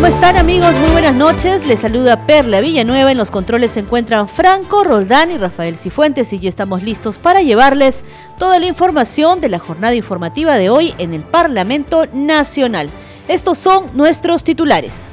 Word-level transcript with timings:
¿Cómo 0.00 0.08
están 0.08 0.38
amigos? 0.38 0.72
Muy 0.76 0.92
buenas 0.92 1.14
noches. 1.14 1.66
Les 1.66 1.80
saluda 1.80 2.24
Perla 2.24 2.62
Villanueva. 2.62 3.12
En 3.12 3.18
los 3.18 3.30
controles 3.30 3.72
se 3.72 3.80
encuentran 3.80 4.30
Franco 4.30 4.82
Roldán 4.82 5.30
y 5.30 5.36
Rafael 5.36 5.76
Cifuentes 5.76 6.32
y 6.32 6.38
ya 6.38 6.48
estamos 6.48 6.82
listos 6.82 7.18
para 7.18 7.42
llevarles 7.42 8.02
toda 8.38 8.58
la 8.58 8.64
información 8.64 9.42
de 9.42 9.50
la 9.50 9.58
jornada 9.58 9.94
informativa 9.94 10.56
de 10.56 10.70
hoy 10.70 10.94
en 10.96 11.12
el 11.12 11.20
Parlamento 11.20 12.06
Nacional. 12.14 12.88
Estos 13.28 13.58
son 13.58 13.90
nuestros 13.92 14.42
titulares. 14.42 15.10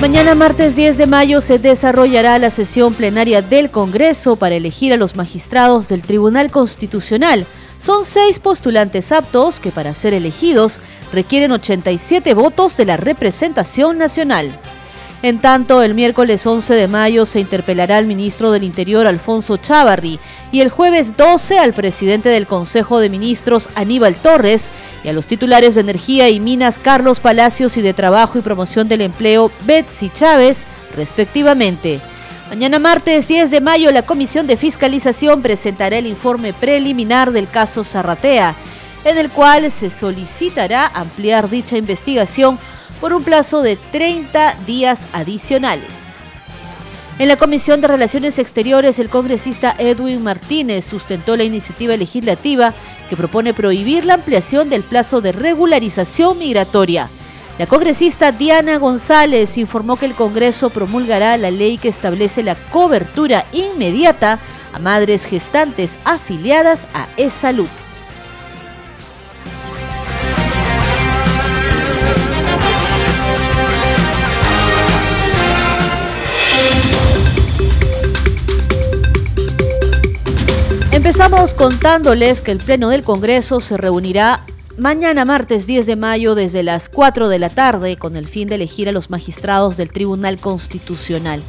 Mañana 0.00 0.36
martes 0.36 0.76
10 0.76 0.98
de 0.98 1.06
mayo 1.08 1.40
se 1.40 1.58
desarrollará 1.58 2.38
la 2.38 2.50
sesión 2.50 2.94
plenaria 2.94 3.42
del 3.42 3.72
Congreso 3.72 4.36
para 4.36 4.54
elegir 4.54 4.92
a 4.92 4.96
los 4.96 5.16
magistrados 5.16 5.88
del 5.88 6.02
Tribunal 6.02 6.52
Constitucional. 6.52 7.44
Son 7.78 8.04
seis 8.04 8.40
postulantes 8.40 9.12
aptos 9.12 9.60
que 9.60 9.70
para 9.70 9.94
ser 9.94 10.12
elegidos 10.12 10.80
requieren 11.12 11.52
87 11.52 12.34
votos 12.34 12.76
de 12.76 12.84
la 12.84 12.96
representación 12.96 13.98
nacional. 13.98 14.50
En 15.22 15.40
tanto, 15.40 15.82
el 15.82 15.94
miércoles 15.94 16.46
11 16.46 16.74
de 16.74 16.86
mayo 16.86 17.26
se 17.26 17.40
interpelará 17.40 17.96
al 17.96 18.06
ministro 18.06 18.52
del 18.52 18.62
Interior 18.62 19.06
Alfonso 19.06 19.56
Chávarri 19.56 20.20
y 20.52 20.60
el 20.60 20.70
jueves 20.70 21.16
12 21.16 21.58
al 21.58 21.72
presidente 21.72 22.28
del 22.28 22.46
Consejo 22.46 23.00
de 23.00 23.10
Ministros 23.10 23.68
Aníbal 23.74 24.14
Torres 24.14 24.68
y 25.02 25.08
a 25.08 25.12
los 25.12 25.26
titulares 25.26 25.74
de 25.74 25.80
Energía 25.80 26.28
y 26.28 26.38
Minas 26.38 26.78
Carlos 26.78 27.18
Palacios 27.18 27.76
y 27.76 27.82
de 27.82 27.94
Trabajo 27.94 28.38
y 28.38 28.42
Promoción 28.42 28.86
del 28.86 29.00
Empleo 29.00 29.50
Betsy 29.66 30.08
Chávez, 30.08 30.66
respectivamente. 30.94 32.00
Mañana 32.50 32.78
martes 32.78 33.28
10 33.28 33.50
de 33.50 33.60
mayo 33.60 33.92
la 33.92 34.06
Comisión 34.06 34.46
de 34.46 34.56
Fiscalización 34.56 35.42
presentará 35.42 35.98
el 35.98 36.06
informe 36.06 36.54
preliminar 36.54 37.30
del 37.30 37.46
caso 37.46 37.84
Zarratea, 37.84 38.54
en 39.04 39.18
el 39.18 39.28
cual 39.28 39.70
se 39.70 39.90
solicitará 39.90 40.86
ampliar 40.86 41.50
dicha 41.50 41.76
investigación 41.76 42.58
por 43.02 43.12
un 43.12 43.22
plazo 43.22 43.60
de 43.60 43.76
30 43.76 44.56
días 44.66 45.08
adicionales. 45.12 46.20
En 47.18 47.28
la 47.28 47.36
Comisión 47.36 47.82
de 47.82 47.88
Relaciones 47.88 48.38
Exteriores, 48.38 48.98
el 48.98 49.10
congresista 49.10 49.74
Edwin 49.76 50.22
Martínez 50.22 50.86
sustentó 50.86 51.36
la 51.36 51.44
iniciativa 51.44 51.98
legislativa 51.98 52.72
que 53.10 53.16
propone 53.16 53.52
prohibir 53.52 54.06
la 54.06 54.14
ampliación 54.14 54.70
del 54.70 54.84
plazo 54.84 55.20
de 55.20 55.32
regularización 55.32 56.38
migratoria. 56.38 57.10
La 57.58 57.66
congresista 57.66 58.30
Diana 58.30 58.78
González 58.78 59.58
informó 59.58 59.96
que 59.96 60.06
el 60.06 60.14
Congreso 60.14 60.70
promulgará 60.70 61.36
la 61.36 61.50
ley 61.50 61.76
que 61.76 61.88
establece 61.88 62.44
la 62.44 62.54
cobertura 62.54 63.46
inmediata 63.52 64.38
a 64.72 64.78
madres 64.78 65.24
gestantes 65.24 65.98
afiliadas 66.04 66.86
a 66.94 67.08
E-Salud. 67.16 67.66
Empezamos 80.92 81.54
contándoles 81.54 82.40
que 82.40 82.52
el 82.52 82.58
Pleno 82.58 82.88
del 82.88 83.02
Congreso 83.02 83.60
se 83.60 83.76
reunirá 83.76 84.44
Mañana 84.78 85.24
martes 85.24 85.66
10 85.66 85.86
de 85.86 85.96
mayo 85.96 86.36
desde 86.36 86.62
las 86.62 86.88
4 86.88 87.28
de 87.28 87.40
la 87.40 87.50
tarde 87.50 87.96
con 87.96 88.14
el 88.14 88.28
fin 88.28 88.46
de 88.46 88.54
elegir 88.54 88.88
a 88.88 88.92
los 88.92 89.10
magistrados 89.10 89.76
del 89.76 89.90
Tribunal 89.90 90.38
Constitucional. 90.38 91.42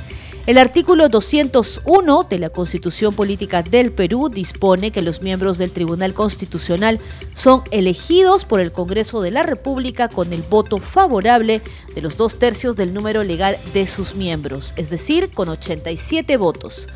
El 0.47 0.57
artículo 0.57 1.09
201 1.09 2.23
de 2.27 2.39
la 2.39 2.49
Constitución 2.49 3.13
Política 3.13 3.61
del 3.61 3.91
Perú 3.91 4.29
dispone 4.29 4.89
que 4.89 5.03
los 5.03 5.21
miembros 5.21 5.59
del 5.59 5.69
Tribunal 5.69 6.15
Constitucional 6.15 6.99
son 7.35 7.61
elegidos 7.69 8.45
por 8.45 8.61
el 8.61 8.71
Congreso 8.71 9.21
de 9.21 9.29
la 9.29 9.43
República 9.43 10.09
con 10.09 10.33
el 10.33 10.41
voto 10.41 10.79
favorable 10.79 11.61
de 11.93 12.01
los 12.01 12.17
dos 12.17 12.39
tercios 12.39 12.77
del 12.77 12.95
número 12.95 13.23
legal 13.23 13.59
de 13.75 13.85
sus 13.85 14.15
miembros, 14.15 14.73
es 14.75 14.89
decir, 14.89 15.29
con 15.29 15.49
87 15.49 16.35
votos. 16.37 16.87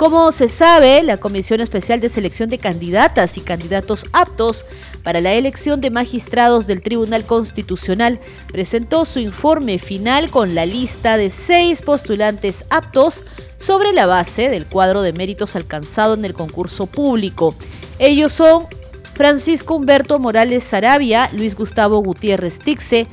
Como 0.00 0.32
se 0.32 0.48
sabe, 0.48 1.02
la 1.02 1.18
Comisión 1.18 1.60
Especial 1.60 2.00
de 2.00 2.08
Selección 2.08 2.48
de 2.48 2.56
Candidatas 2.56 3.36
y 3.36 3.42
Candidatos 3.42 4.06
Aptos 4.14 4.64
para 5.02 5.20
la 5.20 5.34
elección 5.34 5.82
de 5.82 5.90
magistrados 5.90 6.66
del 6.66 6.80
Tribunal 6.80 7.26
Constitucional 7.26 8.18
presentó 8.50 9.04
su 9.04 9.18
informe 9.18 9.78
final 9.78 10.30
con 10.30 10.54
la 10.54 10.64
lista 10.64 11.18
de 11.18 11.28
seis 11.28 11.82
postulantes 11.82 12.64
aptos 12.70 13.24
sobre 13.58 13.92
la 13.92 14.06
base 14.06 14.48
del 14.48 14.66
cuadro 14.66 15.02
de 15.02 15.12
méritos 15.12 15.54
alcanzado 15.54 16.14
en 16.14 16.24
el 16.24 16.32
concurso 16.32 16.86
público. 16.86 17.54
Ellos 17.98 18.32
son 18.32 18.68
Francisco 19.12 19.74
Humberto 19.74 20.18
Morales 20.18 20.64
Sarabia, 20.64 21.28
Luis 21.34 21.54
Gustavo 21.54 22.02
Gutiérrez 22.02 22.58
Tixe, 22.58 23.06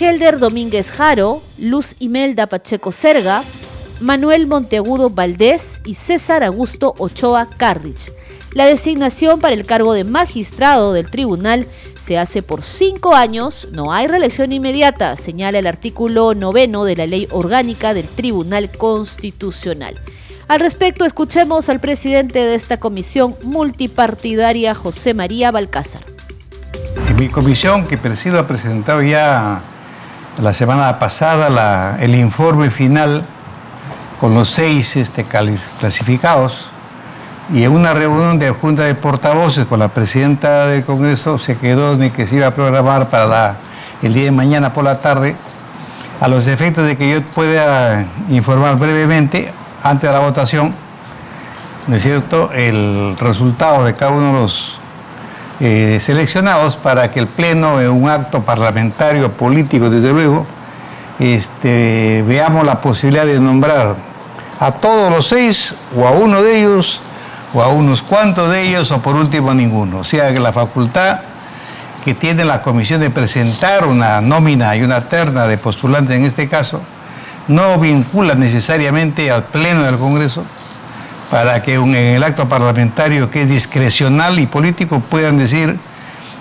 Helder 0.00 0.38
Domínguez 0.38 0.92
Jaro, 0.92 1.42
Luz 1.58 1.94
Imelda 1.98 2.46
Pacheco 2.46 2.90
Serga, 2.90 3.44
Manuel 4.00 4.46
Monteagudo 4.46 5.10
Valdés 5.10 5.82
y 5.84 5.94
César 5.94 6.42
Augusto 6.42 6.94
Ochoa 6.98 7.48
Carrich. 7.56 8.12
La 8.52 8.64
designación 8.64 9.40
para 9.40 9.54
el 9.54 9.66
cargo 9.66 9.92
de 9.92 10.04
magistrado 10.04 10.92
del 10.92 11.10
tribunal 11.10 11.66
se 12.00 12.18
hace 12.18 12.42
por 12.42 12.62
cinco 12.62 13.14
años, 13.14 13.68
no 13.72 13.92
hay 13.92 14.08
reelección 14.08 14.52
inmediata, 14.52 15.16
señala 15.16 15.58
el 15.58 15.66
artículo 15.66 16.34
noveno 16.34 16.84
de 16.84 16.96
la 16.96 17.06
Ley 17.06 17.28
Orgánica 17.30 17.94
del 17.94 18.08
Tribunal 18.08 18.70
Constitucional. 18.70 20.00
Al 20.48 20.60
respecto, 20.60 21.04
escuchemos 21.04 21.68
al 21.68 21.78
presidente 21.78 22.40
de 22.40 22.54
esta 22.56 22.78
comisión 22.78 23.36
multipartidaria, 23.44 24.74
José 24.74 25.14
María 25.14 25.52
Balcázar. 25.52 26.02
Mi 27.16 27.28
comisión 27.28 27.86
que 27.86 27.98
presido 27.98 28.38
ha 28.38 28.48
presentado 28.48 29.02
ya 29.02 29.62
la 30.42 30.52
semana 30.54 30.98
pasada 30.98 31.98
el 32.00 32.14
informe 32.14 32.70
final 32.70 33.24
con 34.20 34.34
los 34.34 34.50
seis 34.50 34.96
este, 34.96 35.24
clasificados 35.24 36.66
y 37.54 37.64
en 37.64 37.72
una 37.72 37.94
reunión 37.94 38.38
de 38.38 38.50
junta 38.50 38.82
de 38.82 38.94
portavoces 38.94 39.64
con 39.64 39.80
la 39.80 39.88
presidenta 39.88 40.66
del 40.66 40.84
Congreso 40.84 41.38
se 41.38 41.56
quedó 41.56 41.96
de 41.96 42.12
que 42.12 42.26
se 42.26 42.36
iba 42.36 42.48
a 42.48 42.50
programar 42.54 43.08
para 43.08 43.56
el 44.02 44.12
día 44.12 44.24
de 44.24 44.30
mañana 44.30 44.74
por 44.74 44.84
la 44.84 45.00
tarde 45.00 45.36
a 46.20 46.28
los 46.28 46.46
efectos 46.46 46.86
de 46.86 46.98
que 46.98 47.10
yo 47.10 47.22
pueda 47.22 48.04
informar 48.28 48.76
brevemente 48.78 49.54
antes 49.82 50.10
de 50.10 50.14
la 50.14 50.20
votación, 50.20 50.74
¿no 51.86 51.96
es 51.96 52.02
cierto?, 52.02 52.52
el 52.52 53.16
resultado 53.18 53.84
de 53.84 53.94
cada 53.94 54.12
uno 54.12 54.26
de 54.26 54.32
los 54.34 54.78
eh, 55.60 55.96
seleccionados 55.98 56.76
para 56.76 57.10
que 57.10 57.20
el 57.20 57.26
Pleno, 57.26 57.80
en 57.80 57.90
un 57.90 58.10
acto 58.10 58.42
parlamentario, 58.42 59.32
político, 59.32 59.88
desde 59.88 60.12
luego, 60.12 60.46
este, 61.18 62.22
veamos 62.28 62.66
la 62.66 62.82
posibilidad 62.82 63.24
de 63.24 63.40
nombrar 63.40 64.09
a 64.60 64.72
todos 64.72 65.10
los 65.10 65.26
seis 65.26 65.74
o 65.96 66.06
a 66.06 66.10
uno 66.10 66.42
de 66.42 66.58
ellos 66.60 67.00
o 67.54 67.62
a 67.62 67.68
unos 67.68 68.02
cuantos 68.02 68.50
de 68.50 68.68
ellos 68.68 68.92
o 68.92 69.00
por 69.00 69.16
último 69.16 69.50
a 69.50 69.54
ninguno. 69.54 70.00
O 70.00 70.04
sea 70.04 70.32
que 70.32 70.38
la 70.38 70.52
facultad 70.52 71.20
que 72.04 72.14
tiene 72.14 72.44
la 72.44 72.60
comisión 72.60 73.00
de 73.00 73.08
presentar 73.08 73.86
una 73.86 74.20
nómina 74.20 74.76
y 74.76 74.82
una 74.82 75.08
terna 75.08 75.46
de 75.46 75.56
postulantes 75.56 76.14
en 76.14 76.24
este 76.26 76.48
caso 76.48 76.82
no 77.48 77.78
vincula 77.78 78.34
necesariamente 78.34 79.30
al 79.30 79.44
Pleno 79.44 79.82
del 79.82 79.98
Congreso 79.98 80.44
para 81.30 81.62
que 81.62 81.74
en 81.74 81.94
el 81.94 82.22
acto 82.22 82.46
parlamentario 82.46 83.30
que 83.30 83.42
es 83.42 83.48
discrecional 83.48 84.38
y 84.38 84.46
político 84.46 85.00
puedan 85.00 85.38
decir, 85.38 85.78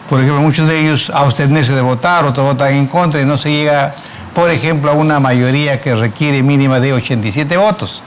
por 0.10 0.20
ejemplo, 0.20 0.42
muchos 0.42 0.68
de 0.68 0.82
ellos 0.82 1.10
abstenerse 1.14 1.74
de 1.74 1.82
votar, 1.82 2.26
otros 2.26 2.46
votan 2.46 2.74
en 2.74 2.88
contra 2.88 3.22
y 3.22 3.26
no 3.26 3.38
se 3.38 3.52
llega, 3.52 3.96
por 4.34 4.50
ejemplo, 4.50 4.92
a 4.92 4.94
una 4.94 5.20
mayoría 5.20 5.80
que 5.80 5.96
requiere 5.96 6.44
mínima 6.44 6.80
de 6.80 6.94
87 6.94 7.56
votos 7.56 8.04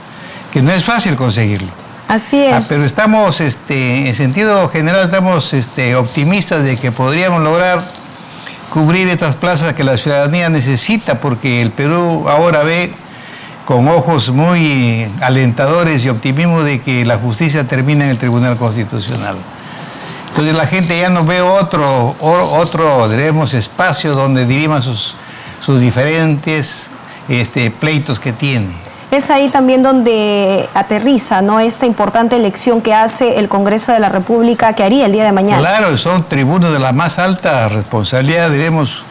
que 0.53 0.61
no 0.61 0.71
es 0.71 0.85
fácil 0.85 1.15
conseguirlo. 1.15 1.69
Así 2.07 2.37
es. 2.37 2.53
Ah, 2.53 2.61
pero 2.69 2.85
estamos, 2.85 3.41
este, 3.41 4.07
en 4.07 4.13
sentido 4.13 4.69
general, 4.69 5.05
estamos 5.05 5.51
este, 5.53 5.95
optimistas 5.95 6.63
de 6.63 6.77
que 6.77 6.91
podríamos 6.91 7.41
lograr 7.41 7.91
cubrir 8.69 9.07
estas 9.07 9.35
plazas 9.35 9.73
que 9.73 9.83
la 9.83 9.97
ciudadanía 9.97 10.49
necesita, 10.49 11.19
porque 11.19 11.59
el 11.59 11.71
Perú 11.71 12.25
ahora 12.29 12.63
ve 12.63 12.93
con 13.65 13.87
ojos 13.87 14.29
muy 14.29 15.11
alentadores 15.21 16.05
y 16.05 16.09
optimismo 16.09 16.61
de 16.61 16.81
que 16.81 17.03
la 17.03 17.17
justicia 17.17 17.67
termina 17.67 18.03
en 18.03 18.11
el 18.11 18.19
Tribunal 18.19 18.57
Constitucional. 18.57 19.37
Entonces 20.29 20.53
la 20.53 20.67
gente 20.67 20.99
ya 20.99 21.09
no 21.09 21.25
ve 21.25 21.41
otro, 21.41 22.15
otro 22.19 23.09
diremos, 23.09 23.55
espacio 23.55 24.13
donde 24.13 24.45
diriman 24.45 24.83
sus, 24.83 25.15
sus 25.61 25.81
diferentes 25.81 26.91
este, 27.27 27.71
pleitos 27.71 28.19
que 28.19 28.33
tiene. 28.33 28.82
Es 29.13 29.29
ahí 29.29 29.49
también 29.49 29.83
donde 29.83 30.67
aterriza 30.73 31.43
¿no? 31.43 31.59
esta 31.59 31.85
importante 31.85 32.35
elección 32.35 32.81
que 32.81 32.95
hace 32.95 33.37
el 33.37 33.47
Congreso 33.47 33.91
de 33.91 33.99
la 33.99 34.09
República 34.09 34.73
que 34.73 34.83
haría 34.83 35.05
el 35.05 35.11
día 35.11 35.23
de 35.23 35.31
mañana. 35.31 35.59
Claro, 35.59 35.95
son 35.99 36.27
tribunos 36.27 36.73
de 36.73 36.79
la 36.79 36.93
más 36.93 37.19
alta 37.19 37.69
responsabilidad, 37.69 38.49
diremos, 38.49 39.03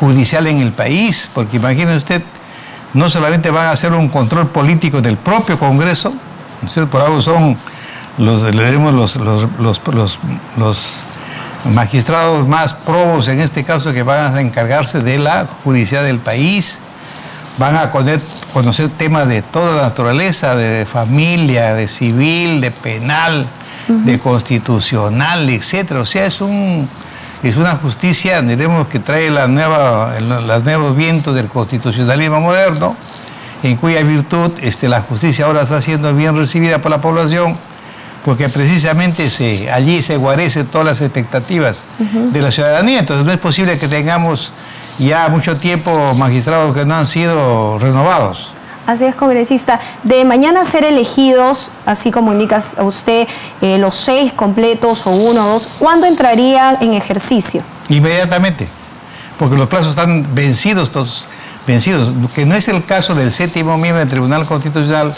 judicial 0.00 0.46
en 0.46 0.60
el 0.60 0.72
país, 0.72 1.30
porque 1.34 1.58
imagine 1.58 1.94
usted, 1.94 2.22
no 2.94 3.10
solamente 3.10 3.50
van 3.50 3.66
a 3.66 3.72
hacer 3.72 3.92
un 3.92 4.08
control 4.08 4.48
político 4.48 5.02
del 5.02 5.18
propio 5.18 5.58
Congreso, 5.58 6.14
por 6.90 7.02
algo 7.02 7.20
son 7.20 7.58
los, 8.16 8.40
los, 8.40 9.16
los, 9.16 9.46
los, 9.58 10.18
los 10.56 11.02
magistrados 11.66 12.48
más 12.48 12.72
probos 12.72 13.28
en 13.28 13.40
este 13.40 13.62
caso 13.62 13.92
que 13.92 14.04
van 14.04 14.34
a 14.34 14.40
encargarse 14.40 15.00
de 15.00 15.18
la 15.18 15.46
justicia 15.64 16.00
del 16.00 16.18
país, 16.18 16.80
van 17.58 17.76
a 17.76 17.90
conocer 18.52 18.88
temas 18.90 19.28
de 19.28 19.42
toda 19.42 19.82
naturaleza, 19.82 20.54
de 20.54 20.86
familia, 20.86 21.74
de 21.74 21.88
civil, 21.88 22.60
de 22.60 22.70
penal, 22.70 23.46
de 23.88 24.18
constitucional, 24.18 25.48
etcétera. 25.48 26.00
O 26.00 26.06
sea, 26.06 26.26
es 26.26 26.40
un 26.40 26.88
es 27.42 27.56
una 27.56 27.76
justicia, 27.76 28.42
diremos, 28.42 28.86
que 28.88 28.98
trae 28.98 29.30
la 29.30 29.48
nueva, 29.48 30.20
los 30.20 30.62
nuevos 30.62 30.94
vientos 30.94 31.34
del 31.34 31.48
constitucionalismo 31.48 32.38
moderno, 32.38 32.94
en 33.62 33.76
cuya 33.76 34.02
virtud 34.02 34.52
este, 34.60 34.88
la 34.88 35.00
justicia 35.00 35.46
ahora 35.46 35.62
está 35.62 35.80
siendo 35.80 36.14
bien 36.14 36.36
recibida 36.36 36.80
por 36.80 36.90
la 36.90 37.00
población 37.00 37.56
porque 38.24 38.50
precisamente 38.50 39.30
se, 39.30 39.70
allí 39.70 40.02
se 40.02 40.16
guarecen 40.16 40.66
todas 40.66 40.86
las 40.86 41.00
expectativas 41.00 41.86
de 41.98 42.42
la 42.42 42.50
ciudadanía. 42.50 43.00
Entonces 43.00 43.24
no 43.24 43.32
es 43.32 43.38
posible 43.38 43.78
que 43.78 43.88
tengamos 43.88 44.52
ya 45.00 45.28
mucho 45.28 45.56
tiempo 45.56 46.14
magistrados 46.14 46.74
que 46.74 46.84
no 46.84 46.94
han 46.94 47.06
sido 47.06 47.78
renovados. 47.78 48.52
Así 48.86 49.04
es, 49.04 49.14
congresista. 49.14 49.80
De 50.02 50.24
mañana 50.24 50.64
ser 50.64 50.84
elegidos, 50.84 51.70
así 51.86 52.10
como 52.10 52.32
indica 52.32 52.58
usted, 52.78 53.26
eh, 53.60 53.78
los 53.78 53.94
seis 53.94 54.32
completos 54.32 55.06
o 55.06 55.10
uno 55.10 55.46
o 55.46 55.52
dos, 55.52 55.68
¿cuándo 55.78 56.06
entrarían 56.06 56.78
en 56.80 56.94
ejercicio? 56.94 57.62
Inmediatamente, 57.88 58.68
porque 59.38 59.56
los 59.56 59.68
plazos 59.68 59.90
están 59.90 60.34
vencidos, 60.34 60.90
todos 60.90 61.26
vencidos, 61.66 62.12
que 62.34 62.44
no 62.46 62.54
es 62.54 62.68
el 62.68 62.84
caso 62.84 63.14
del 63.14 63.32
séptimo 63.32 63.76
miembro 63.78 64.00
del 64.00 64.08
Tribunal 64.08 64.44
Constitucional, 64.44 65.14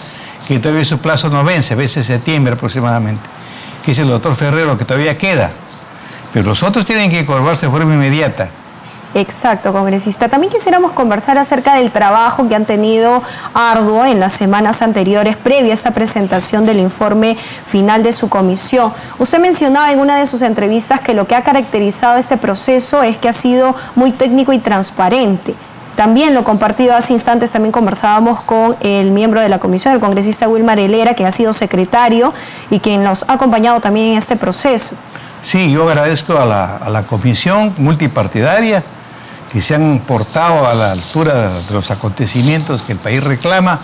que 0.46 0.58
todavía 0.58 0.84
su 0.84 0.98
plazo 0.98 1.30
no 1.30 1.42
vence, 1.44 1.74
vence 1.74 2.02
septiembre 2.02 2.54
aproximadamente, 2.54 3.22
que 3.84 3.92
es 3.92 3.98
el 3.98 4.08
doctor 4.08 4.36
Ferrero, 4.36 4.76
que 4.76 4.84
todavía 4.84 5.16
queda. 5.16 5.50
Pero 6.32 6.46
los 6.46 6.62
otros 6.62 6.84
tienen 6.84 7.10
que 7.10 7.20
incorporarse 7.20 7.66
de 7.66 7.72
forma 7.72 7.94
inmediata. 7.94 8.50
Exacto, 9.14 9.74
congresista. 9.74 10.28
También 10.28 10.50
quisiéramos 10.50 10.92
conversar 10.92 11.38
acerca 11.38 11.74
del 11.74 11.92
trabajo 11.92 12.48
que 12.48 12.54
han 12.54 12.64
tenido 12.64 13.22
arduo 13.52 14.06
en 14.06 14.20
las 14.20 14.32
semanas 14.32 14.80
anteriores, 14.80 15.36
previa 15.36 15.72
a 15.72 15.74
esta 15.74 15.90
presentación 15.90 16.64
del 16.64 16.78
informe 16.80 17.36
final 17.66 18.02
de 18.02 18.12
su 18.12 18.30
comisión. 18.30 18.90
Usted 19.18 19.38
mencionaba 19.38 19.92
en 19.92 20.00
una 20.00 20.16
de 20.16 20.24
sus 20.24 20.40
entrevistas 20.40 21.00
que 21.00 21.12
lo 21.12 21.26
que 21.26 21.34
ha 21.34 21.42
caracterizado 21.42 22.16
este 22.16 22.38
proceso 22.38 23.02
es 23.02 23.18
que 23.18 23.28
ha 23.28 23.34
sido 23.34 23.74
muy 23.94 24.12
técnico 24.12 24.54
y 24.54 24.58
transparente. 24.58 25.54
También 25.94 26.32
lo 26.32 26.42
compartido 26.42 26.96
hace 26.96 27.12
instantes, 27.12 27.52
también 27.52 27.70
conversábamos 27.70 28.40
con 28.40 28.76
el 28.80 29.10
miembro 29.10 29.42
de 29.42 29.50
la 29.50 29.58
comisión, 29.58 29.92
el 29.92 30.00
congresista 30.00 30.48
Wilmar 30.48 30.78
Helera, 30.78 31.12
que 31.12 31.26
ha 31.26 31.30
sido 31.30 31.52
secretario 31.52 32.32
y 32.70 32.80
quien 32.80 33.04
nos 33.04 33.28
ha 33.28 33.34
acompañado 33.34 33.78
también 33.78 34.12
en 34.12 34.16
este 34.16 34.36
proceso. 34.36 34.96
Sí, 35.42 35.70
yo 35.70 35.86
agradezco 35.86 36.38
a 36.38 36.46
la, 36.46 36.76
a 36.76 36.88
la 36.88 37.02
comisión 37.02 37.74
multipartidaria 37.76 38.82
que 39.52 39.60
se 39.60 39.74
han 39.74 40.00
portado 40.06 40.66
a 40.66 40.74
la 40.74 40.92
altura 40.92 41.60
de 41.60 41.74
los 41.74 41.90
acontecimientos 41.90 42.82
que 42.82 42.92
el 42.92 42.98
país 42.98 43.22
reclama. 43.22 43.80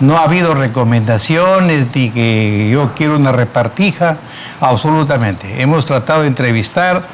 No 0.00 0.18
ha 0.18 0.24
habido 0.24 0.54
recomendaciones 0.54 1.86
ni 1.94 2.10
que 2.10 2.68
yo 2.70 2.92
quiero 2.94 3.16
una 3.16 3.32
repartija, 3.32 4.18
absolutamente. 4.60 5.62
Hemos 5.62 5.86
tratado 5.86 6.22
de 6.22 6.28
entrevistar 6.28 7.06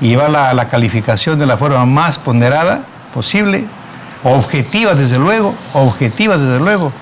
y 0.00 0.08
llevar 0.08 0.30
la, 0.30 0.54
la 0.54 0.68
calificación 0.68 1.38
de 1.38 1.46
la 1.46 1.56
forma 1.56 1.84
más 1.86 2.18
ponderada 2.18 2.82
posible, 3.12 3.64
objetiva 4.22 4.94
desde 4.94 5.18
luego, 5.18 5.54
objetiva 5.72 6.38
desde 6.38 6.60
luego, 6.60 6.92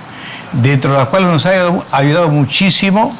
dentro 0.52 0.92
de 0.92 0.98
la 0.98 1.06
cual 1.06 1.26
nos 1.26 1.44
ha 1.44 1.52
ayudado 1.90 2.28
muchísimo 2.28 3.16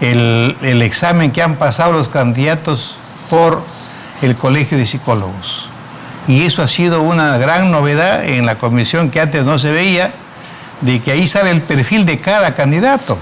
el 0.00 0.82
examen 0.82 1.30
que 1.30 1.42
han 1.42 1.56
pasado 1.56 1.92
los 1.92 2.08
candidatos 2.08 2.96
por 3.30 3.62
el 4.20 4.36
Colegio 4.36 4.76
de 4.76 4.84
Psicólogos. 4.84 5.71
Y 6.28 6.42
eso 6.42 6.62
ha 6.62 6.68
sido 6.68 7.02
una 7.02 7.36
gran 7.38 7.70
novedad 7.70 8.24
en 8.24 8.46
la 8.46 8.56
comisión 8.56 9.10
que 9.10 9.20
antes 9.20 9.44
no 9.44 9.58
se 9.58 9.72
veía, 9.72 10.12
de 10.80 11.00
que 11.00 11.12
ahí 11.12 11.26
sale 11.28 11.50
el 11.50 11.62
perfil 11.62 12.06
de 12.06 12.20
cada 12.20 12.54
candidato. 12.54 13.18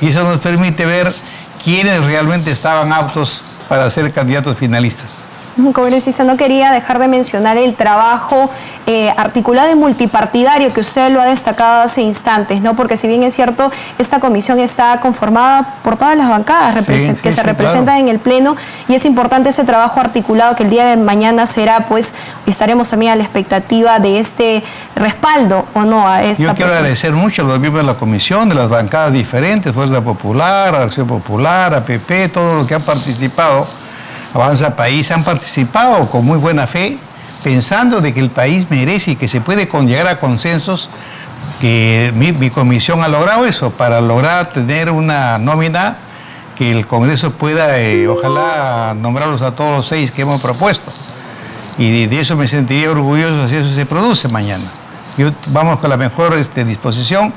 Y 0.00 0.08
eso 0.08 0.24
nos 0.24 0.38
permite 0.38 0.86
ver 0.86 1.14
quiénes 1.62 2.02
realmente 2.04 2.50
estaban 2.50 2.92
aptos 2.92 3.44
para 3.68 3.88
ser 3.90 4.12
candidatos 4.12 4.56
finalistas. 4.56 5.26
Congresista, 5.72 6.24
no 6.24 6.36
quería 6.36 6.70
dejar 6.70 6.98
de 6.98 7.08
mencionar 7.08 7.56
el 7.56 7.74
trabajo 7.74 8.50
eh, 8.86 9.12
articulado 9.16 9.70
y 9.70 9.74
multipartidario 9.74 10.72
que 10.72 10.80
usted 10.80 11.10
lo 11.10 11.20
ha 11.20 11.26
destacado 11.26 11.82
hace 11.82 12.02
instantes, 12.02 12.60
¿no? 12.60 12.74
Porque 12.74 12.96
si 12.96 13.08
bien 13.08 13.22
es 13.22 13.34
cierto, 13.34 13.70
esta 13.98 14.20
comisión 14.20 14.58
está 14.58 14.98
conformada 15.00 15.76
por 15.82 15.96
todas 15.96 16.16
las 16.16 16.28
bancadas 16.28 16.86
que 17.22 17.32
se 17.32 17.42
representan 17.42 17.98
en 17.98 18.08
el 18.08 18.18
Pleno 18.18 18.56
y 18.88 18.94
es 18.94 19.04
importante 19.04 19.50
ese 19.50 19.64
trabajo 19.64 20.00
articulado 20.00 20.56
que 20.56 20.64
el 20.64 20.70
día 20.70 20.86
de 20.86 20.96
mañana 20.96 21.46
será, 21.46 21.86
pues, 21.86 22.14
estaremos 22.46 22.90
también 22.90 23.12
a 23.12 23.16
la 23.16 23.22
expectativa 23.22 23.98
de 23.98 24.18
este 24.18 24.62
respaldo 24.96 25.66
o 25.74 25.82
no 25.82 26.08
a 26.08 26.22
esta 26.22 26.44
Yo 26.44 26.54
quiero 26.54 26.72
agradecer 26.72 27.12
mucho 27.12 27.42
a 27.42 27.44
los 27.44 27.60
miembros 27.60 27.84
de 27.84 27.92
la 27.92 27.98
comisión, 27.98 28.48
de 28.48 28.54
las 28.54 28.68
bancadas 28.68 29.12
diferentes, 29.12 29.72
Fuerza 29.72 30.00
Popular, 30.00 30.74
Acción 30.74 31.06
Popular, 31.06 31.74
APP, 31.74 32.32
todo 32.32 32.54
lo 32.54 32.66
que 32.66 32.74
han 32.74 32.82
participado 32.82 33.68
Avanza 34.34 34.76
País 34.76 35.10
han 35.10 35.24
participado 35.24 36.08
con 36.08 36.24
muy 36.24 36.38
buena 36.38 36.66
fe, 36.66 36.98
pensando 37.42 38.00
de 38.00 38.14
que 38.14 38.20
el 38.20 38.30
país 38.30 38.66
merece 38.70 39.12
y 39.12 39.16
que 39.16 39.28
se 39.28 39.40
puede 39.40 39.66
llegar 39.66 40.06
a 40.06 40.20
consensos, 40.20 40.88
que 41.60 42.12
mi, 42.14 42.50
comisión 42.50 43.02
ha 43.02 43.08
logrado 43.08 43.44
eso, 43.44 43.70
para 43.70 44.00
lograr 44.00 44.52
tener 44.52 44.90
una 44.90 45.38
nómina 45.38 45.96
que 46.56 46.70
el 46.70 46.86
Congreso 46.86 47.32
pueda, 47.32 47.78
eh, 47.78 48.06
ojalá, 48.06 48.94
nombrarlos 48.94 49.42
a 49.42 49.52
todos 49.52 49.70
los 49.76 49.86
seis 49.86 50.12
que 50.12 50.22
hemos 50.22 50.40
propuesto. 50.40 50.92
Y 51.78 52.06
de, 52.06 52.20
eso 52.20 52.36
me 52.36 52.46
sentiría 52.46 52.90
orgulloso 52.90 53.48
si 53.48 53.56
eso 53.56 53.68
se 53.68 53.86
produce 53.86 54.28
mañana. 54.28 54.70
Yo, 55.16 55.30
vamos 55.48 55.78
con 55.78 55.90
la 55.90 55.96
mejor 55.96 56.34
este, 56.34 56.64
disposición 56.64 57.32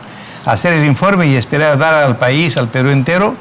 a 0.45 0.51
hacer 0.51 0.73
el 0.73 0.85
informe 0.85 1.27
y 1.27 1.35
esperar 1.35 1.77
dar 1.77 1.93
al 1.93 2.17
país, 2.17 2.57
al 2.57 2.67
Perú 2.67 2.89
entero, 2.89 3.35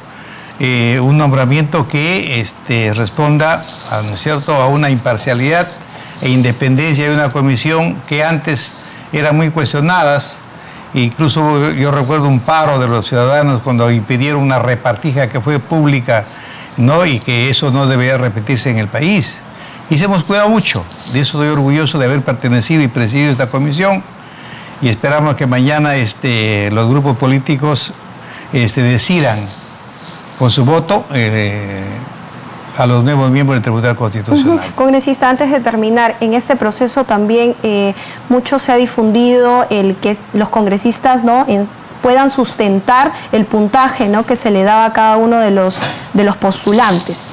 eh, 0.60 1.00
un 1.00 1.18
nombramiento 1.18 1.88
que 1.88 2.40
este, 2.40 2.92
responda 2.94 3.64
a, 3.90 4.02
¿no 4.02 4.14
es 4.14 4.20
cierto? 4.20 4.54
a 4.54 4.68
una 4.68 4.90
imparcialidad 4.90 5.68
e 6.20 6.30
independencia 6.30 7.08
de 7.08 7.14
una 7.14 7.32
comisión 7.32 7.96
que 8.06 8.22
antes 8.22 8.76
eran 9.12 9.36
muy 9.36 9.50
cuestionadas. 9.50 10.38
Incluso 10.94 11.72
yo 11.72 11.90
recuerdo 11.90 12.28
un 12.28 12.40
paro 12.40 12.78
de 12.78 12.86
los 12.86 13.06
ciudadanos 13.06 13.60
cuando 13.62 13.90
impidieron 13.90 14.42
una 14.42 14.58
repartija 14.58 15.28
que 15.28 15.40
fue 15.40 15.58
pública 15.58 16.26
¿no? 16.76 17.06
y 17.06 17.18
que 17.18 17.48
eso 17.48 17.70
no 17.70 17.86
debería 17.86 18.18
repetirse 18.18 18.70
en 18.70 18.78
el 18.78 18.88
país. 18.88 19.40
Y 19.90 19.98
se 19.98 20.04
hemos 20.04 20.22
cuidado 20.22 20.48
mucho. 20.48 20.84
De 21.12 21.20
eso 21.20 21.38
estoy 21.38 21.52
orgulloso 21.52 21.98
de 21.98 22.06
haber 22.06 22.22
pertenecido 22.22 22.82
y 22.82 22.88
presidido 22.88 23.32
esta 23.32 23.48
comisión. 23.48 24.04
Y 24.80 24.88
esperamos 24.88 25.34
que 25.34 25.46
mañana 25.46 25.96
este, 25.96 26.70
los 26.72 26.88
grupos 26.88 27.16
políticos 27.16 27.92
este, 28.52 28.82
decidan 28.82 29.48
con 30.42 30.50
su 30.50 30.64
voto 30.64 31.04
eh, 31.14 31.84
a 32.76 32.84
los 32.84 33.04
nuevos 33.04 33.30
miembros 33.30 33.54
del 33.54 33.62
Tribunal 33.62 33.94
Constitucional. 33.94 34.72
Congresista, 34.74 35.30
antes 35.30 35.52
de 35.52 35.60
terminar, 35.60 36.16
en 36.18 36.34
este 36.34 36.56
proceso 36.56 37.04
también 37.04 37.54
eh, 37.62 37.94
mucho 38.28 38.58
se 38.58 38.72
ha 38.72 38.74
difundido 38.74 39.64
el 39.70 39.94
que 39.94 40.16
los 40.32 40.48
congresistas 40.48 41.22
no 41.22 41.46
puedan 42.02 42.28
sustentar 42.28 43.12
el 43.30 43.44
puntaje 43.44 44.08
¿no? 44.08 44.26
que 44.26 44.34
se 44.34 44.50
le 44.50 44.64
daba 44.64 44.86
a 44.86 44.92
cada 44.92 45.16
uno 45.16 45.38
de 45.38 45.52
los, 45.52 45.78
de 46.12 46.24
los 46.24 46.36
postulantes. 46.36 47.30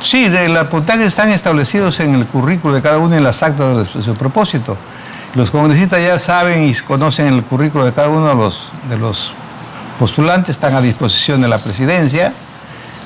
Sí, 0.00 0.30
de, 0.30 0.48
los 0.48 0.66
puntajes 0.68 1.08
están 1.08 1.28
establecidos 1.28 2.00
en 2.00 2.14
el 2.14 2.24
currículo 2.24 2.72
de 2.72 2.80
cada 2.80 2.96
uno 2.96 3.16
en 3.16 3.22
las 3.22 3.42
actas 3.42 3.92
de 3.92 4.02
su 4.02 4.14
propósito. 4.14 4.78
Los 5.34 5.50
congresistas 5.50 6.00
ya 6.00 6.18
saben 6.18 6.64
y 6.64 6.74
conocen 6.74 7.34
el 7.34 7.42
currículo 7.42 7.84
de 7.84 7.92
cada 7.92 8.08
uno 8.08 8.28
de 8.28 8.34
los, 8.34 8.72
de 8.88 8.96
los 8.96 9.34
postulantes 9.98 10.50
están 10.50 10.74
a 10.74 10.80
disposición 10.80 11.42
de 11.42 11.48
la 11.48 11.62
presidencia, 11.62 12.32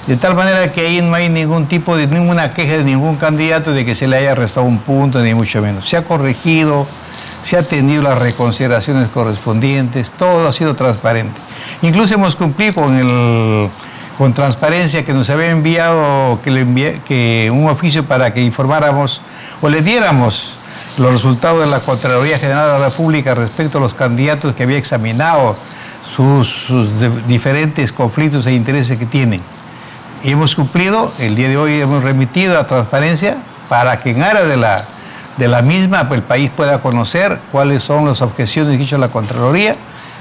de 0.06 0.16
tal 0.16 0.34
manera 0.34 0.70
que 0.72 0.82
ahí 0.82 1.00
no 1.00 1.14
hay 1.14 1.28
ningún 1.28 1.66
tipo 1.66 1.96
de 1.96 2.06
ninguna 2.06 2.52
queja 2.52 2.78
de 2.78 2.84
ningún 2.84 3.16
candidato 3.16 3.72
de 3.72 3.84
que 3.84 3.94
se 3.94 4.06
le 4.06 4.16
haya 4.16 4.34
restado 4.34 4.66
un 4.66 4.78
punto, 4.78 5.20
ni 5.22 5.34
mucho 5.34 5.62
menos. 5.62 5.88
Se 5.88 5.96
ha 5.96 6.04
corregido, 6.04 6.86
se 7.42 7.56
ha 7.56 7.66
tenido 7.66 8.02
las 8.02 8.18
reconsideraciones 8.18 9.08
correspondientes, 9.08 10.12
todo 10.12 10.46
ha 10.46 10.52
sido 10.52 10.74
transparente. 10.76 11.40
Incluso 11.82 12.14
hemos 12.14 12.36
cumplido 12.36 12.74
con 12.74 12.96
el 12.96 13.70
con 14.18 14.34
transparencia 14.34 15.04
que 15.04 15.14
nos 15.14 15.30
había 15.30 15.50
enviado 15.50 16.38
que, 16.42 16.50
le 16.50 17.00
que 17.00 17.50
un 17.52 17.68
oficio 17.68 18.04
para 18.04 18.32
que 18.32 18.42
informáramos 18.42 19.22
o 19.60 19.68
le 19.68 19.80
diéramos 19.80 20.58
los 20.98 21.12
resultados 21.12 21.60
de 21.60 21.66
la 21.66 21.80
Contraloría 21.80 22.38
General 22.38 22.72
de 22.72 22.78
la 22.78 22.88
República 22.90 23.34
respecto 23.34 23.78
a 23.78 23.80
los 23.80 23.94
candidatos 23.94 24.54
que 24.54 24.62
había 24.62 24.76
examinado 24.76 25.56
sus, 26.14 26.68
diferentes 27.26 27.92
conflictos 27.92 28.46
e 28.46 28.54
intereses 28.54 28.98
que 28.98 29.06
tienen. 29.06 29.40
Y 30.22 30.30
hemos 30.30 30.54
cumplido, 30.54 31.12
el 31.18 31.34
día 31.34 31.48
de 31.48 31.56
hoy 31.56 31.80
hemos 31.80 32.02
remitido 32.04 32.58
a 32.58 32.66
transparencia 32.66 33.38
para 33.68 33.98
que 34.00 34.10
en 34.10 34.22
área 34.22 34.42
de 34.42 34.56
la, 34.56 34.84
de 35.36 35.48
la 35.48 35.62
misma 35.62 36.06
pues, 36.08 36.18
el 36.20 36.24
país 36.24 36.50
pueda 36.54 36.80
conocer 36.80 37.40
cuáles 37.50 37.82
son 37.82 38.06
las 38.06 38.22
objeciones 38.22 38.76
que 38.76 38.84
hizo 38.84 38.98
la 38.98 39.08
Contraloría 39.08 39.76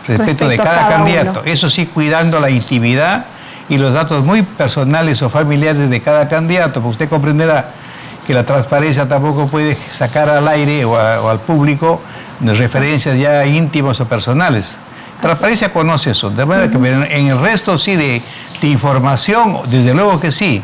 respecto, 0.08 0.48
de 0.48 0.58
cada, 0.58 0.88
candidato. 0.88 1.44
Eso 1.46 1.70
sí, 1.70 1.86
cuidando 1.86 2.40
la 2.40 2.50
intimidad 2.50 3.26
y 3.70 3.78
los 3.78 3.94
datos 3.94 4.24
muy 4.24 4.42
personales 4.42 5.22
o 5.22 5.30
familiares 5.30 5.90
de 5.90 6.02
cada 6.02 6.28
candidato, 6.28 6.82
porque 6.82 6.90
usted 6.90 7.10
comprenderá 7.10 7.72
que 8.26 8.34
la 8.34 8.46
transparencia 8.46 9.08
tampoco 9.08 9.48
puede 9.48 9.78
sacar 9.90 10.30
al 10.30 10.48
aire 10.48 10.86
o, 10.86 10.98
al 10.98 11.40
público 11.40 12.02
referencias 12.40 13.18
ya 13.18 13.46
íntimas 13.46 14.00
o 14.00 14.08
personales. 14.08 14.80
Transparencia 15.22 15.72
conoce 15.72 16.12
eso, 16.12 16.30
de 16.30 16.46
manera 16.46 16.70
que 16.70 16.78
en 16.78 17.28
el 17.28 17.40
resto 17.40 17.78
sí 17.78 17.96
de, 17.96 18.22
información, 18.64 19.60
desde 19.70 19.94
luego 19.94 20.20
que 20.20 20.32
sí. 20.32 20.64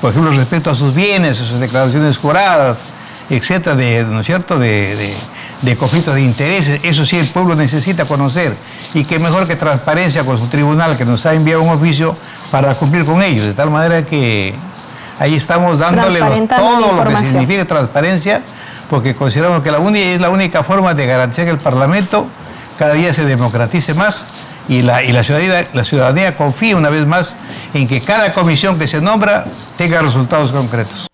Por 0.00 0.10
ejemplo, 0.10 0.30
respecto 0.32 0.70
a 0.70 0.74
sus 0.74 0.94
bienes, 0.94 1.38
sus 1.38 1.58
declaraciones 1.58 2.18
juradas, 2.18 2.84
etcétera, 3.30 3.74
de, 3.74 4.04
¿no 4.04 4.20
es 4.20 4.26
cierto?, 4.26 4.58
de, 4.58 5.16
de, 5.62 5.76
conflictos 5.76 6.14
de 6.14 6.22
intereses, 6.22 6.80
eso 6.84 7.06
sí 7.06 7.16
el 7.16 7.30
pueblo 7.30 7.54
necesita 7.54 8.04
conocer. 8.04 8.56
Y 8.94 9.04
qué 9.04 9.18
mejor 9.18 9.48
que 9.48 9.56
transparencia 9.56 10.24
con 10.24 10.38
su 10.38 10.46
tribunal 10.46 10.96
que 10.96 11.04
nos 11.04 11.26
ha 11.26 11.34
enviado 11.34 11.62
un 11.62 11.70
oficio 11.70 12.16
para 12.50 12.74
cumplir 12.74 13.04
con 13.04 13.22
ellos, 13.22 13.46
de 13.46 13.54
tal 13.54 13.70
manera 13.70 14.04
que 14.04 14.54
Ahí 15.18 15.34
estamos 15.34 15.78
dándole 15.78 16.20
todo 16.46 17.04
lo 17.04 17.04
que 17.04 17.24
significa 17.24 17.64
transparencia, 17.64 18.42
porque 18.90 19.14
consideramos 19.14 19.62
que 19.62 19.70
la 19.70 19.78
única, 19.78 20.06
es 20.06 20.20
la 20.20 20.28
única 20.28 20.62
forma 20.62 20.92
de 20.94 21.06
garantizar 21.06 21.46
que 21.46 21.50
el 21.52 21.58
Parlamento 21.58 22.26
cada 22.78 22.94
día 22.94 23.12
se 23.12 23.24
democratice 23.24 23.94
más 23.94 24.26
y 24.68 24.82
la, 24.82 25.02
y 25.04 25.12
la, 25.12 25.22
ciudadanía, 25.22 26.36
confíe 26.36 26.74
una 26.74 26.90
vez 26.90 27.06
más 27.06 27.36
en 27.74 27.86
que 27.86 28.02
cada 28.02 28.32
comisión 28.34 28.78
que 28.78 28.86
se 28.86 29.00
nombra 29.00 29.46
tenga 29.76 30.02
resultados 30.02 30.52
concretos. 30.52 31.06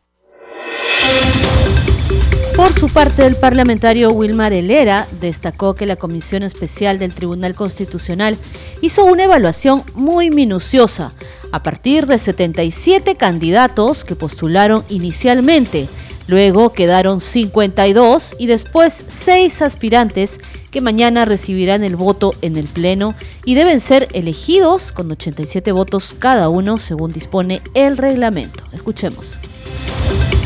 Por 2.57 2.73
su 2.75 2.89
parte, 2.89 3.27
el 3.27 3.37
parlamentario 3.37 4.13
Wilmar 4.13 4.53
Helera 4.53 5.07
destacó 5.21 5.75
que 5.75 5.87
la 5.87 5.97
Comisión 5.97 6.43
Especial 6.43 6.99
del 6.99 7.15
Tribunal 7.15 7.55
Constitucional 7.55 8.37
hizo 8.83 9.05
una 9.05 9.25
evaluación 9.25 9.83
muy 9.95 10.31
minuciosa 10.31 11.13
a 11.51 11.63
partir 11.63 12.07
de 12.07 12.19
77 12.19 13.17
candidatos 13.17 14.05
que 14.05 14.17
postularon 14.17 14.85
inicialmente. 14.89 15.89
Luego 16.27 16.73
quedaron 16.73 17.21
52 17.21 18.37
y 18.39 18.47
después 18.47 19.05
6 19.09 19.63
aspirantes 19.63 20.41
que 20.71 20.81
mañana 20.81 21.25
recibirán 21.25 21.85
el 21.85 21.97
voto 21.97 22.35
en 22.43 22.57
el 22.57 22.67
Pleno 22.67 23.15
y 23.45 23.55
deben 23.55 23.81
ser 23.81 24.09
elegidos 24.13 24.93
con 24.93 25.11
87 25.11 25.73
votos 25.73 26.15
cada 26.19 26.49
uno 26.49 26.79
según 26.79 27.13
dispone 27.13 27.61
el 27.75 27.97
reglamento. 27.97 28.65
Escuchemos. 28.73 29.39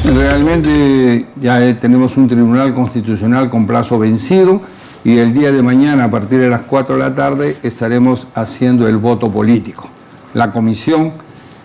Realmente 0.05 1.29
ya 1.41 1.79
tenemos 1.79 2.17
un 2.17 2.29
tribunal 2.29 2.73
constitucional 2.75 3.51
con 3.51 3.67
plazo 3.67 3.99
vencido 3.99 4.61
y 5.05 5.19
el 5.19 5.35
día 5.35 5.53
de 5.53 5.63
mañana 5.63 6.05
a 6.05 6.11
partir 6.11 6.39
de 6.41 6.49
las 6.49 6.63
4 6.63 6.95
de 6.97 7.01
la 7.01 7.15
tarde 7.15 7.57
estaremos 7.63 8.29
haciendo 8.35 8.89
el 8.89 8.97
voto 8.97 9.31
político 9.31 9.91
la 10.37 10.51
comisión 10.51 11.15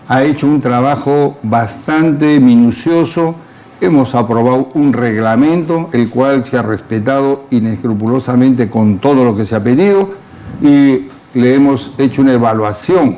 ha 0.08 0.24
hecho 0.24 0.48
un 0.48 0.62
trabajo 0.62 1.38
bastante 1.44 2.40
minucioso. 2.40 3.36
Hemos 3.84 4.14
aprobado 4.14 4.70
un 4.76 4.94
reglamento, 4.94 5.90
el 5.92 6.08
cual 6.08 6.46
se 6.46 6.56
ha 6.56 6.62
respetado 6.62 7.46
inescrupulosamente 7.50 8.70
con 8.70 9.00
todo 9.00 9.26
lo 9.26 9.36
que 9.36 9.44
se 9.44 9.56
ha 9.56 9.64
pedido 9.64 10.08
y 10.62 11.10
le 11.34 11.56
hemos 11.56 11.92
hecho 11.98 12.22
una 12.22 12.34
evaluación 12.34 13.18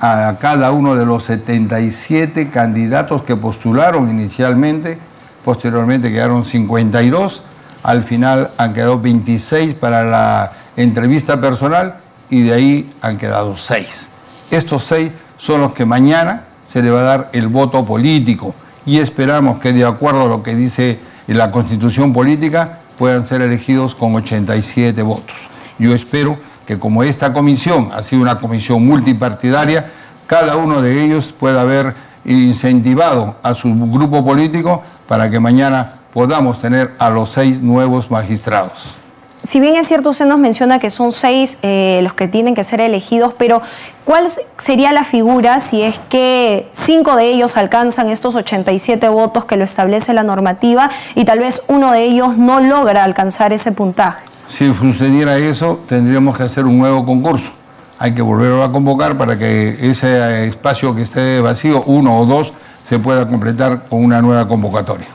a 0.00 0.36
cada 0.38 0.70
uno 0.70 0.96
de 0.96 1.06
los 1.06 1.24
77 1.24 2.50
candidatos 2.50 3.22
que 3.22 3.36
postularon 3.36 4.10
inicialmente, 4.10 4.98
posteriormente 5.42 6.12
quedaron 6.12 6.44
52, 6.44 7.42
al 7.82 8.02
final 8.02 8.50
han 8.58 8.74
quedado 8.74 9.00
26 9.00 9.76
para 9.76 10.04
la 10.04 10.52
entrevista 10.76 11.40
personal 11.40 12.00
y 12.28 12.42
de 12.42 12.52
ahí 12.52 12.92
han 13.00 13.16
quedado 13.16 13.56
6. 13.56 14.10
Estos 14.50 14.84
seis 14.84 15.10
son 15.38 15.62
los 15.62 15.72
que 15.72 15.86
mañana 15.86 16.44
se 16.66 16.82
le 16.82 16.90
va 16.90 17.00
a 17.00 17.04
dar 17.04 17.30
el 17.32 17.48
voto 17.48 17.82
político 17.86 18.54
y 18.86 18.98
esperamos 18.98 19.60
que 19.60 19.72
de 19.72 19.84
acuerdo 19.84 20.22
a 20.22 20.26
lo 20.26 20.42
que 20.42 20.54
dice 20.54 20.98
la 21.26 21.50
constitución 21.50 22.12
política 22.12 22.80
puedan 22.98 23.26
ser 23.26 23.42
elegidos 23.42 23.94
con 23.94 24.14
87 24.14 25.00
votos. 25.02 25.36
Yo 25.78 25.94
espero 25.94 26.38
que 26.66 26.78
como 26.78 27.02
esta 27.02 27.32
comisión 27.32 27.90
ha 27.92 28.02
sido 28.02 28.22
una 28.22 28.38
comisión 28.38 28.84
multipartidaria, 28.86 29.90
cada 30.26 30.56
uno 30.56 30.80
de 30.80 31.04
ellos 31.04 31.32
pueda 31.32 31.62
haber 31.62 31.94
incentivado 32.24 33.36
a 33.42 33.54
su 33.54 33.74
grupo 33.74 34.24
político 34.24 34.82
para 35.08 35.28
que 35.28 35.40
mañana 35.40 35.94
podamos 36.12 36.60
tener 36.60 36.94
a 36.98 37.10
los 37.10 37.30
seis 37.30 37.60
nuevos 37.60 38.10
magistrados. 38.10 39.01
Si 39.44 39.58
bien 39.58 39.74
es 39.74 39.88
cierto, 39.88 40.10
usted 40.10 40.26
nos 40.26 40.38
menciona 40.38 40.78
que 40.78 40.88
son 40.88 41.10
seis 41.10 41.58
eh, 41.62 41.98
los 42.04 42.14
que 42.14 42.28
tienen 42.28 42.54
que 42.54 42.62
ser 42.62 42.80
elegidos, 42.80 43.34
pero 43.36 43.60
¿cuál 44.04 44.28
sería 44.56 44.92
la 44.92 45.02
figura 45.02 45.58
si 45.58 45.82
es 45.82 45.98
que 46.08 46.68
cinco 46.70 47.16
de 47.16 47.32
ellos 47.32 47.56
alcanzan 47.56 48.08
estos 48.08 48.36
87 48.36 49.08
votos 49.08 49.44
que 49.44 49.56
lo 49.56 49.64
establece 49.64 50.14
la 50.14 50.22
normativa 50.22 50.90
y 51.16 51.24
tal 51.24 51.40
vez 51.40 51.62
uno 51.66 51.90
de 51.90 52.04
ellos 52.04 52.36
no 52.36 52.60
logra 52.60 53.02
alcanzar 53.02 53.52
ese 53.52 53.72
puntaje? 53.72 54.24
Si 54.46 54.72
sucediera 54.74 55.36
eso, 55.38 55.80
tendríamos 55.88 56.36
que 56.36 56.44
hacer 56.44 56.64
un 56.64 56.78
nuevo 56.78 57.04
concurso. 57.04 57.52
Hay 57.98 58.14
que 58.14 58.22
volverlo 58.22 58.62
a 58.62 58.70
convocar 58.70 59.16
para 59.16 59.36
que 59.36 59.76
ese 59.90 60.46
espacio 60.46 60.94
que 60.94 61.02
esté 61.02 61.40
vacío, 61.40 61.82
uno 61.86 62.16
o 62.16 62.26
dos, 62.26 62.52
se 62.88 63.00
pueda 63.00 63.26
completar 63.26 63.88
con 63.88 64.04
una 64.04 64.22
nueva 64.22 64.46
convocatoria. 64.46 65.08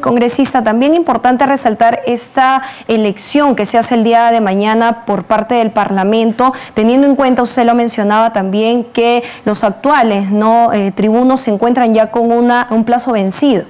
Congresista, 0.00 0.62
también 0.62 0.94
importante 0.94 1.46
resaltar 1.46 2.00
esta 2.06 2.62
elección 2.86 3.56
que 3.56 3.66
se 3.66 3.78
hace 3.78 3.94
el 3.94 4.04
día 4.04 4.30
de 4.30 4.40
mañana 4.40 5.04
por 5.04 5.24
parte 5.24 5.54
del 5.56 5.70
Parlamento, 5.70 6.52
teniendo 6.74 7.06
en 7.06 7.16
cuenta, 7.16 7.42
usted 7.42 7.64
lo 7.64 7.74
mencionaba 7.74 8.32
también, 8.32 8.84
que 8.84 9.22
los 9.44 9.64
actuales 9.64 10.28
eh, 10.72 10.92
tribunos 10.94 11.40
se 11.40 11.50
encuentran 11.52 11.94
ya 11.94 12.10
con 12.10 12.30
un 12.30 12.84
plazo 12.84 13.12
vencido. 13.12 13.64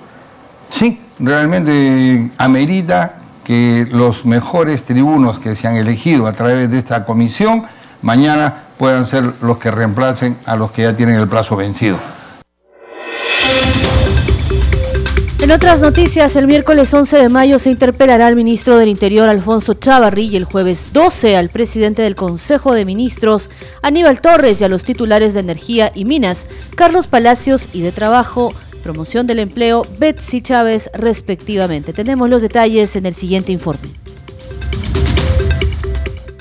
Sí, 0.71 1.00
realmente 1.19 2.31
amerita 2.38 3.15
que 3.45 3.87
los 3.91 4.27
mejores 4.27 4.85
tribunos 4.85 5.38
que 5.38 5.57
se 5.57 5.67
han 5.69 5.77
elegido 5.77 6.27
a 6.27 6.33
través 6.33 6.71
de 6.71 6.79
esta 6.79 7.05
comisión 7.05 7.65
mañana 8.03 8.65
puedan 8.77 9.07
ser 9.07 9.35
los 9.41 9.59
que 9.59 9.71
reemplacen 9.71 10.37
a 10.45 10.57
los 10.57 10.71
que 10.71 10.83
ya 10.83 10.95
tienen 10.95 11.17
el 11.17 11.29
plazo 11.29 11.57
vencido. 11.57 11.99
En 15.49 15.55
otras 15.55 15.81
noticias, 15.81 16.37
el 16.37 16.47
miércoles 16.47 16.93
11 16.93 17.17
de 17.17 17.28
mayo 17.31 17.59
se 17.59 17.71
interpelará 17.71 18.26
al 18.26 18.37
ministro 18.37 18.76
del 18.76 18.90
Interior 18.90 19.31
Alfonso 19.31 19.73
Chavarri 19.73 20.26
y 20.26 20.37
el 20.37 20.45
jueves 20.45 20.88
12 20.93 21.38
al 21.38 21.49
presidente 21.49 22.02
del 22.02 22.14
Consejo 22.14 22.75
de 22.75 22.85
Ministros 22.85 23.49
Aníbal 23.81 24.21
Torres 24.21 24.61
y 24.61 24.64
a 24.64 24.69
los 24.69 24.85
titulares 24.85 25.33
de 25.33 25.40
Energía 25.40 25.90
y 25.95 26.05
Minas 26.05 26.49
Carlos 26.76 27.07
Palacios 27.07 27.71
y 27.73 27.81
de 27.81 27.93
Trabajo, 27.93 28.52
Promoción 28.83 29.26
del 29.26 29.38
Empleo 29.38 29.87
Betsy 29.99 30.43
Chávez 30.43 30.90
respectivamente. 30.93 31.95
Tenemos 31.95 32.28
los 32.28 32.43
detalles 32.43 32.95
en 32.97 33.07
el 33.07 33.14
siguiente 33.14 33.50
informe. 33.50 33.88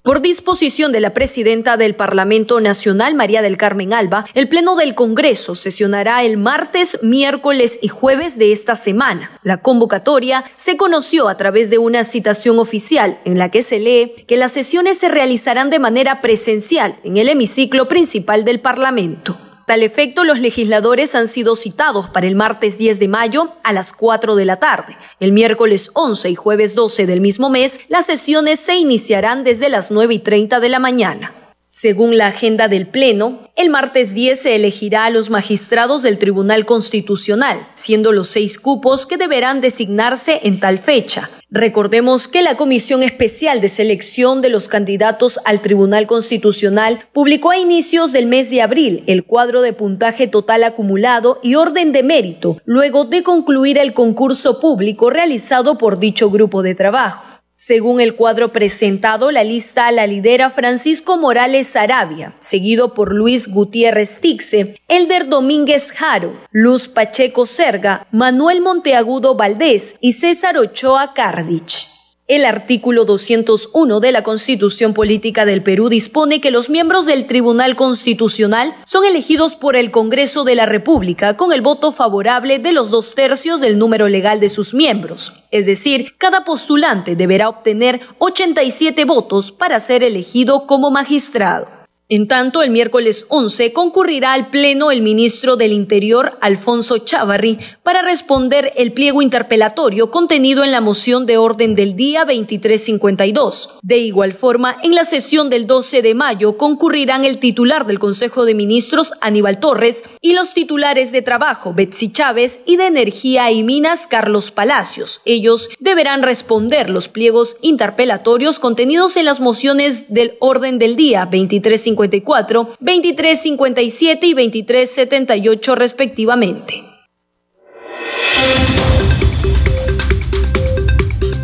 Por 0.07 0.21
disposición 0.21 0.93
de 0.93 1.01
la 1.01 1.13
presidenta 1.13 1.75
del 1.75 1.93
Parlamento 1.93 2.61
Nacional, 2.61 3.13
María 3.13 3.41
del 3.41 3.57
Carmen 3.57 3.91
Alba, 3.91 4.23
el 4.35 4.47
Pleno 4.47 4.77
del 4.77 4.95
Congreso 4.95 5.53
sesionará 5.53 6.23
el 6.23 6.37
martes, 6.37 6.99
miércoles 7.03 7.77
y 7.81 7.89
jueves 7.89 8.37
de 8.37 8.53
esta 8.53 8.77
semana. 8.77 9.37
La 9.43 9.57
convocatoria 9.57 10.45
se 10.55 10.77
conoció 10.77 11.27
a 11.27 11.35
través 11.35 11.69
de 11.69 11.77
una 11.77 12.05
citación 12.05 12.57
oficial 12.57 13.19
en 13.25 13.37
la 13.37 13.51
que 13.51 13.61
se 13.61 13.79
lee 13.79 14.23
que 14.29 14.37
las 14.37 14.53
sesiones 14.53 14.97
se 14.97 15.09
realizarán 15.09 15.69
de 15.69 15.79
manera 15.79 16.21
presencial 16.21 16.95
en 17.03 17.17
el 17.17 17.27
hemiciclo 17.27 17.89
principal 17.89 18.45
del 18.45 18.61
Parlamento. 18.61 19.37
Tal 19.67 19.83
efecto, 19.83 20.23
los 20.23 20.39
legisladores 20.39 21.13
han 21.13 21.27
sido 21.27 21.57
citados 21.57 22.07
para 22.07 22.25
el 22.25 22.35
martes 22.35 22.77
10 22.77 22.99
de 22.99 23.09
mayo 23.09 23.51
a 23.65 23.73
las 23.73 23.91
4 23.91 24.37
de 24.37 24.45
la 24.45 24.61
tarde. 24.61 24.95
El 25.19 25.33
miércoles 25.33 25.91
11 25.93 26.29
y 26.29 26.35
jueves 26.35 26.73
12 26.73 27.05
del 27.05 27.19
mismo 27.19 27.49
mes, 27.49 27.81
las 27.89 28.05
sesiones 28.05 28.61
se 28.61 28.77
iniciarán 28.77 29.43
desde 29.43 29.67
las 29.67 29.91
9 29.91 30.13
y 30.13 30.19
30 30.19 30.61
de 30.61 30.69
la 30.69 30.79
mañana. 30.79 31.46
Según 31.69 32.17
la 32.17 32.27
agenda 32.27 32.69
del 32.69 32.87
Pleno, 32.87 33.49
el 33.57 33.69
martes 33.69 34.13
10 34.13 34.39
se 34.39 34.55
elegirá 34.55 35.03
a 35.03 35.09
los 35.09 35.29
magistrados 35.29 36.01
del 36.01 36.17
Tribunal 36.17 36.65
Constitucional, 36.65 37.67
siendo 37.75 38.13
los 38.13 38.29
seis 38.29 38.57
cupos 38.57 39.05
que 39.05 39.17
deberán 39.17 39.59
designarse 39.59 40.39
en 40.43 40.61
tal 40.61 40.79
fecha. 40.79 41.29
Recordemos 41.51 42.29
que 42.29 42.41
la 42.41 42.55
Comisión 42.55 43.03
Especial 43.03 43.59
de 43.59 43.67
Selección 43.67 44.41
de 44.41 44.47
los 44.47 44.69
Candidatos 44.69 45.41
al 45.43 45.59
Tribunal 45.59 46.07
Constitucional 46.07 47.01
publicó 47.11 47.51
a 47.51 47.57
inicios 47.57 48.13
del 48.13 48.27
mes 48.27 48.49
de 48.49 48.61
abril 48.61 49.03
el 49.05 49.25
cuadro 49.25 49.61
de 49.61 49.73
puntaje 49.73 50.27
total 50.27 50.63
acumulado 50.63 51.41
y 51.43 51.55
orden 51.55 51.91
de 51.91 52.01
mérito, 52.01 52.61
luego 52.63 53.03
de 53.03 53.23
concluir 53.23 53.77
el 53.77 53.93
concurso 53.93 54.61
público 54.61 55.09
realizado 55.09 55.77
por 55.77 55.99
dicho 55.99 56.29
grupo 56.29 56.63
de 56.63 56.75
trabajo. 56.75 57.26
Según 57.59 57.99
el 57.99 58.15
cuadro 58.15 58.53
presentado, 58.53 59.31
la 59.31 59.43
lista 59.43 59.91
la 59.91 60.05
lidera 60.05 60.51
Francisco 60.51 61.17
Morales 61.17 61.75
Arabia, 61.75 62.35
seguido 62.39 62.93
por 62.93 63.11
Luis 63.11 63.47
Gutiérrez 63.47 64.19
Tixe, 64.19 64.79
Elder 64.87 65.27
Domínguez 65.27 65.91
Jaro, 65.91 66.39
Luz 66.51 66.87
Pacheco 66.87 67.47
Serga, 67.47 68.05
Manuel 68.11 68.61
Monteagudo 68.61 69.33
Valdés 69.33 69.97
y 70.01 70.11
César 70.11 70.55
Ochoa 70.59 71.15
Cardich. 71.15 71.96
El 72.29 72.43
artículo 72.43 73.05
201 73.05 74.01
de 74.01 74.11
la 74.11 74.21
Constitución 74.21 74.93
Política 74.93 75.45
del 75.45 75.63
Perú 75.63 75.87
dispone 75.87 76.41
que 76.41 76.51
los 76.51 76.69
miembros 76.69 77.05
del 77.05 77.25
Tribunal 77.25 77.77
Constitucional 77.77 78.75
son 78.85 79.05
elegidos 79.05 79.55
por 79.55 79.77
el 79.77 79.91
Congreso 79.91 80.43
de 80.43 80.55
la 80.55 80.65
República 80.65 81.37
con 81.37 81.53
el 81.53 81.61
voto 81.61 81.93
favorable 81.93 82.59
de 82.59 82.73
los 82.73 82.91
dos 82.91 83.15
tercios 83.15 83.61
del 83.61 83.77
número 83.79 84.09
legal 84.09 84.41
de 84.41 84.49
sus 84.49 84.73
miembros. 84.73 85.41
Es 85.51 85.67
decir, 85.67 86.15
cada 86.17 86.43
postulante 86.43 87.15
deberá 87.15 87.47
obtener 87.47 88.01
87 88.17 89.05
votos 89.05 89.53
para 89.53 89.79
ser 89.79 90.03
elegido 90.03 90.67
como 90.67 90.91
magistrado. 90.91 91.76
En 92.09 92.29
tanto, 92.29 92.61
el 92.61 92.69
miércoles 92.69 93.25
11 93.27 93.73
concurrirá 93.73 94.31
al 94.31 94.49
Pleno 94.49 94.91
el 94.91 95.01
ministro 95.01 95.57
del 95.57 95.73
Interior, 95.73 96.37
Alfonso 96.39 96.99
Chávarri, 96.99 97.59
para 97.83 98.01
responder 98.01 98.71
el 98.77 98.93
pliego 98.93 99.21
interpelatorio 99.21 100.09
contenido 100.09 100.63
en 100.63 100.71
la 100.71 100.79
moción 100.79 101.25
de 101.25 101.35
orden 101.35 101.75
del 101.75 101.97
día 101.97 102.21
2352. 102.21 103.79
De 103.83 103.97
igual 103.97 104.31
forma, 104.31 104.77
en 104.83 104.95
la 104.95 105.03
sesión 105.03 105.49
del 105.49 105.67
12 105.67 106.01
de 106.01 106.13
mayo 106.13 106.55
concurrirán 106.55 107.25
el 107.25 107.39
titular 107.39 107.85
del 107.85 107.99
Consejo 107.99 108.45
de 108.45 108.55
Ministros, 108.55 109.11
Aníbal 109.19 109.59
Torres, 109.59 110.05
y 110.21 110.31
los 110.31 110.53
titulares 110.53 111.11
de 111.11 111.21
Trabajo, 111.21 111.73
Betsy 111.73 112.13
Chávez, 112.13 112.61
y 112.65 112.77
de 112.77 112.85
Energía 112.85 113.51
y 113.51 113.63
Minas, 113.63 114.07
Carlos 114.07 114.51
Palacios. 114.51 115.19
Ellos 115.25 115.71
deberán 115.81 116.23
responder 116.23 116.89
los 116.89 117.09
pliegos 117.09 117.57
interpelatorios 117.61 118.59
contenidos 118.59 119.17
en 119.17 119.25
las 119.25 119.41
mociones 119.41 120.13
del 120.13 120.37
orden 120.39 120.79
del 120.79 120.95
día 120.95 121.25
2352 121.25 121.96
2354, 121.97 122.77
2357 122.79 124.27
y 124.27 124.33
2378 124.33 125.75
respectivamente. 125.75 126.83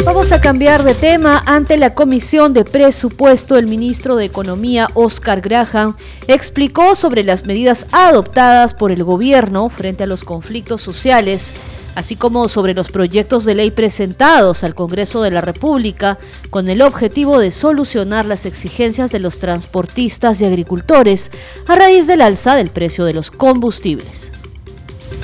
Vamos 0.05 0.33
a 0.33 0.41
cambiar 0.41 0.83
de 0.83 0.95
tema. 0.95 1.41
Ante 1.45 1.77
la 1.77 1.95
Comisión 1.95 2.53
de 2.53 2.65
Presupuesto, 2.65 3.57
el 3.57 3.67
ministro 3.67 4.17
de 4.17 4.25
Economía, 4.25 4.89
Oscar 4.95 5.39
Graham, 5.39 5.95
explicó 6.27 6.95
sobre 6.95 7.23
las 7.23 7.45
medidas 7.45 7.87
adoptadas 7.93 8.73
por 8.73 8.91
el 8.91 9.05
gobierno 9.05 9.69
frente 9.69 10.03
a 10.03 10.07
los 10.07 10.25
conflictos 10.25 10.81
sociales 10.81 11.53
así 11.95 12.15
como 12.15 12.47
sobre 12.47 12.73
los 12.73 12.89
proyectos 12.89 13.45
de 13.45 13.55
ley 13.55 13.71
presentados 13.71 14.63
al 14.63 14.75
Congreso 14.75 15.21
de 15.21 15.31
la 15.31 15.41
República 15.41 16.17
con 16.49 16.67
el 16.69 16.81
objetivo 16.81 17.39
de 17.39 17.51
solucionar 17.51 18.25
las 18.25 18.45
exigencias 18.45 19.11
de 19.11 19.19
los 19.19 19.39
transportistas 19.39 20.41
y 20.41 20.45
agricultores 20.45 21.31
a 21.67 21.75
raíz 21.75 22.07
del 22.07 22.21
alza 22.21 22.55
del 22.55 22.69
precio 22.69 23.05
de 23.05 23.13
los 23.13 23.31
combustibles. 23.31 24.31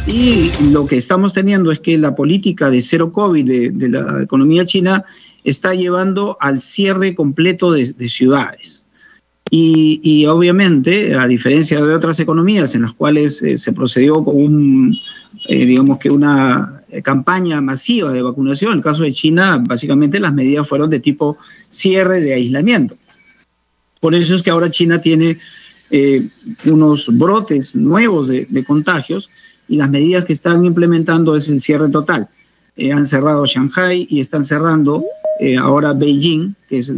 Y 0.08 0.52
lo 0.72 0.86
que 0.88 0.98
estamos 0.98 1.34
teniendo 1.34 1.72
es 1.72 1.80
que 1.80 1.98
la 1.98 2.16
política 2.16 2.70
de 2.70 2.82
cero 2.82 3.12
COVID 3.12 3.72
de, 3.72 3.90
la 3.90 4.24
economía 4.24 4.66
china 4.66 5.04
está 5.44 5.74
llevando 5.74 6.38
al 6.40 6.62
cierre 6.62 7.16
completo 7.16 7.72
de, 7.72 7.94
ciudades. 8.10 8.86
Y, 9.52 10.26
obviamente, 10.28 11.16
a 11.16 11.26
diferencia 11.28 11.84
de 11.84 11.96
otras 11.96 12.20
economías 12.20 12.76
en 12.76 12.84
las 12.84 12.94
cuales 12.94 13.42
eh, 13.42 13.58
se 13.58 13.72
procedió 13.72 14.24
con 14.24 14.36
un 14.36 14.98
eh, 15.51 15.65
digamos 15.65 15.98
que 15.98 16.12
una 16.12 16.84
eh, 16.89 17.01
campaña 17.01 17.60
masiva 17.60 18.12
de 18.12 18.22
vacunación. 18.22 18.74
En 18.74 18.77
el 18.77 18.84
caso 18.84 19.01
de 19.01 19.12
China, 19.12 19.60
básicamente 19.68 20.20
las 20.20 20.32
medidas 20.32 20.68
fueron 20.68 20.91
de 20.91 21.00
tipo 21.00 21.38
cierre 21.70 22.22
de 22.22 22.35
aislamiento. 22.35 22.96
Por 24.00 24.14
eso 24.14 24.35
es 24.35 24.44
que 24.44 24.51
ahora 24.51 24.70
China 24.70 25.01
tiene 25.01 25.35
eh, 25.90 26.22
unos 26.66 27.07
brotes 27.18 27.75
nuevos 27.75 28.27
de, 28.27 28.64
contagios 28.64 29.27
y 29.68 29.77
las 29.77 29.90
medidas 29.90 30.24
que 30.24 30.33
están 30.33 30.66
implementando 30.66 31.35
es 31.35 31.50
el 31.50 31.59
cierre 31.62 31.90
total. 31.90 32.27
han 32.94 33.07
cerrado 33.07 33.48
Shanghai 33.48 34.05
y 34.07 34.20
están 34.20 34.44
cerrando 34.44 35.03
ahora 35.59 35.94
Beijing, 35.94 36.53
que 36.70 36.77
es 36.77 36.94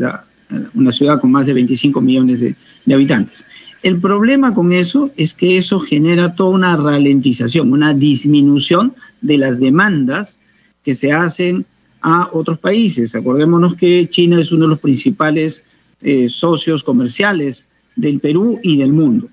una 0.73 0.91
ciudad 0.91 1.21
con 1.21 1.31
más 1.31 1.45
de 1.45 1.53
25 1.53 2.01
millones 2.01 2.41
de 2.41 2.93
habitantes. 2.93 3.45
El 3.83 3.99
problema 3.99 4.53
con 4.53 4.73
eso 4.73 5.09
es 5.17 5.33
que 5.33 5.57
eso 5.57 5.79
genera 5.79 6.35
toda 6.35 6.51
una 6.51 6.77
ralentización, 6.77 7.73
una 7.73 7.93
disminución 7.93 8.93
de 9.21 9.39
las 9.39 9.59
demandas 9.59 10.37
que 10.83 10.93
se 10.93 11.11
hacen 11.11 11.65
a 12.01 12.29
otros 12.31 12.59
países. 12.59 13.15
Acordémonos 13.15 13.75
que 13.75 14.07
China 14.07 14.39
es 14.39 14.51
uno 14.51 14.65
de 14.65 14.69
los 14.69 14.79
principales 14.79 15.65
eh, 16.01 16.29
socios 16.29 16.83
comerciales 16.83 17.67
del 17.95 18.19
Perú 18.19 18.59
y 18.63 18.77
del 18.77 18.93
mundo. 18.93 19.27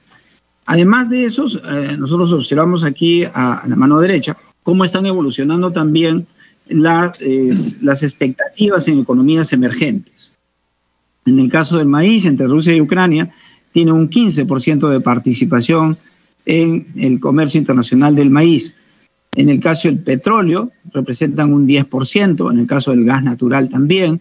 Además 0.64 1.08
de 1.08 1.24
eso, 1.24 1.46
eh, 1.46 1.96
nosotros 1.98 2.32
observamos 2.32 2.84
aquí 2.84 3.24
a, 3.24 3.62
la 3.66 3.76
mano 3.76 4.00
derecha 4.00 4.36
cómo 4.62 4.84
están 4.84 5.06
evolucionando 5.06 5.70
también 5.70 6.26
las 6.68 8.02
expectativas 8.02 8.86
en 8.88 8.98
economías 9.00 9.52
emergentes. 9.54 10.38
En 11.24 11.38
el 11.38 11.50
caso 11.50 11.78
del 11.78 11.86
maíz 11.86 12.26
entre 12.26 12.46
Rusia 12.46 12.74
y 12.74 12.80
Ucrania, 12.82 13.30
tiene 13.78 13.92
un 13.92 14.10
15% 14.10 14.88
de 14.88 14.98
participación 14.98 15.96
en 16.46 16.84
el 16.96 17.20
comercio 17.20 17.60
internacional 17.60 18.12
del 18.12 18.28
maíz. 18.28 18.74
En 19.36 19.48
el 19.50 19.60
caso 19.60 19.86
del 19.86 20.02
petróleo, 20.02 20.68
representan 20.92 21.52
un 21.52 21.64
10%, 21.64 22.50
en 22.50 22.58
el 22.58 22.66
caso 22.66 22.90
del 22.90 23.04
gas 23.04 23.22
natural 23.22 23.70
también. 23.70 24.20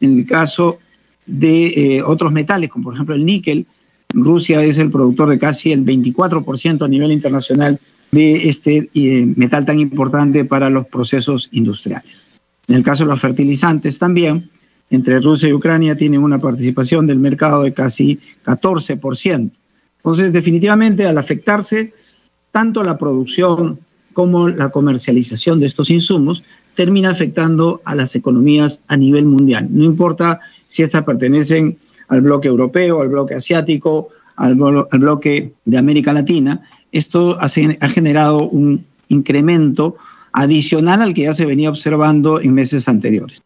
En 0.00 0.20
el 0.20 0.26
caso 0.26 0.78
de 1.26 1.66
eh, 1.66 2.02
otros 2.02 2.32
metales, 2.32 2.70
como 2.70 2.84
por 2.84 2.94
ejemplo 2.94 3.14
el 3.14 3.26
níquel, 3.26 3.66
Rusia 4.14 4.64
es 4.64 4.78
el 4.78 4.90
productor 4.90 5.28
de 5.28 5.38
casi 5.38 5.70
el 5.70 5.84
24% 5.84 6.82
a 6.82 6.88
nivel 6.88 7.12
internacional 7.12 7.78
de 8.10 8.48
este 8.48 8.88
eh, 8.94 9.34
metal 9.36 9.66
tan 9.66 9.80
importante 9.80 10.46
para 10.46 10.70
los 10.70 10.86
procesos 10.86 11.50
industriales. 11.52 12.40
En 12.68 12.76
el 12.76 12.82
caso 12.82 13.04
de 13.04 13.10
los 13.10 13.20
fertilizantes 13.20 13.98
también, 13.98 14.48
entre 14.90 15.20
Rusia 15.20 15.48
y 15.48 15.52
Ucrania 15.52 15.96
tienen 15.96 16.22
una 16.22 16.38
participación 16.38 17.06
del 17.06 17.18
mercado 17.18 17.62
de 17.62 17.72
casi 17.72 18.18
14%. 18.44 19.50
Entonces, 19.98 20.32
definitivamente, 20.32 21.06
al 21.06 21.18
afectarse 21.18 21.92
tanto 22.50 22.82
la 22.82 22.96
producción 22.96 23.78
como 24.14 24.48
la 24.48 24.70
comercialización 24.70 25.60
de 25.60 25.66
estos 25.66 25.90
insumos, 25.90 26.42
termina 26.74 27.10
afectando 27.10 27.80
a 27.84 27.94
las 27.94 28.16
economías 28.16 28.80
a 28.88 28.96
nivel 28.96 29.26
mundial. 29.26 29.68
No 29.70 29.84
importa 29.84 30.40
si 30.66 30.82
estas 30.82 31.04
pertenecen 31.04 31.76
al 32.08 32.22
bloque 32.22 32.48
europeo, 32.48 33.00
al 33.00 33.08
bloque 33.08 33.34
asiático, 33.34 34.08
al, 34.36 34.54
bloque 34.54 35.52
de 35.64 35.78
América 35.78 36.12
Latina, 36.12 36.62
esto 36.92 37.36
ha 37.40 37.48
generado 37.88 38.48
un 38.48 38.84
incremento 39.08 39.96
adicional 40.32 41.02
al 41.02 41.14
que 41.14 41.22
ya 41.22 41.34
se 41.34 41.46
venía 41.46 41.70
observando 41.70 42.40
en 42.40 42.54
meses 42.54 42.88
anteriores. 42.88 43.42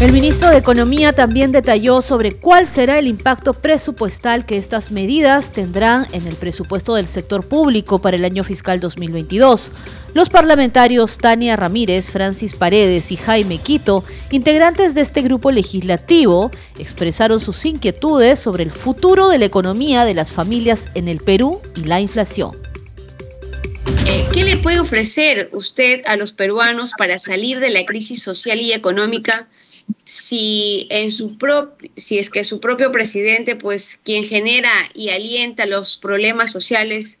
El 0.00 0.14
ministro 0.14 0.48
de 0.48 0.56
Economía 0.56 1.12
también 1.12 1.52
detalló 1.52 2.00
sobre 2.00 2.32
cuál 2.32 2.66
será 2.66 2.98
el 2.98 3.06
impacto 3.06 3.52
presupuestal 3.52 4.46
que 4.46 4.56
estas 4.56 4.90
medidas 4.90 5.52
tendrán 5.52 6.06
en 6.12 6.26
el 6.26 6.36
presupuesto 6.36 6.94
del 6.94 7.06
sector 7.06 7.46
público 7.46 7.98
para 7.98 8.16
el 8.16 8.24
año 8.24 8.42
fiscal 8.42 8.80
2022. 8.80 9.72
Los 10.14 10.30
parlamentarios 10.30 11.18
Tania 11.18 11.54
Ramírez, 11.54 12.10
Francis 12.10 12.54
Paredes 12.54 13.12
y 13.12 13.18
Jaime 13.18 13.58
Quito, 13.58 14.02
integrantes 14.30 14.94
de 14.94 15.02
este 15.02 15.20
grupo 15.20 15.50
legislativo, 15.50 16.50
expresaron 16.78 17.38
sus 17.38 17.62
inquietudes 17.66 18.40
sobre 18.40 18.62
el 18.62 18.70
futuro 18.70 19.28
de 19.28 19.38
la 19.38 19.44
economía 19.44 20.06
de 20.06 20.14
las 20.14 20.32
familias 20.32 20.88
en 20.94 21.08
el 21.08 21.18
Perú 21.18 21.60
y 21.76 21.84
la 21.84 22.00
inflación. 22.00 22.56
Eh, 24.06 24.26
¿Qué 24.32 24.44
le 24.44 24.56
puede 24.56 24.80
ofrecer 24.80 25.50
usted 25.52 26.00
a 26.06 26.16
los 26.16 26.32
peruanos 26.32 26.92
para 26.96 27.18
salir 27.18 27.60
de 27.60 27.68
la 27.68 27.84
crisis 27.84 28.22
social 28.22 28.58
y 28.62 28.72
económica 28.72 29.46
si 30.04 30.86
en 30.90 31.12
su 31.12 31.36
si 31.96 32.18
es 32.18 32.30
que 32.30 32.44
su 32.44 32.60
propio 32.60 32.90
presidente, 32.92 33.56
pues 33.56 33.98
quien 34.02 34.24
genera 34.24 34.70
y 34.94 35.10
alienta 35.10 35.66
los 35.66 35.96
problemas 35.96 36.52
sociales, 36.52 37.20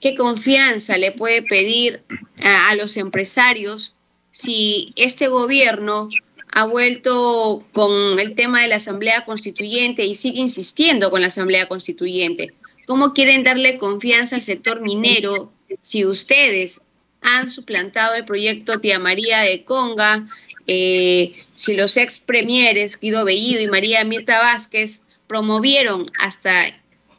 qué 0.00 0.14
confianza 0.14 0.96
le 0.98 1.12
puede 1.12 1.42
pedir 1.42 2.02
a, 2.42 2.74
los 2.76 2.96
empresarios 2.96 3.94
si 4.30 4.92
este 4.96 5.28
gobierno 5.28 6.08
ha 6.52 6.64
vuelto 6.64 7.66
con 7.72 8.18
el 8.18 8.34
tema 8.34 8.62
de 8.62 8.68
la 8.68 8.76
Asamblea 8.76 9.24
Constituyente 9.24 10.04
y 10.04 10.14
sigue 10.14 10.40
insistiendo 10.40 11.10
con 11.10 11.20
la 11.20 11.26
Asamblea 11.26 11.68
Constituyente. 11.68 12.52
¿Cómo 12.86 13.12
quieren 13.12 13.44
darle 13.44 13.78
confianza 13.78 14.36
al 14.36 14.42
sector 14.42 14.80
minero 14.80 15.52
si 15.82 16.06
ustedes 16.06 16.82
han 17.20 17.50
suplantado 17.50 18.14
el 18.14 18.24
proyecto 18.24 18.80
Tía 18.80 18.98
María 18.98 19.40
de 19.40 19.64
Conga, 19.64 20.26
eh, 20.68 21.34
si 21.54 21.74
los 21.74 21.96
ex 21.96 22.20
premieres 22.20 23.00
Guido 23.00 23.24
Bellido 23.24 23.62
y 23.62 23.68
María 23.68 24.04
Mirta 24.04 24.38
Vázquez 24.38 25.02
promovieron 25.26 26.10
hasta 26.20 26.52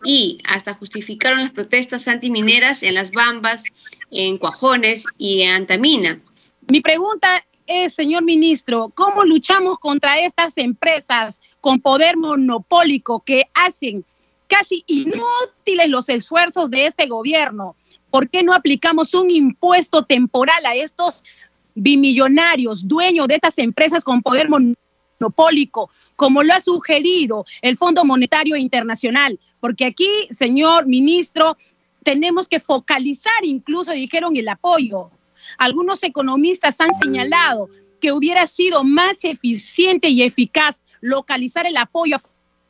y 0.06 0.38
hasta 0.48 0.76
justificaron 0.76 1.40
las 1.40 1.52
protestas 1.52 2.08
antimineras 2.08 2.84
en 2.84 2.94
las 2.94 3.12
Bambas, 3.12 3.66
en 4.12 4.38
Cuajones 4.38 5.06
y 5.18 5.42
en 5.42 5.56
Antamina. 5.56 6.22
Mi 6.70 6.80
pregunta 6.80 7.44
es, 7.66 7.94
señor 7.94 8.24
ministro, 8.24 8.92
¿cómo 8.96 9.24
luchamos 9.24 9.78
contra 9.80 10.20
estas 10.20 10.58
empresas 10.58 11.42
con 11.60 11.82
poder 11.82 12.18
monopólico 12.18 13.22
que 13.22 13.50
hacen 13.54 14.06
casi 14.48 14.84
inútiles 14.88 15.88
los 15.88 16.08
esfuerzos 16.08 16.70
de 16.70 16.86
este 16.86 17.08
gobierno? 17.08 17.76
¿Por 18.10 18.30
qué 18.30 18.42
no 18.42 18.54
aplicamos 18.54 19.14
un 19.14 19.30
impuesto 19.30 20.04
temporal 20.04 20.66
a 20.66 20.76
estos 20.76 21.24
bimillonarios, 21.75 22.88
dueños 22.88 23.27
de 23.27 23.36
estas 23.36 23.58
empresas 23.58 24.03
con 24.03 24.21
poder 24.21 24.49
monopólico, 24.49 25.89
como 26.15 26.43
lo 26.43 26.53
ha 26.53 26.62
sugerido 26.62 27.45
el 27.62 27.77
Fondo 27.77 28.03
Monetario 28.05 28.55
Internacional? 28.55 29.39
Porque 29.60 29.86
aquí, 29.86 30.10
señor 30.29 30.88
ministro, 30.88 31.58
tenemos 32.03 32.47
que 32.47 32.60
focalizar, 32.60 33.43
incluso 33.43 33.91
dijeron, 33.91 34.36
el 34.36 34.47
apoyo. 34.47 35.12
Algunos 35.58 36.03
economistas 36.03 36.79
han 36.82 36.93
señalado 36.93 37.69
que 37.99 38.12
hubiera 38.12 38.47
sido 38.47 38.84
más 38.84 39.23
eficiente 39.23 40.10
y 40.10 40.23
eficaz 40.23 40.84
localizar 41.01 41.65
el 41.65 41.77
apoyo 41.77 42.17
a 42.17 42.21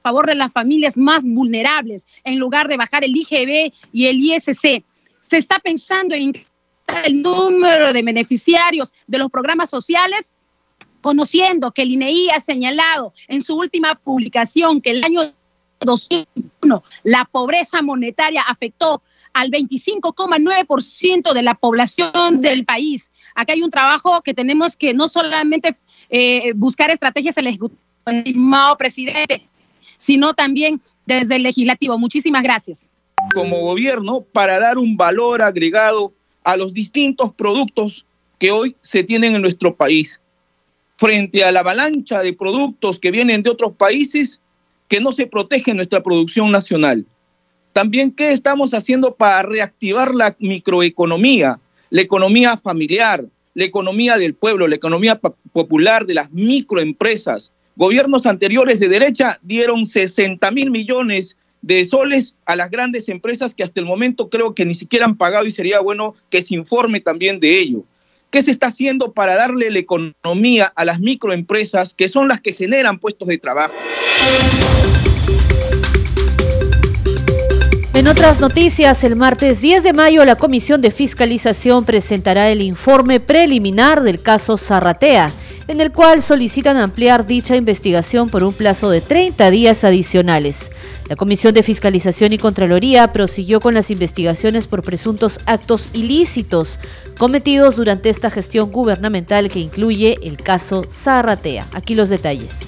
favor 0.04 0.28
de 0.28 0.36
las 0.36 0.52
familias 0.52 0.98
más 0.98 1.24
vulnerables 1.24 2.06
en 2.24 2.40
lugar 2.40 2.68
de 2.68 2.78
bajar 2.78 3.04
el 3.04 3.16
IGB 3.16 3.72
y 3.92 4.06
el 4.08 4.20
ISC. 4.20 4.84
Se 5.20 5.38
está 5.38 5.60
pensando 5.60 6.16
en 6.16 6.34
el 7.06 7.22
número 7.22 7.94
de 7.94 8.02
beneficiarios 8.02 8.94
de 9.08 9.18
los 9.18 9.30
programas 9.30 9.70
sociales, 9.70 10.32
conociendo 11.02 11.72
que 11.72 11.84
el 11.84 11.92
INEI 11.92 12.30
ha 12.30 12.40
señalado 12.40 13.14
en 13.28 13.42
su 13.42 13.56
última 13.58 13.96
publicación 13.96 14.82
que 14.82 14.92
el 14.92 15.04
año 15.04 15.22
2001 15.80 16.84
la 17.04 17.26
pobreza 17.26 17.82
monetaria 17.82 18.42
afectó 18.42 19.02
al 19.34 19.52
25,9% 19.52 21.34
de 21.34 21.44
la 21.44 21.54
población 21.56 22.42
del 22.42 22.66
país. 22.66 23.12
Acá 23.36 23.54
hay 23.54 23.62
un 23.62 23.72
trabajo 23.72 24.22
que 24.22 24.34
tenemos 24.34 24.76
que 24.76 24.94
no 24.94 25.08
solamente 25.08 25.78
eh, 26.10 26.52
buscar 26.56 26.90
estrategias 26.90 27.38
en 27.38 27.46
el 27.46 27.48
Ejecutivo, 27.50 27.80
presidente, 28.78 29.48
sino 29.98 30.34
también 30.34 30.82
desde 31.06 31.36
el 31.36 31.44
legislativo. 31.44 31.98
Muchísimas 31.98 32.42
gracias. 32.42 32.90
Como 33.34 33.60
gobierno, 33.60 34.22
para 34.22 34.60
dar 34.60 34.78
un 34.78 34.98
valor 34.98 35.44
agregado 35.44 36.14
a 36.44 36.58
los 36.58 36.74
distintos 36.74 37.34
productos 37.34 38.06
que 38.40 38.52
hoy 38.52 38.76
se 38.82 39.04
tienen 39.04 39.36
en 39.36 39.42
nuestro 39.42 39.76
país. 39.76 40.22
Frente 40.98 41.44
a 41.44 41.52
la 41.52 41.62
avalancha 41.62 42.22
de 42.22 42.34
productos 42.34 43.00
que 43.00 43.12
vienen 43.12 43.44
de 43.44 43.50
otros 43.50 43.74
países 43.74 44.40
que 44.88 45.00
no 45.00 45.12
se 45.12 45.28
protege 45.28 45.74
nuestra 45.74 46.02
producción 46.02 46.52
nacional. 46.52 47.06
También, 47.74 48.12
¿qué 48.12 48.32
estamos 48.32 48.74
haciendo 48.74 49.14
para 49.14 49.44
reactivar 49.44 50.14
la 50.16 50.36
microeconomía, 50.40 51.60
la 51.90 52.02
economía 52.02 52.58
familiar, 52.58 53.24
la 53.54 53.66
economía 53.66 54.18
del 54.18 54.34
pueblo, 54.34 54.68
la 54.68 54.76
economía 54.76 55.20
popular 55.54 56.06
de 56.06 56.16
las 56.16 56.32
microempresas? 56.32 57.52
Gobiernos 57.76 58.26
anteriores 58.26 58.80
de 58.80 58.90
derecha 58.90 59.40
dieron 59.44 59.86
60 59.86 60.52
mil 60.52 60.72
millones 60.72 61.38
de 61.62 61.84
soles 61.86 62.36
a 62.46 62.56
las 62.56 62.70
grandes 62.70 63.10
empresas 63.10 63.54
que 63.54 63.64
hasta 63.64 63.80
el 63.80 63.86
momento 63.86 64.30
creo 64.30 64.56
que 64.56 64.66
ni 64.66 64.74
siquiera 64.74 65.06
han 65.06 65.18
pagado 65.18 65.46
y 65.46 65.52
sería 65.52 65.80
bueno 65.80 66.16
que 66.30 66.42
se 66.42 66.56
informe 66.56 67.00
también 67.00 67.40
de 67.40 67.60
ello. 67.60 67.84
¿Qué 68.30 68.44
se 68.44 68.52
está 68.52 68.68
haciendo 68.68 69.14
para 69.14 69.36
darle 69.36 69.72
la 69.72 69.80
economía 69.80 70.72
a 70.76 70.86
las 70.86 71.00
microempresas 71.00 71.94
que 71.94 72.08
son 72.08 72.28
las 72.28 72.40
que 72.40 72.54
generan 72.54 73.00
puestos 73.00 73.28
de 73.28 73.40
trabajo? 73.40 73.74
En 78.00 78.08
otras 78.08 78.40
noticias, 78.40 79.04
el 79.04 79.18
martes 79.18 79.60
10 79.60 79.84
de 79.84 79.92
mayo 79.92 80.24
la 80.24 80.38
Comisión 80.38 80.80
de 80.80 80.90
Fiscalización 80.90 81.84
presentará 81.84 82.50
el 82.50 82.62
informe 82.62 83.20
preliminar 83.20 84.04
del 84.04 84.22
caso 84.22 84.58
Zarratea, 84.58 85.34
en 85.70 85.80
el 85.82 85.92
cual 85.92 86.24
solicitan 86.24 86.78
ampliar 86.78 87.28
dicha 87.28 87.56
investigación 87.56 88.28
por 88.28 88.44
un 88.44 88.54
plazo 88.54 88.90
de 88.90 89.02
30 89.02 89.52
días 89.52 89.84
adicionales. 89.84 90.72
La 91.08 91.16
Comisión 91.16 91.54
de 91.54 91.62
Fiscalización 91.62 92.34
y 92.34 92.40
Contraloría 92.40 93.14
prosiguió 93.14 93.60
con 93.60 93.76
las 93.76 93.92
investigaciones 93.92 94.66
por 94.66 94.82
presuntos 94.82 95.40
actos 95.46 95.90
ilícitos 95.94 96.80
cometidos 97.20 97.76
durante 97.76 98.10
esta 98.10 98.32
gestión 98.32 98.72
gubernamental 98.72 99.50
que 99.50 99.60
incluye 99.60 100.18
el 100.24 100.38
caso 100.38 100.86
Zarratea. 100.90 101.68
Aquí 101.72 101.94
los 101.94 102.10
detalles. 102.10 102.68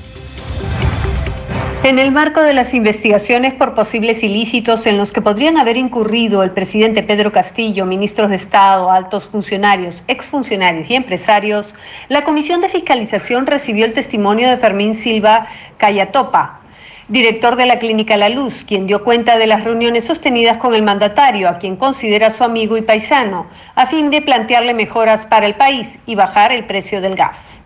En 1.83 1.97
el 1.97 2.11
marco 2.11 2.43
de 2.43 2.53
las 2.53 2.75
investigaciones 2.75 3.55
por 3.55 3.73
posibles 3.73 4.21
ilícitos 4.21 4.85
en 4.85 4.99
los 4.99 5.11
que 5.11 5.23
podrían 5.23 5.57
haber 5.57 5.77
incurrido 5.77 6.43
el 6.43 6.51
presidente 6.51 7.01
Pedro 7.01 7.31
Castillo, 7.31 7.87
ministros 7.87 8.29
de 8.29 8.35
Estado, 8.35 8.91
altos 8.91 9.27
funcionarios, 9.27 10.03
exfuncionarios 10.07 10.87
y 10.91 10.93
empresarios, 10.93 11.73
la 12.07 12.23
Comisión 12.23 12.61
de 12.61 12.69
Fiscalización 12.69 13.47
recibió 13.47 13.85
el 13.85 13.93
testimonio 13.93 14.47
de 14.47 14.57
Fermín 14.57 14.93
Silva 14.93 15.47
Cayatopa, 15.77 16.59
director 17.07 17.55
de 17.55 17.65
la 17.65 17.79
Clínica 17.79 18.15
La 18.15 18.29
Luz, 18.29 18.63
quien 18.63 18.85
dio 18.85 19.03
cuenta 19.03 19.39
de 19.39 19.47
las 19.47 19.63
reuniones 19.63 20.03
sostenidas 20.03 20.57
con 20.57 20.75
el 20.75 20.83
mandatario, 20.83 21.49
a 21.49 21.57
quien 21.57 21.77
considera 21.77 22.29
su 22.29 22.43
amigo 22.43 22.77
y 22.77 22.83
paisano, 22.83 23.47
a 23.73 23.87
fin 23.87 24.11
de 24.11 24.21
plantearle 24.21 24.75
mejoras 24.75 25.25
para 25.25 25.47
el 25.47 25.55
país 25.55 25.97
y 26.05 26.13
bajar 26.13 26.51
el 26.51 26.65
precio 26.65 27.01
del 27.01 27.15
gas. 27.15 27.61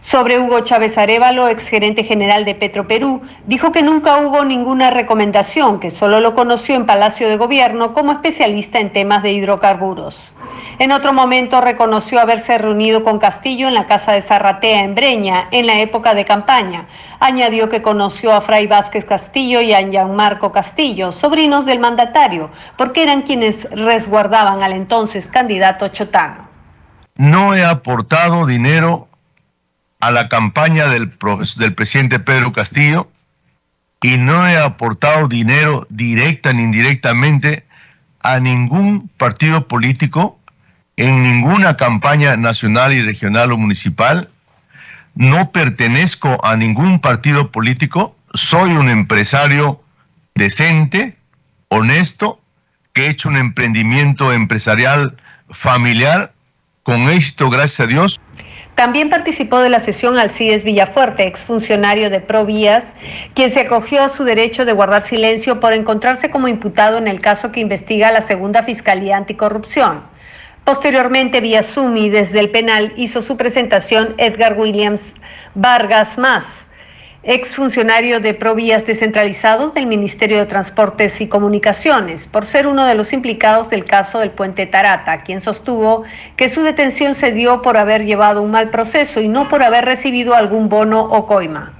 Sobre 0.00 0.40
Hugo 0.40 0.60
Chávez 0.60 0.96
Arevalo, 0.96 1.48
exgerente 1.48 2.04
general 2.04 2.46
de 2.46 2.54
Petroperú, 2.54 3.20
dijo 3.46 3.70
que 3.70 3.82
nunca 3.82 4.16
hubo 4.16 4.46
ninguna 4.46 4.90
recomendación, 4.90 5.78
que 5.78 5.90
solo 5.90 6.20
lo 6.20 6.34
conoció 6.34 6.74
en 6.74 6.86
Palacio 6.86 7.28
de 7.28 7.36
Gobierno 7.36 7.92
como 7.92 8.12
especialista 8.12 8.80
en 8.80 8.94
temas 8.94 9.22
de 9.22 9.32
hidrocarburos. 9.32 10.32
En 10.78 10.92
otro 10.92 11.12
momento 11.12 11.60
reconoció 11.60 12.18
haberse 12.18 12.56
reunido 12.56 13.02
con 13.02 13.18
Castillo 13.18 13.68
en 13.68 13.74
la 13.74 13.86
casa 13.86 14.12
de 14.12 14.22
Zarratea 14.22 14.84
en 14.84 14.94
Breña 14.94 15.48
en 15.50 15.66
la 15.66 15.78
época 15.80 16.14
de 16.14 16.24
campaña. 16.24 16.86
Añadió 17.20 17.68
que 17.68 17.82
conoció 17.82 18.32
a 18.32 18.40
Fray 18.40 18.66
Vázquez 18.66 19.04
Castillo 19.04 19.60
y 19.60 19.74
a 19.74 19.82
Gianmarco 19.82 20.50
Castillo, 20.50 21.12
sobrinos 21.12 21.66
del 21.66 21.78
mandatario, 21.78 22.48
porque 22.78 23.02
eran 23.02 23.20
quienes 23.20 23.68
resguardaban 23.70 24.62
al 24.62 24.72
entonces 24.72 25.28
candidato 25.28 25.88
Chotano. 25.88 26.48
No 27.16 27.54
he 27.54 27.62
aportado 27.62 28.46
dinero 28.46 29.09
a 30.00 30.10
la 30.10 30.28
campaña 30.28 30.86
del, 30.86 31.12
del 31.56 31.74
presidente 31.74 32.18
Pedro 32.18 32.52
Castillo 32.52 33.10
y 34.02 34.16
no 34.16 34.46
he 34.48 34.56
aportado 34.56 35.28
dinero 35.28 35.86
directa 35.90 36.52
ni 36.52 36.62
indirectamente 36.62 37.64
a 38.22 38.40
ningún 38.40 39.08
partido 39.16 39.68
político 39.68 40.38
en 40.96 41.22
ninguna 41.22 41.76
campaña 41.76 42.36
nacional 42.36 42.92
y 42.92 43.02
regional 43.02 43.52
o 43.52 43.58
municipal. 43.58 44.28
No 45.14 45.50
pertenezco 45.50 46.44
a 46.44 46.56
ningún 46.56 47.00
partido 47.00 47.50
político. 47.50 48.16
Soy 48.34 48.72
un 48.72 48.88
empresario 48.88 49.82
decente, 50.34 51.16
honesto, 51.68 52.40
que 52.92 53.06
he 53.06 53.10
hecho 53.10 53.28
un 53.28 53.36
emprendimiento 53.36 54.32
empresarial 54.32 55.16
familiar 55.50 56.32
con 56.82 57.08
éxito, 57.08 57.50
gracias 57.50 57.80
a 57.80 57.86
Dios. 57.86 58.20
También 58.74 59.10
participó 59.10 59.58
de 59.60 59.68
la 59.68 59.80
sesión 59.80 60.18
Alcides 60.18 60.64
Villafuerte, 60.64 61.26
exfuncionario 61.26 62.08
de 62.08 62.20
Provías, 62.20 62.84
quien 63.34 63.50
se 63.50 63.60
acogió 63.60 64.02
a 64.02 64.08
su 64.08 64.24
derecho 64.24 64.64
de 64.64 64.72
guardar 64.72 65.02
silencio 65.02 65.60
por 65.60 65.74
encontrarse 65.74 66.30
como 66.30 66.48
imputado 66.48 66.96
en 66.96 67.06
el 67.06 67.20
caso 67.20 67.52
que 67.52 67.60
investiga 67.60 68.10
la 68.10 68.22
segunda 68.22 68.62
Fiscalía 68.62 69.18
Anticorrupción. 69.18 70.02
Posteriormente, 70.64 71.40
vía 71.40 71.62
Sumi, 71.62 72.10
desde 72.10 72.40
el 72.40 72.50
penal, 72.50 72.92
hizo 72.96 73.22
su 73.22 73.36
presentación 73.36 74.14
Edgar 74.18 74.58
Williams 74.58 75.02
Vargas 75.54 76.16
Más, 76.16 76.44
exfuncionario 77.22 78.20
de 78.20 78.32
Provías 78.32 78.86
descentralizado 78.86 79.70
del 79.70 79.86
Ministerio 79.86 80.38
de 80.38 80.46
Transportes 80.46 81.20
y 81.20 81.28
Comunicaciones, 81.28 82.26
por 82.26 82.46
ser 82.46 82.66
uno 82.66 82.86
de 82.86 82.94
los 82.94 83.12
implicados 83.12 83.68
del 83.68 83.84
caso 83.84 84.20
del 84.20 84.30
puente 84.30 84.66
Tarata, 84.66 85.22
quien 85.22 85.40
sostuvo 85.40 86.04
que 86.36 86.48
su 86.48 86.62
detención 86.62 87.14
se 87.14 87.32
dio 87.32 87.60
por 87.60 87.76
haber 87.76 88.04
llevado 88.04 88.40
un 88.42 88.50
mal 88.50 88.70
proceso 88.70 89.20
y 89.20 89.28
no 89.28 89.48
por 89.48 89.62
haber 89.62 89.84
recibido 89.84 90.34
algún 90.34 90.68
bono 90.68 91.02
o 91.02 91.26
coima. 91.26 91.79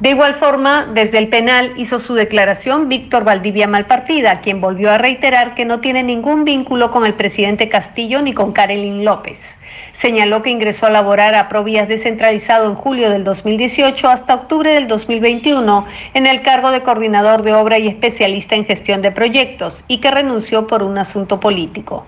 De 0.00 0.10
igual 0.10 0.34
forma, 0.34 0.86
desde 0.94 1.18
el 1.18 1.26
penal 1.26 1.72
hizo 1.76 1.98
su 1.98 2.14
declaración 2.14 2.88
Víctor 2.88 3.24
Valdivia 3.24 3.66
Malpartida, 3.66 4.40
quien 4.42 4.60
volvió 4.60 4.92
a 4.92 4.98
reiterar 4.98 5.56
que 5.56 5.64
no 5.64 5.80
tiene 5.80 6.04
ningún 6.04 6.44
vínculo 6.44 6.92
con 6.92 7.04
el 7.04 7.14
presidente 7.14 7.68
Castillo 7.68 8.22
ni 8.22 8.32
con 8.32 8.52
Karelin 8.52 9.04
López. 9.04 9.58
Señaló 9.90 10.44
que 10.44 10.50
ingresó 10.50 10.86
a 10.86 10.90
laborar 10.90 11.34
a 11.34 11.48
Provías 11.48 11.88
descentralizado 11.88 12.68
en 12.68 12.76
julio 12.76 13.10
del 13.10 13.24
2018 13.24 14.08
hasta 14.08 14.36
octubre 14.36 14.70
del 14.70 14.86
2021 14.86 15.86
en 16.14 16.28
el 16.28 16.42
cargo 16.42 16.70
de 16.70 16.82
coordinador 16.84 17.42
de 17.42 17.54
obra 17.54 17.80
y 17.80 17.88
especialista 17.88 18.54
en 18.54 18.66
gestión 18.66 19.02
de 19.02 19.10
proyectos 19.10 19.84
y 19.88 19.98
que 19.98 20.12
renunció 20.12 20.68
por 20.68 20.84
un 20.84 20.98
asunto 20.98 21.40
político. 21.40 22.06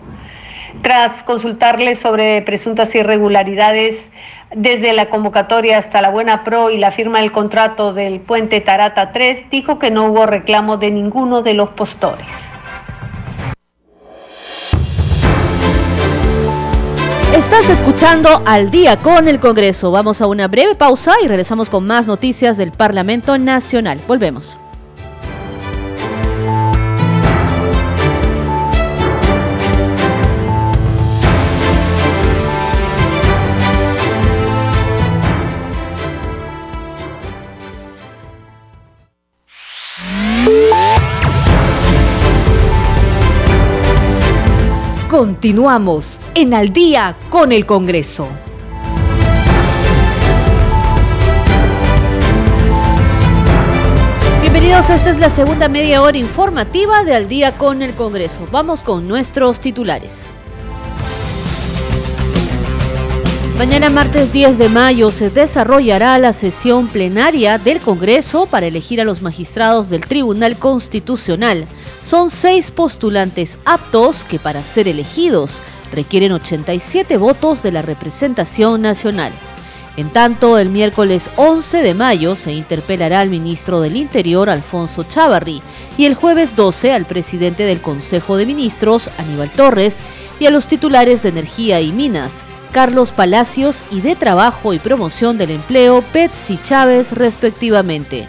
Tras 0.82 1.24
consultarle 1.24 1.96
sobre 1.96 2.40
presuntas 2.42 2.94
irregularidades, 2.94 4.08
desde 4.54 4.92
la 4.92 5.08
convocatoria 5.08 5.78
hasta 5.78 6.02
la 6.02 6.10
Buena 6.10 6.44
Pro 6.44 6.70
y 6.70 6.78
la 6.78 6.90
firma 6.90 7.20
del 7.20 7.32
contrato 7.32 7.92
del 7.92 8.20
puente 8.20 8.60
Tarata 8.60 9.12
3, 9.12 9.50
dijo 9.50 9.78
que 9.78 9.90
no 9.90 10.06
hubo 10.06 10.26
reclamo 10.26 10.76
de 10.76 10.90
ninguno 10.90 11.42
de 11.42 11.54
los 11.54 11.70
postores. 11.70 12.26
Estás 17.34 17.70
escuchando 17.70 18.28
al 18.44 18.70
día 18.70 18.96
con 18.96 19.26
el 19.28 19.40
Congreso. 19.40 19.90
Vamos 19.90 20.20
a 20.20 20.26
una 20.26 20.48
breve 20.48 20.74
pausa 20.74 21.14
y 21.24 21.28
regresamos 21.28 21.70
con 21.70 21.86
más 21.86 22.06
noticias 22.06 22.56
del 22.56 22.72
Parlamento 22.72 23.38
Nacional. 23.38 24.00
Volvemos. 24.06 24.59
Continuamos 45.20 46.18
en 46.34 46.54
Al 46.54 46.72
día 46.72 47.14
con 47.28 47.52
el 47.52 47.66
Congreso. 47.66 48.26
Bienvenidos, 54.40 54.88
esta 54.88 55.10
es 55.10 55.18
la 55.18 55.28
segunda 55.28 55.68
media 55.68 56.00
hora 56.00 56.16
informativa 56.16 57.04
de 57.04 57.14
Al 57.14 57.28
día 57.28 57.52
con 57.52 57.82
el 57.82 57.92
Congreso. 57.92 58.48
Vamos 58.50 58.82
con 58.82 59.06
nuestros 59.08 59.60
titulares. 59.60 60.26
Mañana 63.60 63.90
martes 63.90 64.32
10 64.32 64.56
de 64.56 64.70
mayo 64.70 65.10
se 65.10 65.28
desarrollará 65.28 66.16
la 66.16 66.32
sesión 66.32 66.88
plenaria 66.88 67.58
del 67.58 67.78
Congreso 67.78 68.46
para 68.46 68.64
elegir 68.64 69.02
a 69.02 69.04
los 69.04 69.20
magistrados 69.20 69.90
del 69.90 70.00
Tribunal 70.00 70.56
Constitucional. 70.56 71.66
Son 72.02 72.30
seis 72.30 72.70
postulantes 72.70 73.58
aptos 73.66 74.24
que 74.24 74.38
para 74.38 74.64
ser 74.64 74.88
elegidos 74.88 75.60
requieren 75.92 76.32
87 76.32 77.18
votos 77.18 77.62
de 77.62 77.70
la 77.70 77.82
representación 77.82 78.80
nacional. 78.80 79.30
En 79.98 80.08
tanto, 80.08 80.56
el 80.56 80.70
miércoles 80.70 81.28
11 81.36 81.82
de 81.82 81.92
mayo 81.92 82.36
se 82.36 82.54
interpelará 82.54 83.20
al 83.20 83.28
ministro 83.28 83.82
del 83.82 83.96
Interior, 83.96 84.48
Alfonso 84.48 85.04
Chávarri, 85.04 85.60
y 85.98 86.06
el 86.06 86.14
jueves 86.14 86.56
12 86.56 86.94
al 86.94 87.04
presidente 87.04 87.64
del 87.64 87.82
Consejo 87.82 88.38
de 88.38 88.46
Ministros, 88.46 89.10
Aníbal 89.18 89.50
Torres, 89.50 90.00
y 90.38 90.46
a 90.46 90.50
los 90.50 90.66
titulares 90.66 91.22
de 91.22 91.28
Energía 91.28 91.82
y 91.82 91.92
Minas, 91.92 92.42
Carlos 92.72 93.12
Palacios, 93.12 93.84
y 93.90 94.00
de 94.00 94.16
Trabajo 94.16 94.72
y 94.72 94.78
Promoción 94.78 95.38
del 95.38 95.50
Empleo, 95.50 96.04
Betsy 96.12 96.58
Chávez, 96.62 97.12
respectivamente. 97.12 98.28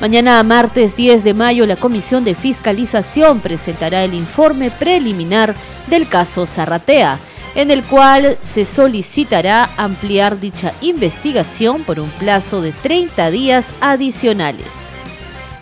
Mañana, 0.00 0.42
martes 0.42 0.94
10 0.96 1.24
de 1.24 1.32
mayo, 1.32 1.66
la 1.66 1.76
Comisión 1.76 2.22
de 2.24 2.34
Fiscalización 2.34 3.40
presentará 3.40 4.04
el 4.04 4.12
informe 4.12 4.70
preliminar 4.70 5.54
del 5.86 6.06
caso 6.06 6.46
Zarratea, 6.46 7.18
en 7.54 7.70
el 7.70 7.82
cual 7.82 8.36
se 8.42 8.66
solicitará 8.66 9.70
ampliar 9.78 10.38
dicha 10.38 10.74
investigación 10.82 11.84
por 11.84 11.98
un 11.98 12.10
plazo 12.10 12.60
de 12.60 12.72
30 12.72 13.30
días 13.30 13.72
adicionales. 13.80 14.90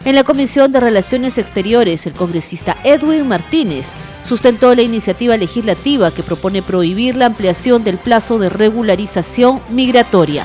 En 0.04 0.14
la 0.14 0.24
Comisión 0.24 0.70
de 0.70 0.80
Relaciones 0.80 1.38
Exteriores, 1.38 2.06
el 2.06 2.12
congresista 2.12 2.76
Edwin 2.84 3.26
Martínez 3.26 3.92
sustentó 4.22 4.74
la 4.74 4.82
iniciativa 4.82 5.38
legislativa 5.38 6.10
que 6.10 6.22
propone 6.22 6.60
prohibir 6.60 7.16
la 7.16 7.24
ampliación 7.24 7.84
del 7.84 7.96
plazo 7.96 8.38
de 8.38 8.50
regularización 8.50 9.62
migratoria. 9.70 10.44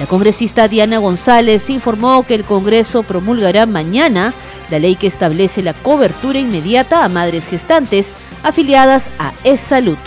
La 0.00 0.06
congresista 0.06 0.66
Diana 0.66 0.98
González 0.98 1.70
informó 1.70 2.24
que 2.26 2.34
el 2.34 2.44
Congreso 2.44 3.04
promulgará 3.04 3.66
mañana 3.66 4.34
la 4.68 4.80
ley 4.80 4.96
que 4.96 5.06
establece 5.06 5.62
la 5.62 5.74
cobertura 5.74 6.40
inmediata 6.40 7.04
a 7.04 7.08
madres 7.08 7.46
gestantes 7.46 8.14
afiliadas 8.42 9.10
a 9.20 9.32
E-Salud. 9.44 9.98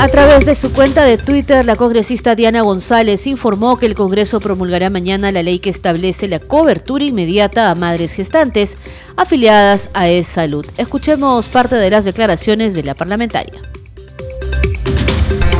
A 0.00 0.06
través 0.06 0.46
de 0.46 0.54
su 0.54 0.72
cuenta 0.72 1.04
de 1.04 1.18
Twitter, 1.18 1.66
la 1.66 1.74
congresista 1.74 2.36
Diana 2.36 2.62
González 2.62 3.26
informó 3.26 3.76
que 3.78 3.86
el 3.86 3.96
Congreso 3.96 4.38
promulgará 4.38 4.90
mañana 4.90 5.32
la 5.32 5.42
ley 5.42 5.58
que 5.58 5.70
establece 5.70 6.28
la 6.28 6.38
cobertura 6.38 7.04
inmediata 7.04 7.68
a 7.68 7.74
madres 7.74 8.12
gestantes 8.12 8.76
afiliadas 9.16 9.90
a 9.94 10.08
E-Salud. 10.08 10.64
Escuchemos 10.76 11.48
parte 11.48 11.74
de 11.74 11.90
las 11.90 12.04
declaraciones 12.04 12.74
de 12.74 12.84
la 12.84 12.94
parlamentaria. 12.94 13.60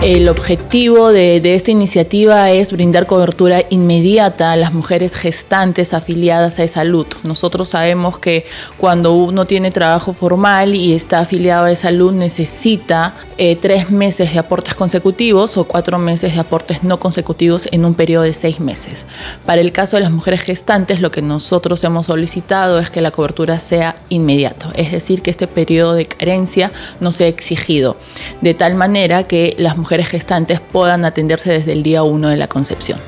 El 0.00 0.28
objetivo 0.28 1.10
de, 1.10 1.42
esta 1.54 1.72
iniciativa 1.72 2.52
es 2.52 2.72
brindar 2.72 3.06
cobertura 3.06 3.64
inmediata 3.68 4.52
a 4.52 4.56
las 4.56 4.72
mujeres 4.72 5.16
gestantes 5.16 5.92
afiliadas 5.92 6.60
a 6.60 6.68
salud. 6.68 7.04
Nosotros 7.24 7.70
sabemos 7.70 8.16
que 8.20 8.46
cuando 8.76 9.14
uno 9.14 9.44
tiene 9.44 9.72
trabajo 9.72 10.12
formal 10.12 10.76
y 10.76 10.94
está 10.94 11.18
afiliado 11.18 11.64
a 11.64 11.74
salud 11.74 12.12
necesita 12.14 13.16
eh, 13.38 13.56
tres 13.56 13.90
meses 13.90 14.32
de 14.32 14.38
aportes 14.38 14.76
consecutivos 14.76 15.56
o 15.56 15.64
cuatro 15.64 15.98
meses 15.98 16.32
de 16.32 16.40
aportes 16.40 16.84
no 16.84 17.00
consecutivos 17.00 17.68
en 17.72 17.84
un 17.84 17.94
periodo 17.94 18.22
de 18.22 18.34
seis 18.34 18.60
meses. 18.60 19.04
Para 19.44 19.60
el 19.60 19.72
caso 19.72 19.96
de 19.96 20.02
las 20.02 20.12
mujeres 20.12 20.42
gestantes, 20.42 21.00
lo 21.00 21.10
que 21.10 21.22
nosotros 21.22 21.82
hemos 21.82 22.06
solicitado 22.06 22.78
es 22.78 22.88
que 22.88 23.00
la 23.00 23.10
cobertura 23.10 23.58
sea 23.58 23.96
inmediato, 24.10 24.70
es 24.76 24.92
decir, 24.92 25.22
que 25.22 25.30
este 25.30 25.48
periodo 25.48 25.94
de 25.94 26.06
carencia 26.06 26.70
no 27.00 27.10
sea 27.10 27.26
exigido, 27.26 27.96
de 28.42 28.54
tal 28.54 28.76
manera 28.76 29.24
que 29.24 29.56
las 29.58 29.76
mujeres 29.76 29.87
mujeres 29.88 30.10
gestantes 30.10 30.60
puedan 30.60 31.06
atenderse 31.06 31.50
desde 31.50 31.72
el 31.72 31.82
día 31.82 32.02
1 32.02 32.28
de 32.28 32.36
la 32.36 32.46
concepción. 32.46 33.00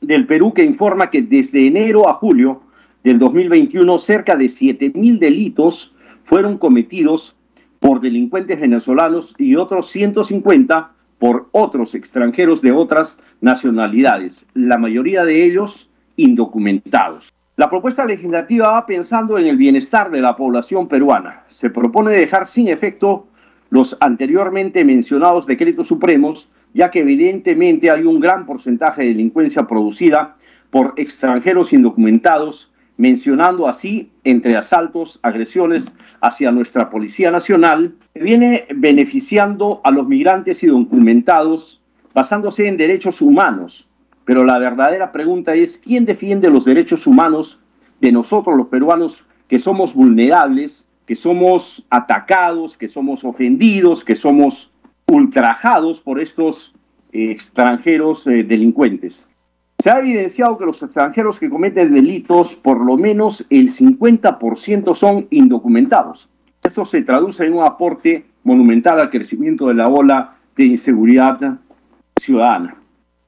del 0.00 0.26
Perú 0.26 0.52
que 0.52 0.64
informa 0.64 1.08
que 1.08 1.22
desde 1.22 1.68
enero 1.68 2.08
a 2.08 2.14
julio 2.14 2.62
del 3.04 3.16
2021 3.16 3.96
cerca 3.98 4.34
de 4.34 4.46
7.000 4.46 5.20
delitos 5.20 5.94
fueron 6.24 6.58
cometidos 6.58 7.36
por 7.78 8.00
delincuentes 8.00 8.60
venezolanos 8.60 9.36
y 9.38 9.54
otros 9.54 9.88
150 9.90 10.90
por 11.20 11.48
otros 11.52 11.94
extranjeros 11.94 12.60
de 12.60 12.72
otras 12.72 13.18
nacionalidades, 13.40 14.46
la 14.52 14.78
mayoría 14.78 15.24
de 15.24 15.44
ellos 15.44 15.88
indocumentados. 16.16 17.32
La 17.56 17.70
propuesta 17.70 18.04
legislativa 18.04 18.72
va 18.72 18.86
pensando 18.86 19.38
en 19.38 19.46
el 19.46 19.56
bienestar 19.56 20.10
de 20.10 20.20
la 20.20 20.34
población 20.34 20.88
peruana. 20.88 21.44
Se 21.48 21.70
propone 21.70 22.10
dejar 22.10 22.48
sin 22.48 22.66
efecto 22.66 23.28
los 23.70 23.96
anteriormente 24.00 24.84
mencionados 24.84 25.46
decretos 25.46 25.86
supremos, 25.86 26.48
ya 26.74 26.90
que 26.90 27.00
evidentemente 27.00 27.90
hay 27.90 28.04
un 28.04 28.20
gran 28.20 28.46
porcentaje 28.46 29.02
de 29.02 29.08
delincuencia 29.08 29.66
producida 29.66 30.36
por 30.70 30.94
extranjeros 30.96 31.72
indocumentados, 31.72 32.70
mencionando 32.96 33.68
así 33.68 34.10
entre 34.24 34.56
asaltos, 34.56 35.20
agresiones 35.22 35.94
hacia 36.20 36.50
nuestra 36.50 36.90
Policía 36.90 37.30
Nacional, 37.30 37.94
que 38.12 38.22
viene 38.22 38.66
beneficiando 38.74 39.80
a 39.84 39.90
los 39.90 40.06
migrantes 40.08 40.62
indocumentados 40.62 41.80
basándose 42.12 42.66
en 42.66 42.76
derechos 42.76 43.22
humanos, 43.22 43.88
pero 44.24 44.44
la 44.44 44.58
verdadera 44.58 45.12
pregunta 45.12 45.54
es, 45.54 45.78
¿quién 45.78 46.04
defiende 46.04 46.50
los 46.50 46.64
derechos 46.64 47.06
humanos 47.06 47.60
de 48.00 48.12
nosotros 48.12 48.56
los 48.56 48.66
peruanos 48.66 49.24
que 49.48 49.58
somos 49.58 49.94
vulnerables, 49.94 50.86
que 51.06 51.14
somos 51.14 51.86
atacados, 51.88 52.76
que 52.76 52.88
somos 52.88 53.24
ofendidos, 53.24 54.04
que 54.04 54.14
somos 54.14 54.70
ultrajados 55.08 56.00
por 56.00 56.20
estos 56.20 56.74
eh, 57.12 57.30
extranjeros 57.30 58.26
eh, 58.26 58.44
delincuentes? 58.44 59.28
Se 59.80 59.90
ha 59.90 59.98
evidenciado 59.98 60.58
que 60.58 60.66
los 60.66 60.82
extranjeros 60.82 61.38
que 61.38 61.48
cometen 61.48 61.92
delitos, 61.94 62.56
por 62.56 62.84
lo 62.84 62.96
menos 62.96 63.46
el 63.48 63.70
50% 63.70 64.94
son 64.94 65.26
indocumentados. 65.30 66.28
Esto 66.64 66.84
se 66.84 67.02
traduce 67.02 67.46
en 67.46 67.54
un 67.54 67.64
aporte 67.64 68.24
monumental 68.42 68.98
al 69.00 69.10
crecimiento 69.10 69.68
de 69.68 69.74
la 69.74 69.88
ola 69.88 70.36
de 70.56 70.64
inseguridad 70.64 71.60
ciudadana. 72.20 72.76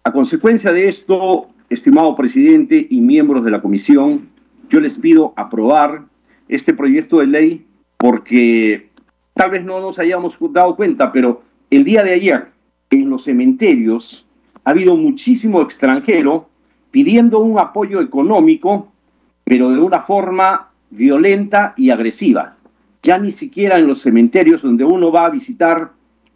A 0.03 0.12
consecuencia 0.12 0.73
de 0.73 0.88
esto, 0.88 1.49
estimado 1.69 2.16
presidente 2.16 2.87
y 2.90 3.01
miembros 3.01 3.45
de 3.45 3.53
la 3.53 3.62
comisión, 3.62 4.29
yo 4.69 4.81
les 4.81 4.99
pido 4.99 5.33
aprobar 5.37 6.03
este 6.49 6.75
proyecto 6.75 7.19
de 7.19 7.27
ley 7.27 7.66
porque 7.97 8.90
tal 9.35 9.51
vez 9.51 9.64
no 9.64 9.81
nos 9.81 9.99
hayamos 9.99 10.38
dado 10.53 10.75
cuenta, 10.75 11.12
pero 11.12 11.43
el 11.70 11.85
día 11.85 12.02
de 12.02 12.12
ayer 12.12 12.48
en 12.90 13.09
los 13.09 13.24
cementerios 13.24 14.26
ha 14.64 14.70
habido 14.70 14.96
muchísimo 14.96 15.62
extranjero 15.62 16.48
pidiendo 16.90 17.38
un 17.38 17.59
apoyo 17.59 18.00
económico, 18.00 18.88
pero 19.44 19.70
de 19.70 19.78
una 19.78 20.02
forma 20.02 20.70
violenta 20.90 21.74
y 21.76 21.90
agresiva. 21.90 22.56
Ya 23.02 23.18
ni 23.18 23.30
siquiera 23.30 23.78
en 23.78 23.87
los 23.87 24.00
cementerios 24.00 24.62
donde 24.62 24.85
uno 24.85 25.12
va 25.12 25.26
a 25.26 25.30
visitar 25.30 25.92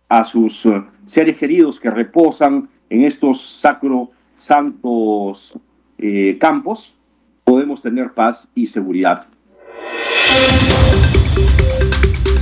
a 0.08 0.24
sus 0.24 0.64
eh, 0.66 0.82
seres 1.06 1.36
queridos 1.36 1.80
que 1.80 1.90
reposan 1.90 2.68
en 2.88 3.02
estos 3.02 3.42
sacro 3.42 4.10
santos 4.38 5.58
eh, 5.98 6.36
campos, 6.40 6.94
podemos 7.42 7.82
tener 7.82 8.12
paz 8.12 8.48
y 8.54 8.66
seguridad. 8.66 9.26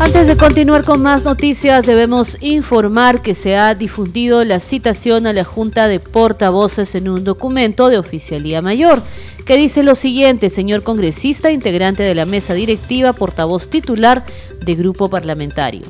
Antes 0.04 0.26
de 0.26 0.36
continuar 0.36 0.82
con 0.82 1.00
más 1.00 1.24
noticias, 1.24 1.86
debemos 1.86 2.36
informar 2.40 3.22
que 3.22 3.36
se 3.36 3.56
ha 3.56 3.72
difundido 3.76 4.44
la 4.44 4.58
citación 4.58 5.28
a 5.28 5.32
la 5.32 5.44
Junta 5.44 5.86
de 5.86 6.00
Portavoces 6.00 6.96
en 6.96 7.08
un 7.08 7.22
documento 7.22 7.88
de 7.88 7.98
Oficialía 7.98 8.60
Mayor, 8.62 9.00
que 9.46 9.56
dice 9.56 9.84
lo 9.84 9.94
siguiente, 9.94 10.50
señor 10.50 10.82
congresista, 10.82 11.52
integrante 11.52 12.02
de 12.02 12.16
la 12.16 12.26
mesa 12.26 12.52
directiva, 12.52 13.12
portavoz 13.12 13.68
titular 13.68 14.24
de 14.60 14.74
grupo 14.74 15.08
parlamentario. 15.08 15.82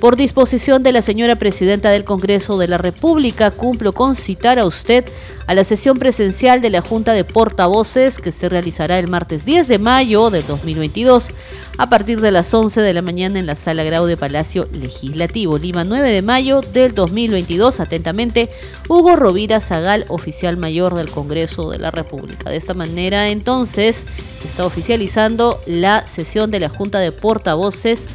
Por 0.00 0.16
disposición 0.16 0.82
de 0.82 0.92
la 0.92 1.02
señora 1.02 1.36
Presidenta 1.36 1.90
del 1.90 2.04
Congreso 2.04 2.56
de 2.56 2.68
la 2.68 2.78
República, 2.78 3.50
cumplo 3.50 3.92
con 3.92 4.16
citar 4.16 4.58
a 4.58 4.64
usted 4.64 5.04
a 5.46 5.54
la 5.54 5.62
sesión 5.62 5.98
presencial 5.98 6.62
de 6.62 6.70
la 6.70 6.80
Junta 6.80 7.12
de 7.12 7.24
Portavoces 7.24 8.18
que 8.18 8.32
se 8.32 8.48
realizará 8.48 8.98
el 8.98 9.08
martes 9.08 9.44
10 9.44 9.68
de 9.68 9.78
mayo 9.78 10.30
de 10.30 10.42
2022 10.42 11.32
a 11.76 11.90
partir 11.90 12.22
de 12.22 12.30
las 12.30 12.54
11 12.54 12.80
de 12.80 12.94
la 12.94 13.02
mañana 13.02 13.38
en 13.38 13.44
la 13.44 13.56
Sala 13.56 13.84
Grau 13.84 14.06
de 14.06 14.16
Palacio 14.16 14.68
Legislativo, 14.72 15.58
Lima 15.58 15.84
9 15.84 16.10
de 16.10 16.22
mayo 16.22 16.62
del 16.62 16.94
2022. 16.94 17.80
Atentamente, 17.80 18.48
Hugo 18.88 19.16
Rovira 19.16 19.60
Zagal, 19.60 20.06
oficial 20.08 20.56
mayor 20.56 20.94
del 20.94 21.10
Congreso 21.10 21.70
de 21.70 21.78
la 21.78 21.90
República. 21.90 22.48
De 22.48 22.56
esta 22.56 22.72
manera, 22.72 23.28
entonces, 23.28 24.06
está 24.46 24.64
oficializando 24.64 25.60
la 25.66 26.08
sesión 26.08 26.50
de 26.50 26.60
la 26.60 26.70
Junta 26.70 27.00
de 27.00 27.12
Portavoces 27.12 28.08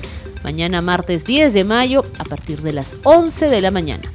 mañana 0.46 0.84
martes 0.84 1.26
10 1.26 1.56
de 1.56 1.64
mayo 1.64 2.06
a 2.20 2.24
partir 2.24 2.62
de 2.62 2.72
las 2.72 2.98
11 3.04 3.50
de 3.50 3.62
la 3.62 3.72
mañana. 3.72 4.12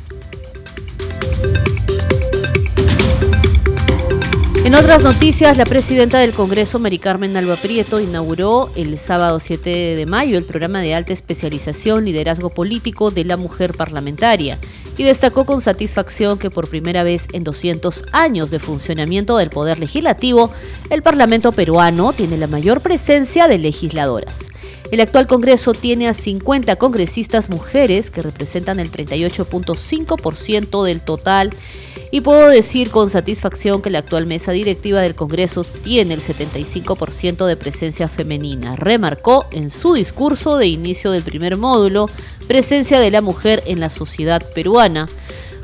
En 4.64 4.76
otras 4.76 5.02
noticias, 5.02 5.56
la 5.56 5.64
presidenta 5.64 6.20
del 6.20 6.32
Congreso, 6.32 6.78
Mari 6.78 7.00
Carmen 7.00 7.36
Alba 7.36 7.56
Prieto, 7.56 7.98
inauguró 7.98 8.70
el 8.76 8.96
sábado 8.98 9.40
7 9.40 9.96
de 9.96 10.06
mayo 10.06 10.38
el 10.38 10.44
programa 10.44 10.80
de 10.80 10.94
alta 10.94 11.12
especialización 11.12 12.04
Liderazgo 12.04 12.50
Político 12.50 13.10
de 13.10 13.24
la 13.24 13.36
Mujer 13.36 13.74
Parlamentaria 13.74 14.58
y 14.96 15.02
destacó 15.02 15.46
con 15.46 15.60
satisfacción 15.60 16.38
que 16.38 16.50
por 16.50 16.68
primera 16.68 17.02
vez 17.02 17.26
en 17.32 17.42
200 17.42 18.04
años 18.12 18.52
de 18.52 18.60
funcionamiento 18.60 19.36
del 19.38 19.50
Poder 19.50 19.80
Legislativo, 19.80 20.52
el 20.90 21.02
Parlamento 21.02 21.50
peruano 21.50 22.12
tiene 22.12 22.36
la 22.36 22.46
mayor 22.46 22.82
presencia 22.82 23.48
de 23.48 23.58
legisladoras. 23.58 24.50
El 24.90 25.00
actual 25.00 25.29
Congreso 25.29 25.72
tiene 25.72 26.09
a 26.09 26.14
50 26.14 26.74
congresistas 26.74 27.48
mujeres 27.48 28.11
que 28.11 28.22
representan 28.22 28.81
el 28.81 28.90
38.5% 28.90 30.85
del 30.85 31.03
total 31.03 31.50
y 32.11 32.22
puedo 32.22 32.48
decir 32.48 32.90
con 32.90 33.09
satisfacción 33.09 33.83
que 33.83 33.90
la 33.90 34.00
actual 34.00 34.26
mesa 34.26 34.50
directiva 34.50 35.00
del 35.00 35.14
Congreso 35.14 35.62
tiene 35.62 36.14
el 36.14 36.20
75% 36.20 37.46
de 37.46 37.57
presencia 37.57 38.09
femenina. 38.09 38.74
Remarcó 38.74 39.46
en 39.53 39.70
su 39.70 39.94
discurso 39.94 40.57
de 40.57 40.66
inicio 40.66 41.12
del 41.12 41.22
primer 41.22 41.57
módulo 41.57 42.09
presencia 42.48 42.98
de 42.98 43.12
la 43.12 43.20
mujer 43.20 43.62
en 43.66 43.79
la 43.79 43.90
sociedad 43.90 44.42
peruana. 44.57 45.09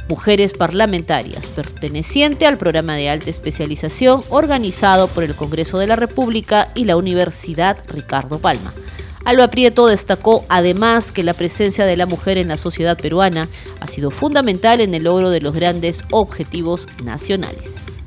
Mujeres 0.08 0.52
Parlamentarias, 0.52 1.50
perteneciente 1.50 2.46
al 2.46 2.58
programa 2.58 2.94
de 2.94 3.10
alta 3.10 3.28
especialización 3.28 4.22
organizado 4.28 5.08
por 5.08 5.24
el 5.24 5.34
Congreso 5.34 5.78
de 5.78 5.88
la 5.88 5.96
República 5.96 6.70
y 6.76 6.84
la 6.84 6.96
Universidad 6.96 7.82
Ricardo 7.88 8.38
Palma. 8.38 8.72
Alba 9.26 9.48
Prieto 9.48 9.88
destacó 9.88 10.44
además 10.48 11.10
que 11.10 11.24
la 11.24 11.34
presencia 11.34 11.84
de 11.84 11.96
la 11.96 12.06
mujer 12.06 12.38
en 12.38 12.46
la 12.46 12.56
sociedad 12.56 12.96
peruana 12.96 13.48
ha 13.80 13.88
sido 13.88 14.12
fundamental 14.12 14.80
en 14.80 14.94
el 14.94 15.02
logro 15.02 15.30
de 15.30 15.40
los 15.40 15.52
grandes 15.52 16.04
objetivos 16.12 16.86
nacionales. 17.02 17.98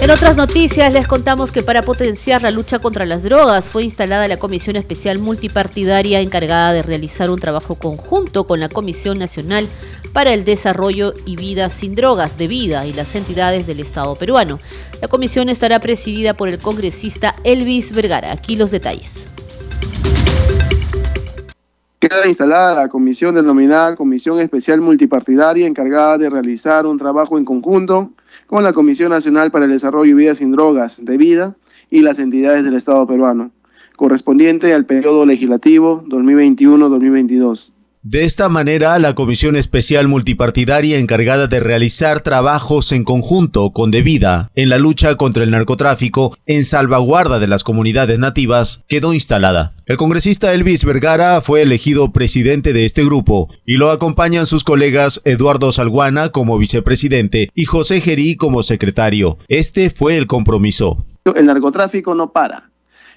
En 0.00 0.10
otras 0.10 0.36
noticias 0.36 0.92
les 0.92 1.08
contamos 1.08 1.50
que 1.50 1.62
para 1.62 1.82
potenciar 1.82 2.42
la 2.42 2.52
lucha 2.52 2.78
contra 2.78 3.04
las 3.04 3.24
drogas 3.24 3.68
fue 3.68 3.82
instalada 3.82 4.26
la 4.28 4.36
Comisión 4.36 4.76
Especial 4.76 5.18
Multipartidaria 5.18 6.20
encargada 6.20 6.72
de 6.72 6.82
realizar 6.82 7.30
un 7.30 7.40
trabajo 7.40 7.74
conjunto 7.74 8.44
con 8.44 8.60
la 8.60 8.68
Comisión 8.68 9.18
Nacional 9.18 9.68
para 10.12 10.32
el 10.32 10.44
Desarrollo 10.44 11.14
y 11.24 11.36
Vida 11.36 11.70
sin 11.70 11.94
Drogas 11.94 12.38
de 12.38 12.48
Vida 12.48 12.86
y 12.86 12.92
las 12.92 13.14
entidades 13.14 13.66
del 13.66 13.80
Estado 13.80 14.14
peruano. 14.16 14.58
La 15.00 15.08
comisión 15.08 15.48
estará 15.48 15.80
presidida 15.80 16.34
por 16.34 16.48
el 16.48 16.58
congresista 16.58 17.34
Elvis 17.44 17.92
Vergara. 17.92 18.32
Aquí 18.32 18.56
los 18.56 18.70
detalles. 18.70 19.28
Queda 21.98 22.26
instalada 22.26 22.82
la 22.82 22.88
comisión 22.88 23.34
denominada 23.36 23.94
Comisión 23.94 24.40
Especial 24.40 24.80
Multipartidaria 24.80 25.68
encargada 25.68 26.18
de 26.18 26.30
realizar 26.30 26.84
un 26.84 26.98
trabajo 26.98 27.38
en 27.38 27.44
conjunto 27.44 28.10
con 28.48 28.64
la 28.64 28.72
Comisión 28.72 29.10
Nacional 29.10 29.52
para 29.52 29.66
el 29.66 29.70
Desarrollo 29.70 30.10
y 30.10 30.14
Vida 30.14 30.34
sin 30.34 30.50
Drogas 30.50 31.04
de 31.04 31.16
Vida 31.16 31.54
y 31.90 32.00
las 32.00 32.18
entidades 32.18 32.64
del 32.64 32.74
Estado 32.74 33.06
peruano, 33.06 33.52
correspondiente 33.94 34.74
al 34.74 34.84
periodo 34.84 35.24
legislativo 35.26 36.02
2021-2022. 36.08 37.70
De 38.04 38.24
esta 38.24 38.48
manera, 38.48 38.98
la 38.98 39.14
Comisión 39.14 39.54
Especial 39.54 40.08
Multipartidaria 40.08 40.98
encargada 40.98 41.46
de 41.46 41.60
realizar 41.60 42.20
trabajos 42.20 42.90
en 42.90 43.04
conjunto 43.04 43.70
con 43.70 43.92
Debida 43.92 44.50
en 44.56 44.70
la 44.70 44.78
lucha 44.78 45.14
contra 45.14 45.44
el 45.44 45.52
narcotráfico 45.52 46.36
en 46.46 46.64
salvaguarda 46.64 47.38
de 47.38 47.46
las 47.46 47.62
comunidades 47.62 48.18
nativas 48.18 48.82
quedó 48.88 49.14
instalada. 49.14 49.74
El 49.86 49.98
congresista 49.98 50.52
Elvis 50.52 50.84
Vergara 50.84 51.40
fue 51.42 51.62
elegido 51.62 52.12
presidente 52.12 52.72
de 52.72 52.86
este 52.86 53.04
grupo 53.04 53.48
y 53.64 53.76
lo 53.76 53.92
acompañan 53.92 54.46
sus 54.46 54.64
colegas 54.64 55.22
Eduardo 55.24 55.70
Salguana 55.70 56.30
como 56.30 56.58
vicepresidente 56.58 57.50
y 57.54 57.66
José 57.66 58.00
Gerí 58.00 58.34
como 58.34 58.64
secretario. 58.64 59.38
Este 59.46 59.90
fue 59.90 60.16
el 60.16 60.26
compromiso. 60.26 61.06
El 61.36 61.46
narcotráfico 61.46 62.16
no 62.16 62.32
para, 62.32 62.68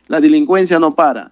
la 0.10 0.22
delincuencia 0.22 0.78
no 0.78 0.92
para 0.92 1.32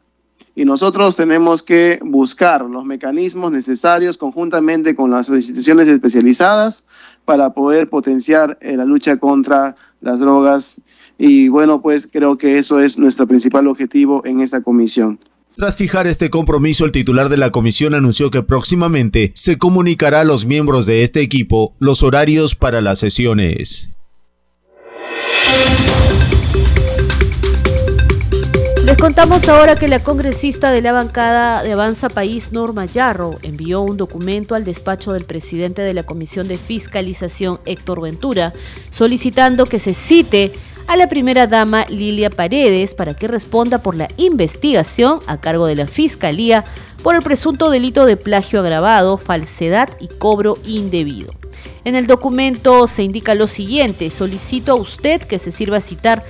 y 0.56 0.66
nosotros 0.66 1.16
tenemos 1.16 1.64
que 1.64 2.00
buscar 2.04 2.62
los 2.66 2.86
mecanismos 2.86 3.52
necesarios 3.52 4.18
conjuntamente 4.18 4.96
con 4.96 5.10
las 5.10 5.30
instituciones 5.30 5.88
especializadas 5.88 6.86
para 7.26 7.54
poder 7.54 7.90
potenciar 7.90 8.58
eh, 8.62 8.78
la 8.78 8.86
lucha 8.86 9.18
contra 9.18 9.76
las 10.02 10.20
drogas 10.20 10.80
y 11.18 11.48
bueno, 11.48 11.82
pues 11.82 12.08
creo 12.12 12.38
que 12.38 12.58
eso 12.58 12.80
es 12.80 12.98
nuestro 12.98 13.28
principal 13.28 13.68
objetivo 13.68 14.24
en 14.26 14.42
esta 14.42 14.62
comisión. 14.62 15.20
Tras 15.56 15.76
fijar 15.76 16.08
este 16.08 16.32
compromiso, 16.32 16.84
el 16.86 16.92
titular 16.92 17.30
de 17.30 17.38
la 17.38 17.52
comisión 17.52 17.94
anunció 17.94 18.32
que 18.32 18.42
próximamente 18.42 19.32
se 19.36 19.60
comunicará 19.60 20.22
a 20.22 20.24
los 20.24 20.46
miembros 20.46 20.88
de 20.88 21.04
este 21.04 21.22
equipo 21.22 21.76
los 21.80 22.02
horarios 22.02 22.56
para 22.56 22.82
las 22.82 23.00
sesiones. 23.00 23.92
Les 28.86 28.98
contamos 28.98 29.48
ahora 29.48 29.76
que 29.76 29.88
la 29.88 30.04
congresista 30.04 30.70
de 30.74 30.82
la 30.82 30.92
bancada 30.92 31.64
de 31.64 31.72
Avanza 31.72 32.10
País, 32.10 32.52
Norma 32.52 32.86
Yarro, 32.86 33.40
envió 33.42 33.80
un 33.80 33.96
documento 33.96 34.56
al 34.56 34.66
despacho 34.66 35.14
del 35.14 35.24
presidente 35.24 35.82
de 35.84 35.94
la 35.94 36.04
Comisión 36.04 36.50
de 36.50 36.58
Fiscalización, 36.58 37.62
Héctor 37.66 38.02
Ventura, 38.02 38.54
solicitando 38.90 39.68
que 39.68 39.80
se 39.80 39.94
cite 39.94 40.52
a 40.88 40.98
la 40.98 41.08
primera 41.08 41.48
dama 41.48 41.86
Lilia 41.88 42.30
Paredes 42.30 42.94
para 42.94 43.14
que 43.14 43.30
responda 43.30 43.78
por 43.78 43.96
la 43.96 44.10
investigación 44.18 45.22
a 45.28 45.40
cargo 45.40 45.66
de 45.66 45.76
la 45.76 45.88
Fiscalía 45.88 46.66
por 47.04 47.16
el 47.16 47.22
presunto 47.22 47.70
delito 47.70 48.06
de 48.06 48.18
plagio 48.18 48.60
agravado, 48.60 49.18
falsedad 49.18 49.90
y 50.02 50.10
cobro 50.10 50.58
indebido. 50.66 51.32
En 51.86 51.96
el 51.96 52.06
documento 52.06 52.88
se 52.88 53.04
indica 53.04 53.34
lo 53.34 53.48
siguiente, 53.48 54.10
solicito 54.10 54.74
a 54.74 54.76
usted 54.76 55.22
que 55.22 55.40
se 55.40 55.52
sirva 55.52 55.78
a 55.78 55.82
citar 55.82 56.24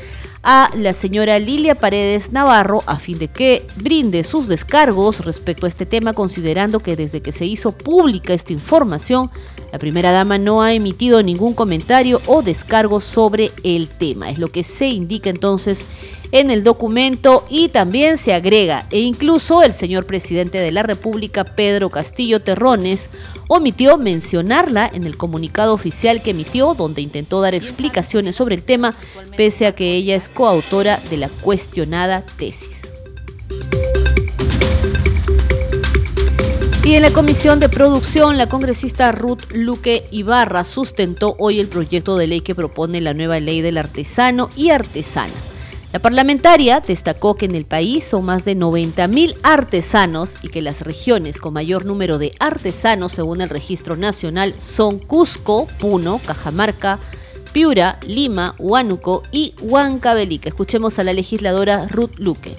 a 0.44 0.70
la 0.76 0.92
señora 0.92 1.40
Lilia 1.40 1.76
Paredes 1.76 2.34
Navarro 2.34 2.84
a 2.86 2.98
fin 2.98 3.18
de 3.18 3.30
que 3.30 3.66
brinde 3.78 4.26
sus 4.26 4.48
descargos 4.48 5.26
respecto 5.26 5.66
a 5.66 5.70
este 5.70 5.86
tema, 5.86 6.14
considerando 6.14 6.82
que 6.82 6.98
desde 6.98 7.22
que 7.22 7.32
se 7.32 7.46
hizo 7.46 7.72
pública 7.72 8.34
esta 8.34 8.52
información, 8.52 9.32
la 9.72 9.80
primera 9.80 10.12
dama 10.12 10.38
no 10.38 10.62
ha 10.62 10.74
emitido 10.74 11.24
ningún 11.24 11.54
comentario 11.54 12.22
o 12.28 12.42
descargo 12.42 13.00
sobre 13.00 13.52
el 13.64 13.88
tema. 13.88 14.30
Es 14.30 14.38
lo 14.38 14.50
que 14.50 14.64
se 14.64 14.88
indica 14.88 15.30
entonces 15.30 15.86
en 16.34 16.50
el 16.50 16.64
documento 16.64 17.46
y 17.48 17.70
también 17.70 18.18
se 18.18 18.34
agrega, 18.34 18.88
e 18.90 19.00
incluso 19.00 19.62
el 19.62 19.76
señor 19.76 20.08
presidente 20.08 20.58
de 20.58 20.72
la 20.72 20.82
República, 20.82 21.44
Pedro 21.44 21.92
Castillo 21.92 22.42
Terrones, 22.42 23.12
omitió 23.48 24.00
mencionarla 24.00 24.90
en 24.92 25.04
el 25.06 25.16
comunicado 25.16 25.76
oficial 25.76 26.24
que 26.24 26.32
emitió, 26.32 26.74
donde 26.74 27.04
intentó 27.04 27.40
dar 27.40 27.54
explicaciones 27.54 28.36
sobre 28.36 28.56
el 28.56 28.64
tema, 28.64 28.96
pese 29.38 29.68
a 29.68 29.76
que 29.76 29.94
ella 29.94 30.16
es 30.16 30.28
coautora 30.28 31.00
de 31.12 31.18
la 31.18 31.30
cuestionada 31.30 32.26
tesis. 32.40 32.92
Y 36.84 36.96
en 36.96 37.04
la 37.04 37.12
comisión 37.12 37.60
de 37.60 37.70
producción, 37.70 38.40
la 38.40 38.50
congresista 38.50 39.12
Ruth 39.12 39.52
Luque 39.54 40.06
Ibarra 40.10 40.64
sustentó 40.64 41.36
hoy 41.38 41.60
el 41.60 41.68
proyecto 41.68 42.18
de 42.18 42.26
ley 42.26 42.42
que 42.42 42.56
propone 42.56 43.02
la 43.02 43.14
nueva 43.14 43.40
ley 43.40 43.62
del 43.62 43.78
artesano 43.78 44.50
y 44.56 44.72
artesana 44.72 45.53
la 45.94 46.00
parlamentaria 46.00 46.80
destacó 46.80 47.36
que 47.36 47.46
en 47.46 47.54
el 47.54 47.66
país 47.66 48.04
son 48.04 48.26
más 48.26 48.46
de 48.46 48.58
90.000 48.58 49.38
artesanos 49.44 50.40
y 50.42 50.50
que 50.50 50.64
las 50.64 50.82
regiones 50.82 51.40
con 51.40 51.54
mayor 51.54 51.86
número 51.86 52.18
de 52.18 52.32
artesanos 52.40 53.12
según 53.12 53.42
el 53.42 53.50
registro 53.50 53.96
nacional 53.96 54.56
son 54.58 54.98
Cusco, 54.98 55.68
Puno, 55.78 56.20
Cajamarca, 56.26 56.98
Piura, 57.52 58.00
Lima, 58.08 58.56
Huánuco 58.58 59.22
y 59.32 59.54
Huancavelica. 59.62 60.50
Escuchemos 60.50 60.98
a 60.98 61.04
la 61.04 61.14
legisladora 61.14 61.88
Ruth 61.88 62.18
Luque. 62.18 62.56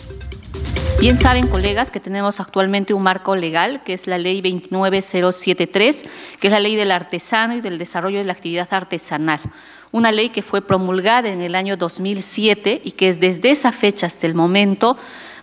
Bien 1.00 1.18
saben, 1.18 1.48
colegas, 1.48 1.90
que 1.90 1.98
tenemos 1.98 2.38
actualmente 2.38 2.94
un 2.94 3.02
marco 3.02 3.34
legal, 3.34 3.82
que 3.82 3.94
es 3.94 4.06
la 4.06 4.16
ley 4.16 4.42
29073, 4.42 6.04
que 6.38 6.46
es 6.46 6.52
la 6.52 6.60
ley 6.60 6.76
del 6.76 6.92
artesano 6.92 7.56
y 7.56 7.60
del 7.60 7.78
desarrollo 7.78 8.18
de 8.18 8.26
la 8.26 8.32
actividad 8.32 8.68
artesanal 8.70 9.40
una 9.94 10.10
ley 10.10 10.30
que 10.30 10.42
fue 10.42 10.60
promulgada 10.60 11.28
en 11.28 11.40
el 11.40 11.54
año 11.54 11.76
2007 11.76 12.80
y 12.82 12.90
que 12.90 13.14
desde 13.14 13.52
esa 13.52 13.70
fecha 13.70 14.08
hasta 14.08 14.26
el 14.26 14.34
momento 14.34 14.96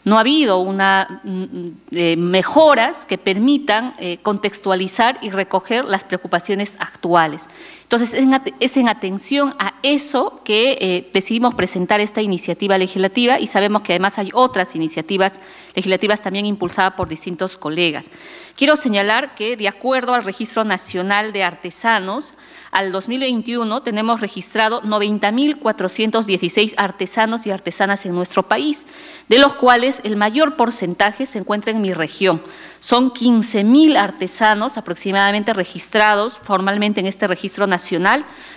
no 0.03 0.17
ha 0.17 0.19
habido 0.19 0.59
una, 0.59 1.21
mm, 1.23 1.67
eh, 1.91 2.17
mejoras 2.17 3.05
que 3.05 3.17
permitan 3.17 3.95
eh, 3.97 4.17
contextualizar 4.21 5.19
y 5.21 5.29
recoger 5.29 5.85
las 5.85 6.03
preocupaciones 6.03 6.75
actuales. 6.79 7.43
Entonces, 7.91 8.17
es 8.61 8.77
en 8.77 8.87
atención 8.87 9.53
a 9.59 9.73
eso 9.83 10.39
que 10.45 10.77
eh, 10.79 11.09
decidimos 11.13 11.55
presentar 11.55 11.99
esta 11.99 12.21
iniciativa 12.21 12.77
legislativa 12.77 13.37
y 13.37 13.47
sabemos 13.47 13.81
que 13.81 13.91
además 13.91 14.17
hay 14.17 14.29
otras 14.33 14.77
iniciativas 14.77 15.41
legislativas 15.75 16.21
también 16.21 16.45
impulsadas 16.45 16.93
por 16.93 17.09
distintos 17.09 17.57
colegas. 17.57 18.09
Quiero 18.55 18.77
señalar 18.77 19.35
que, 19.35 19.57
de 19.57 19.67
acuerdo 19.67 20.13
al 20.13 20.23
Registro 20.23 20.63
Nacional 20.63 21.33
de 21.33 21.43
Artesanos, 21.43 22.33
al 22.71 22.93
2021 22.93 23.81
tenemos 23.81 24.21
registrado 24.21 24.81
90.416 24.83 26.75
artesanos 26.77 27.45
y 27.45 27.51
artesanas 27.51 28.05
en 28.05 28.15
nuestro 28.15 28.43
país, 28.43 28.87
de 29.27 29.39
los 29.39 29.55
cuales 29.55 29.99
el 30.03 30.15
mayor 30.15 30.55
porcentaje 30.55 31.25
se 31.25 31.39
encuentra 31.39 31.71
en 31.71 31.81
mi 31.81 31.93
región. 31.93 32.41
Son 32.79 33.11
15.000 33.11 33.97
artesanos 33.97 34.77
aproximadamente 34.77 35.53
registrados 35.53 36.37
formalmente 36.37 36.99
en 36.99 37.07
este 37.07 37.27
registro 37.27 37.67
nacional, 37.67 37.80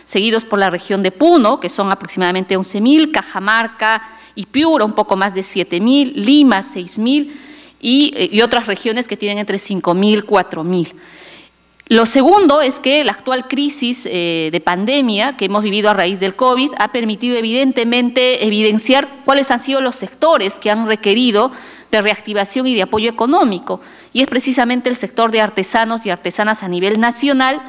seguidos 0.05 0.45
por 0.45 0.59
la 0.59 0.70
región 0.70 1.03
de 1.03 1.11
Puno, 1.11 1.61
que 1.61 1.68
son 1.68 1.91
aproximadamente 1.91 2.57
11.000, 2.57 3.11
Cajamarca 3.11 4.03
y 4.35 4.47
Piura, 4.47 4.85
un 4.85 4.95
poco 4.95 5.16
más 5.16 5.35
de 5.35 5.43
7.000, 5.43 6.12
Lima, 6.14 6.61
6.000 6.61 7.31
y, 7.81 8.29
y 8.31 8.41
otras 8.43 8.66
regiones 8.66 9.09
que 9.09 9.16
tienen 9.16 9.39
entre 9.39 9.59
5.000 9.59 10.18
y 10.18 10.22
4.000. 10.22 10.95
Lo 11.89 12.07
segundo 12.07 12.62
es 12.62 12.81
que 12.81 13.05
la 13.05 13.12
actual 13.12 13.47
crisis 13.47 14.09
eh, 14.11 14.49
de 14.51 14.61
pandemia 14.61 15.37
que 15.37 15.45
hemos 15.45 15.62
vivido 15.62 15.91
a 15.91 15.93
raíz 15.93 16.18
del 16.18 16.35
COVID 16.35 16.70
ha 16.79 16.93
permitido 16.93 17.37
evidentemente 17.37 18.47
evidenciar 18.47 19.07
cuáles 19.27 19.51
han 19.51 19.61
sido 19.61 19.83
los 19.83 19.95
sectores 19.95 20.59
que 20.59 20.70
han 20.70 20.87
requerido 20.87 21.53
de 21.91 22.01
reactivación 22.01 22.66
y 22.66 22.75
de 22.75 22.81
apoyo 22.81 23.11
económico. 23.11 23.83
Y 24.14 24.22
es 24.22 24.29
precisamente 24.29 24.89
el 24.89 24.97
sector 24.97 25.31
de 25.31 25.43
artesanos 25.43 26.07
y 26.07 26.11
artesanas 26.11 26.62
a 26.62 26.68
nivel 26.68 26.99
nacional 27.01 27.61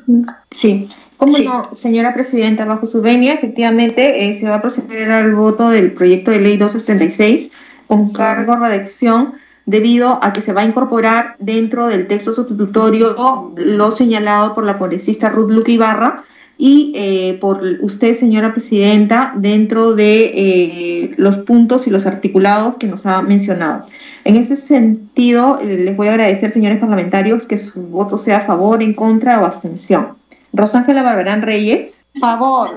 Sí. 0.60 0.88
¿Cómo 1.18 1.38
no, 1.38 1.70
señora 1.74 2.14
presidenta? 2.14 2.66
Bajo 2.66 2.86
su 2.86 3.02
venia, 3.02 3.34
efectivamente, 3.34 4.30
eh, 4.30 4.34
se 4.34 4.48
va 4.48 4.56
a 4.56 4.62
proceder 4.62 5.12
al 5.12 5.36
voto 5.36 5.70
del 5.70 5.94
proyecto 5.94 6.32
de 6.32 6.40
ley 6.40 6.58
276 6.58 7.52
con 7.86 8.12
cargo 8.12 8.54
a 8.54 8.60
redacción 8.60 9.34
debido 9.68 10.18
a 10.24 10.34
que 10.34 10.42
se 10.42 10.54
va 10.54 10.62
a 10.62 10.66
incorporar 10.66 11.36
dentro 11.40 11.88
del 11.88 12.08
texto 12.08 12.34
sustitutorio 12.34 13.54
lo 13.56 13.92
señalado 13.92 14.56
por 14.56 14.64
la 14.64 14.80
congresista 14.80 15.30
Ruth 15.30 15.52
Luque 15.52 15.74
Ibarra 15.74 16.24
y 16.58 16.94
eh, 16.96 17.38
por 17.40 17.62
usted, 17.82 18.16
señora 18.16 18.54
presidenta, 18.54 19.34
dentro 19.36 19.94
de 19.94 20.32
eh, 20.34 21.16
los 21.18 21.38
puntos 21.38 21.86
y 21.86 21.92
los 21.92 22.08
articulados 22.08 22.78
que 22.78 22.88
nos 22.88 23.06
ha 23.06 23.22
mencionado. 23.22 23.86
En 24.24 24.38
ese 24.38 24.56
sentido, 24.56 25.60
eh, 25.60 25.78
les 25.78 25.96
voy 25.96 26.08
a 26.08 26.14
agradecer, 26.14 26.50
señores 26.50 26.80
parlamentarios, 26.80 27.46
que 27.46 27.58
su 27.58 27.82
voto 27.84 28.18
sea 28.18 28.38
a 28.38 28.46
favor, 28.46 28.82
en 28.82 28.94
contra 28.94 29.40
o 29.42 29.46
abstención. 29.46 30.16
Rosángela 30.52 31.04
Barberán 31.04 31.44
Reyes. 31.44 32.02
Favor. 32.20 32.72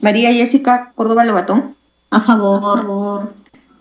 María 0.00 0.30
Jessica 0.32 0.92
Córdoba 0.94 1.24
Lobatón. 1.24 1.74
A 2.10 2.20
favor. 2.20 3.32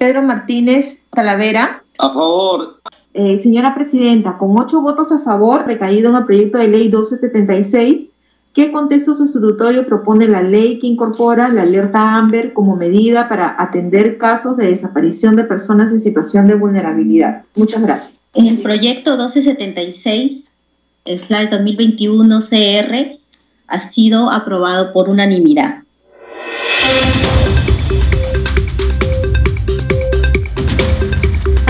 Pedro 0.03 0.21
Martínez 0.21 1.05
Talavera. 1.11 1.81
A 1.97 2.09
favor. 2.11 2.81
Eh, 3.13 3.37
señora 3.37 3.73
Presidenta, 3.73 4.37
con 4.37 4.57
ocho 4.57 4.81
votos 4.81 5.13
a 5.13 5.19
favor, 5.19 5.65
recaído 5.65 6.09
en 6.09 6.17
el 6.17 6.25
proyecto 6.25 6.57
de 6.57 6.67
ley 6.67 6.89
1276, 6.89 8.09
¿qué 8.53 8.73
contexto 8.73 9.15
sustitutorio 9.15 9.87
propone 9.87 10.27
la 10.27 10.43
ley 10.43 10.77
que 10.81 10.87
incorpora 10.87 11.47
la 11.47 11.61
alerta 11.61 12.17
AMBER 12.17 12.51
como 12.51 12.75
medida 12.75 13.29
para 13.29 13.55
atender 13.57 14.17
casos 14.17 14.57
de 14.57 14.71
desaparición 14.71 15.37
de 15.37 15.45
personas 15.45 15.89
en 15.93 16.01
situación 16.01 16.47
de 16.47 16.55
vulnerabilidad? 16.55 17.43
Muchas 17.55 17.81
gracias. 17.81 18.11
En 18.33 18.47
el 18.47 18.57
proyecto 18.57 19.11
1276, 19.11 20.53
slide 21.05 21.49
2021 21.49 22.39
CR, 22.39 23.19
ha 23.67 23.79
sido 23.79 24.29
aprobado 24.29 24.91
por 24.91 25.07
unanimidad. 25.07 25.83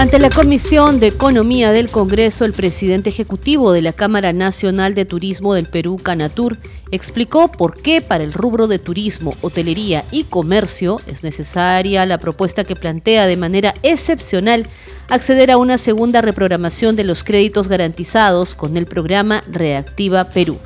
Ante 0.03 0.19
la 0.19 0.29
Comisión 0.29 0.99
de 0.99 1.07
Economía 1.07 1.71
del 1.71 1.89
Congreso, 1.89 2.43
el 2.43 2.51
presidente 2.51 3.09
ejecutivo 3.09 3.71
de 3.71 3.81
la 3.81 3.93
Cámara 3.93 4.33
Nacional 4.33 4.95
de 4.95 5.05
Turismo 5.05 5.53
del 5.53 5.65
Perú, 5.65 5.95
Canatur, 5.95 6.57
explicó 6.91 7.49
por 7.49 7.81
qué 7.81 8.01
para 8.01 8.25
el 8.25 8.33
rubro 8.33 8.67
de 8.67 8.79
turismo, 8.79 9.33
hotelería 9.39 10.03
y 10.11 10.25
comercio 10.25 10.99
es 11.07 11.23
necesaria 11.23 12.05
la 12.05 12.17
propuesta 12.17 12.65
que 12.65 12.75
plantea 12.75 13.27
de 13.27 13.37
manera 13.37 13.75
excepcional 13.81 14.67
acceder 15.07 15.51
a 15.51 15.57
una 15.57 15.77
segunda 15.77 16.19
reprogramación 16.19 16.97
de 16.97 17.05
los 17.05 17.23
créditos 17.23 17.69
garantizados 17.69 18.55
con 18.55 18.75
el 18.75 18.87
programa 18.87 19.41
Reactiva 19.49 20.25
Perú. 20.25 20.59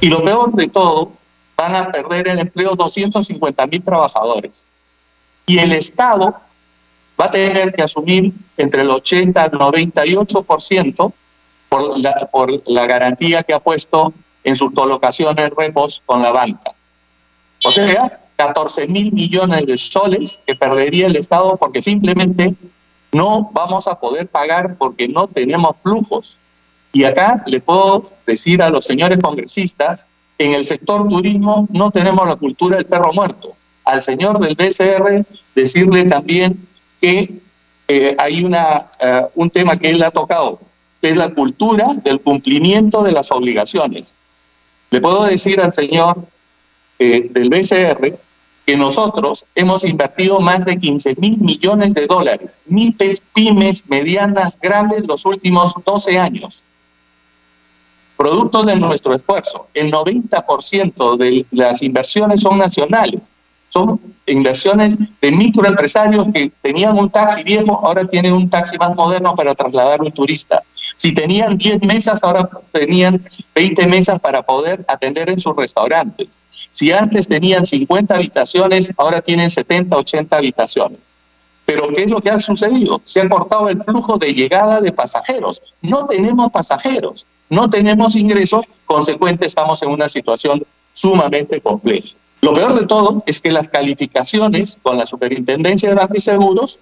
Y 0.00 0.08
lo 0.08 0.24
peor 0.24 0.52
de 0.52 0.66
todo, 0.66 1.12
van 1.56 1.76
a 1.76 1.92
perder 1.92 2.26
el 2.26 2.40
empleo 2.40 2.74
250 2.74 3.64
mil 3.68 3.84
trabajadores. 3.84 4.72
Y 5.46 5.58
el 5.58 5.70
Estado 5.70 6.34
va 7.20 7.26
a 7.26 7.30
tener 7.30 7.72
que 7.72 7.82
asumir 7.82 8.32
entre 8.56 8.82
el 8.82 8.90
80 8.90 9.40
y 9.40 9.44
el 9.44 9.52
98% 9.52 11.12
por 11.68 11.98
la, 11.98 12.28
por 12.30 12.62
la 12.66 12.86
garantía 12.86 13.42
que 13.42 13.54
ha 13.54 13.60
puesto 13.60 14.12
en 14.42 14.56
sus 14.56 14.72
colocaciones 14.72 15.50
repos 15.50 16.02
con 16.04 16.22
la 16.22 16.30
banca. 16.30 16.72
O 17.64 17.70
sea, 17.70 18.20
14 18.36 18.88
mil 18.88 19.12
millones 19.12 19.66
de 19.66 19.78
soles 19.78 20.40
que 20.46 20.54
perdería 20.54 21.06
el 21.06 21.16
Estado 21.16 21.56
porque 21.56 21.80
simplemente 21.80 22.54
no 23.12 23.50
vamos 23.52 23.86
a 23.86 23.98
poder 23.98 24.26
pagar 24.28 24.76
porque 24.76 25.08
no 25.08 25.28
tenemos 25.28 25.78
flujos. 25.78 26.38
Y 26.92 27.04
acá 27.04 27.42
le 27.46 27.60
puedo 27.60 28.10
decir 28.26 28.62
a 28.62 28.70
los 28.70 28.84
señores 28.84 29.20
congresistas, 29.20 30.06
en 30.38 30.52
el 30.52 30.64
sector 30.64 31.08
turismo 31.08 31.66
no 31.70 31.90
tenemos 31.90 32.28
la 32.28 32.36
cultura 32.36 32.76
del 32.76 32.86
perro 32.86 33.12
muerto. 33.12 33.54
Al 33.84 34.02
señor 34.02 34.40
del 34.40 34.54
BCR 34.56 35.24
decirle 35.54 36.04
también 36.06 36.66
que 37.04 37.34
eh, 37.86 38.16
hay 38.18 38.42
una, 38.42 38.86
uh, 38.98 39.28
un 39.34 39.50
tema 39.50 39.78
que 39.78 39.90
él 39.90 40.02
ha 40.02 40.10
tocado, 40.10 40.58
que 41.02 41.10
es 41.10 41.18
la 41.18 41.34
cultura 41.34 41.92
del 42.02 42.18
cumplimiento 42.18 43.02
de 43.02 43.12
las 43.12 43.30
obligaciones. 43.30 44.14
Le 44.90 45.02
puedo 45.02 45.24
decir 45.24 45.60
al 45.60 45.74
señor 45.74 46.16
eh, 46.98 47.28
del 47.30 47.50
BCR 47.50 48.18
que 48.64 48.76
nosotros 48.78 49.44
hemos 49.54 49.84
invertido 49.84 50.40
más 50.40 50.64
de 50.64 50.78
15 50.78 51.16
mil 51.18 51.36
millones 51.40 51.92
de 51.92 52.06
dólares, 52.06 52.58
MIPES, 52.64 53.20
pymes, 53.34 53.86
medianas, 53.86 54.58
grandes, 54.58 55.04
los 55.06 55.26
últimos 55.26 55.74
12 55.84 56.18
años. 56.18 56.62
Producto 58.16 58.62
de 58.62 58.76
nuestro 58.76 59.14
esfuerzo, 59.14 59.66
el 59.74 59.92
90% 59.92 61.18
de 61.18 61.44
las 61.50 61.82
inversiones 61.82 62.40
son 62.40 62.56
nacionales 62.56 63.34
son 63.74 64.00
inversiones 64.26 64.96
de 65.20 65.32
microempresarios 65.32 66.28
que 66.32 66.52
tenían 66.62 66.96
un 66.96 67.10
taxi 67.10 67.42
viejo, 67.42 67.80
ahora 67.84 68.06
tienen 68.06 68.32
un 68.32 68.48
taxi 68.48 68.78
más 68.78 68.94
moderno 68.94 69.34
para 69.34 69.52
trasladar 69.56 70.00
un 70.00 70.12
turista. 70.12 70.62
Si 70.96 71.12
tenían 71.12 71.58
10 71.58 71.82
mesas, 71.82 72.22
ahora 72.22 72.48
tenían 72.70 73.20
20 73.52 73.88
mesas 73.88 74.20
para 74.20 74.42
poder 74.42 74.84
atender 74.86 75.28
en 75.28 75.40
sus 75.40 75.56
restaurantes. 75.56 76.40
Si 76.70 76.92
antes 76.92 77.26
tenían 77.26 77.66
50 77.66 78.14
habitaciones, 78.14 78.92
ahora 78.96 79.20
tienen 79.20 79.50
70, 79.50 79.96
80 79.96 80.36
habitaciones. 80.36 81.10
Pero 81.66 81.88
¿qué 81.88 82.04
es 82.04 82.10
lo 82.10 82.20
que 82.20 82.30
ha 82.30 82.38
sucedido? 82.38 83.00
Se 83.04 83.22
ha 83.22 83.28
cortado 83.28 83.68
el 83.68 83.82
flujo 83.82 84.18
de 84.18 84.34
llegada 84.34 84.80
de 84.80 84.92
pasajeros. 84.92 85.60
No 85.82 86.06
tenemos 86.06 86.52
pasajeros, 86.52 87.26
no 87.50 87.68
tenemos 87.68 88.14
ingresos, 88.14 88.66
consecuente 88.86 89.46
estamos 89.46 89.82
en 89.82 89.88
una 89.88 90.08
situación 90.08 90.62
sumamente 90.92 91.60
compleja. 91.60 92.16
Lo 92.44 92.52
peor 92.52 92.78
de 92.78 92.86
todo 92.86 93.22
es 93.24 93.40
que 93.40 93.50
las 93.50 93.68
calificaciones 93.68 94.78
con 94.82 94.98
la 94.98 95.06
Superintendencia 95.06 95.88
de 95.88 95.94
Bancos 95.94 96.18
y 96.18 96.20
Seguros, 96.20 96.78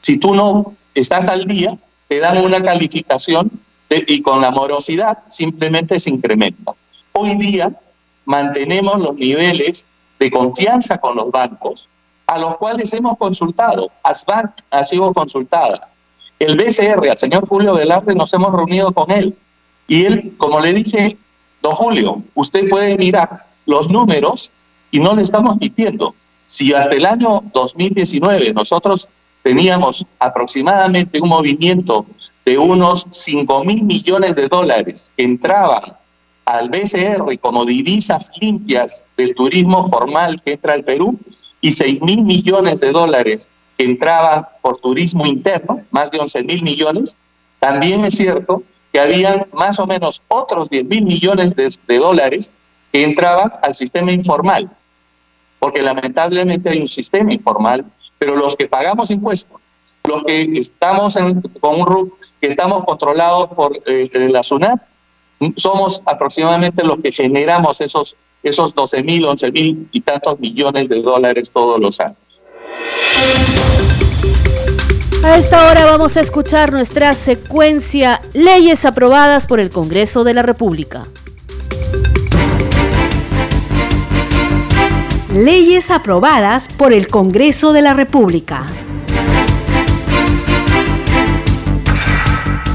si 0.00 0.18
tú 0.18 0.36
no 0.36 0.72
estás 0.94 1.26
al 1.26 1.46
día, 1.46 1.76
te 2.06 2.20
dan 2.20 2.38
una 2.38 2.62
calificación 2.62 3.50
y 3.88 4.22
con 4.22 4.40
la 4.40 4.52
morosidad 4.52 5.18
simplemente 5.26 5.98
se 5.98 6.10
incrementa. 6.10 6.74
Hoy 7.10 7.34
día 7.38 7.72
mantenemos 8.24 9.00
los 9.00 9.16
niveles 9.16 9.84
de 10.20 10.30
confianza 10.30 10.98
con 10.98 11.16
los 11.16 11.32
bancos, 11.32 11.88
a 12.28 12.38
los 12.38 12.56
cuales 12.58 12.92
hemos 12.92 13.18
consultado. 13.18 13.90
ASBANC 14.04 14.52
ha 14.70 14.84
sido 14.84 15.12
consultada. 15.12 15.88
El 16.38 16.56
BCR, 16.56 17.10
al 17.10 17.18
señor 17.18 17.48
Julio 17.48 17.74
Velarde, 17.74 18.14
nos 18.14 18.32
hemos 18.32 18.54
reunido 18.54 18.92
con 18.92 19.10
él. 19.10 19.36
Y 19.88 20.04
él, 20.04 20.34
como 20.36 20.60
le 20.60 20.72
dije, 20.72 21.16
don 21.62 21.72
Julio, 21.72 22.22
usted 22.36 22.68
puede 22.68 22.96
mirar 22.96 23.44
los 23.66 23.90
números 23.90 24.52
y 24.90 25.00
no 25.00 25.14
le 25.14 25.22
estamos 25.22 25.56
mintiendo. 25.58 26.14
Si 26.46 26.74
hasta 26.74 26.94
el 26.94 27.06
año 27.06 27.42
2019 27.52 28.52
nosotros 28.52 29.08
teníamos 29.42 30.04
aproximadamente 30.18 31.20
un 31.20 31.28
movimiento 31.28 32.06
de 32.44 32.58
unos 32.58 33.06
5 33.10 33.64
mil 33.64 33.84
millones 33.84 34.36
de 34.36 34.48
dólares 34.48 35.10
que 35.16 35.24
entraban 35.24 35.94
al 36.44 36.68
BCR 36.68 37.38
como 37.38 37.64
divisas 37.64 38.30
limpias 38.40 39.04
del 39.16 39.34
turismo 39.34 39.84
formal 39.88 40.42
que 40.42 40.54
entra 40.54 40.74
al 40.74 40.84
Perú 40.84 41.18
y 41.60 41.72
6 41.72 42.02
mil 42.02 42.24
millones 42.24 42.80
de 42.80 42.90
dólares 42.90 43.52
que 43.78 43.84
entraban 43.84 44.46
por 44.60 44.78
turismo 44.78 45.26
interno, 45.26 45.82
más 45.90 46.10
de 46.10 46.18
11 46.18 46.42
mil 46.44 46.62
millones, 46.62 47.16
también 47.60 48.04
es 48.04 48.14
cierto 48.14 48.62
que 48.92 48.98
habían 48.98 49.46
más 49.52 49.78
o 49.78 49.86
menos 49.86 50.22
otros 50.28 50.68
10 50.68 50.86
mil 50.86 51.04
millones 51.04 51.54
de, 51.54 51.72
de 51.86 51.98
dólares 51.98 52.50
que 52.92 53.04
entraban 53.04 53.52
al 53.62 53.74
sistema 53.74 54.10
informal 54.10 54.68
porque 55.60 55.82
lamentablemente 55.82 56.70
hay 56.70 56.80
un 56.80 56.88
sistema 56.88 57.32
informal, 57.32 57.84
pero 58.18 58.34
los 58.34 58.56
que 58.56 58.66
pagamos 58.66 59.10
impuestos, 59.12 59.60
los 60.02 60.24
que 60.24 60.42
estamos 60.58 61.14
en, 61.16 61.40
con 61.60 61.80
un 61.80 61.86
RUC, 61.86 62.18
que 62.40 62.48
estamos 62.48 62.84
controlados 62.84 63.50
por 63.50 63.78
eh, 63.86 64.10
la 64.30 64.42
SUNAT, 64.42 64.80
somos 65.56 66.02
aproximadamente 66.06 66.82
los 66.82 66.98
que 67.00 67.12
generamos 67.12 67.80
esos, 67.80 68.16
esos 68.42 68.74
12 68.74 69.02
mil, 69.02 69.24
11 69.24 69.52
mil 69.52 69.88
y 69.92 70.00
tantos 70.00 70.40
millones 70.40 70.88
de 70.88 71.02
dólares 71.02 71.50
todos 71.52 71.78
los 71.78 72.00
años. 72.00 72.16
A 75.22 75.36
esta 75.36 75.70
hora 75.70 75.84
vamos 75.84 76.16
a 76.16 76.22
escuchar 76.22 76.72
nuestra 76.72 77.12
secuencia 77.12 78.22
Leyes 78.32 78.86
aprobadas 78.86 79.46
por 79.46 79.60
el 79.60 79.68
Congreso 79.68 80.24
de 80.24 80.32
la 80.32 80.42
República. 80.42 81.06
Leyes 85.32 85.90
aprobadas 85.92 86.66
por 86.76 86.92
el 86.92 87.06
Congreso 87.06 87.72
de 87.72 87.82
la 87.82 87.94
República. 87.94 88.66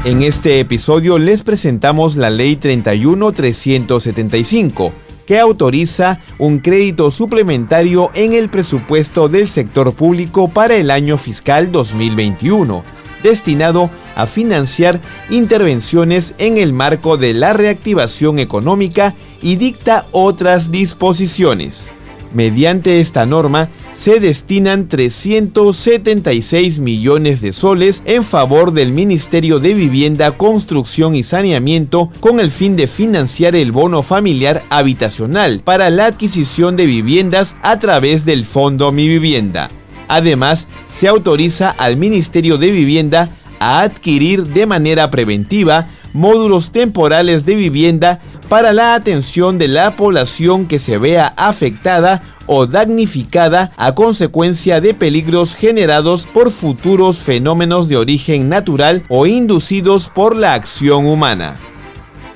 En 0.06 0.22
este 0.22 0.60
episodio 0.60 1.18
les 1.18 1.42
presentamos 1.42 2.16
la 2.16 2.30
Ley 2.30 2.56
31375, 2.56 4.94
que 5.26 5.38
autoriza 5.38 6.18
un 6.38 6.60
crédito 6.60 7.10
suplementario 7.10 8.08
en 8.14 8.32
el 8.32 8.48
presupuesto 8.48 9.28
del 9.28 9.48
sector 9.48 9.92
público 9.92 10.48
para 10.48 10.76
el 10.76 10.90
año 10.90 11.18
fiscal 11.18 11.70
2021 11.70 12.82
destinado 13.22 13.90
a 14.14 14.26
financiar 14.26 15.00
intervenciones 15.30 16.34
en 16.38 16.58
el 16.58 16.72
marco 16.72 17.16
de 17.16 17.34
la 17.34 17.54
reactivación 17.54 18.38
económica 18.38 19.16
y 19.42 19.56
dicta 19.56 20.06
otras 20.12 20.70
disposiciones. 20.70 21.90
Mediante 22.36 23.00
esta 23.00 23.24
norma, 23.24 23.70
se 23.94 24.20
destinan 24.20 24.88
376 24.88 26.78
millones 26.80 27.40
de 27.40 27.54
soles 27.54 28.02
en 28.04 28.22
favor 28.24 28.74
del 28.74 28.92
Ministerio 28.92 29.58
de 29.58 29.72
Vivienda, 29.72 30.32
Construcción 30.32 31.14
y 31.14 31.22
Saneamiento 31.22 32.10
con 32.20 32.38
el 32.38 32.50
fin 32.50 32.76
de 32.76 32.88
financiar 32.88 33.56
el 33.56 33.72
bono 33.72 34.02
familiar 34.02 34.64
habitacional 34.68 35.62
para 35.64 35.88
la 35.88 36.04
adquisición 36.04 36.76
de 36.76 36.84
viviendas 36.84 37.56
a 37.62 37.78
través 37.78 38.26
del 38.26 38.44
Fondo 38.44 38.92
Mi 38.92 39.08
Vivienda. 39.08 39.70
Además, 40.06 40.68
se 40.88 41.08
autoriza 41.08 41.70
al 41.70 41.96
Ministerio 41.96 42.58
de 42.58 42.70
Vivienda 42.70 43.30
a 43.60 43.80
adquirir 43.80 44.44
de 44.48 44.66
manera 44.66 45.10
preventiva 45.10 45.88
módulos 46.16 46.72
temporales 46.72 47.44
de 47.44 47.54
vivienda 47.54 48.18
para 48.48 48.72
la 48.72 48.94
atención 48.94 49.58
de 49.58 49.68
la 49.68 49.96
población 49.96 50.66
que 50.66 50.78
se 50.78 50.98
vea 50.98 51.34
afectada 51.36 52.22
o 52.46 52.66
damnificada 52.66 53.70
a 53.76 53.94
consecuencia 53.94 54.80
de 54.80 54.94
peligros 54.94 55.54
generados 55.54 56.26
por 56.26 56.50
futuros 56.50 57.18
fenómenos 57.18 57.88
de 57.88 57.96
origen 57.96 58.48
natural 58.48 59.02
o 59.08 59.26
inducidos 59.26 60.08
por 60.08 60.36
la 60.36 60.54
acción 60.54 61.06
humana. 61.06 61.56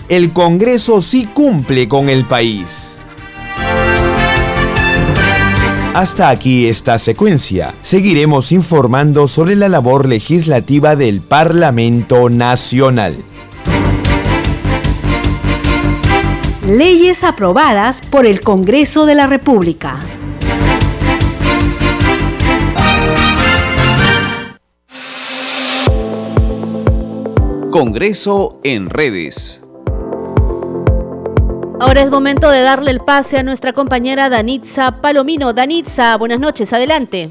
El 0.08 0.32
Congreso 0.32 1.00
sí 1.00 1.26
cumple 1.26 1.88
con 1.88 2.08
el 2.08 2.26
país. 2.26 2.90
Hasta 5.94 6.28
aquí 6.28 6.66
esta 6.66 6.98
secuencia. 6.98 7.74
Seguiremos 7.82 8.52
informando 8.52 9.28
sobre 9.28 9.56
la 9.56 9.68
labor 9.68 10.08
legislativa 10.08 10.96
del 10.96 11.20
Parlamento 11.20 12.30
Nacional. 12.30 13.16
Leyes 16.70 17.24
aprobadas 17.24 18.00
por 18.00 18.26
el 18.26 18.42
Congreso 18.42 19.04
de 19.04 19.16
la 19.16 19.26
República. 19.26 19.98
Congreso 27.72 28.60
en 28.62 28.88
redes. 28.88 29.64
Ahora 31.80 32.02
es 32.02 32.10
momento 32.12 32.48
de 32.48 32.62
darle 32.62 32.92
el 32.92 33.00
pase 33.00 33.38
a 33.38 33.42
nuestra 33.42 33.72
compañera 33.72 34.28
Danitza 34.28 35.00
Palomino. 35.00 35.52
Danitza, 35.52 36.16
buenas 36.18 36.38
noches, 36.38 36.72
adelante. 36.72 37.30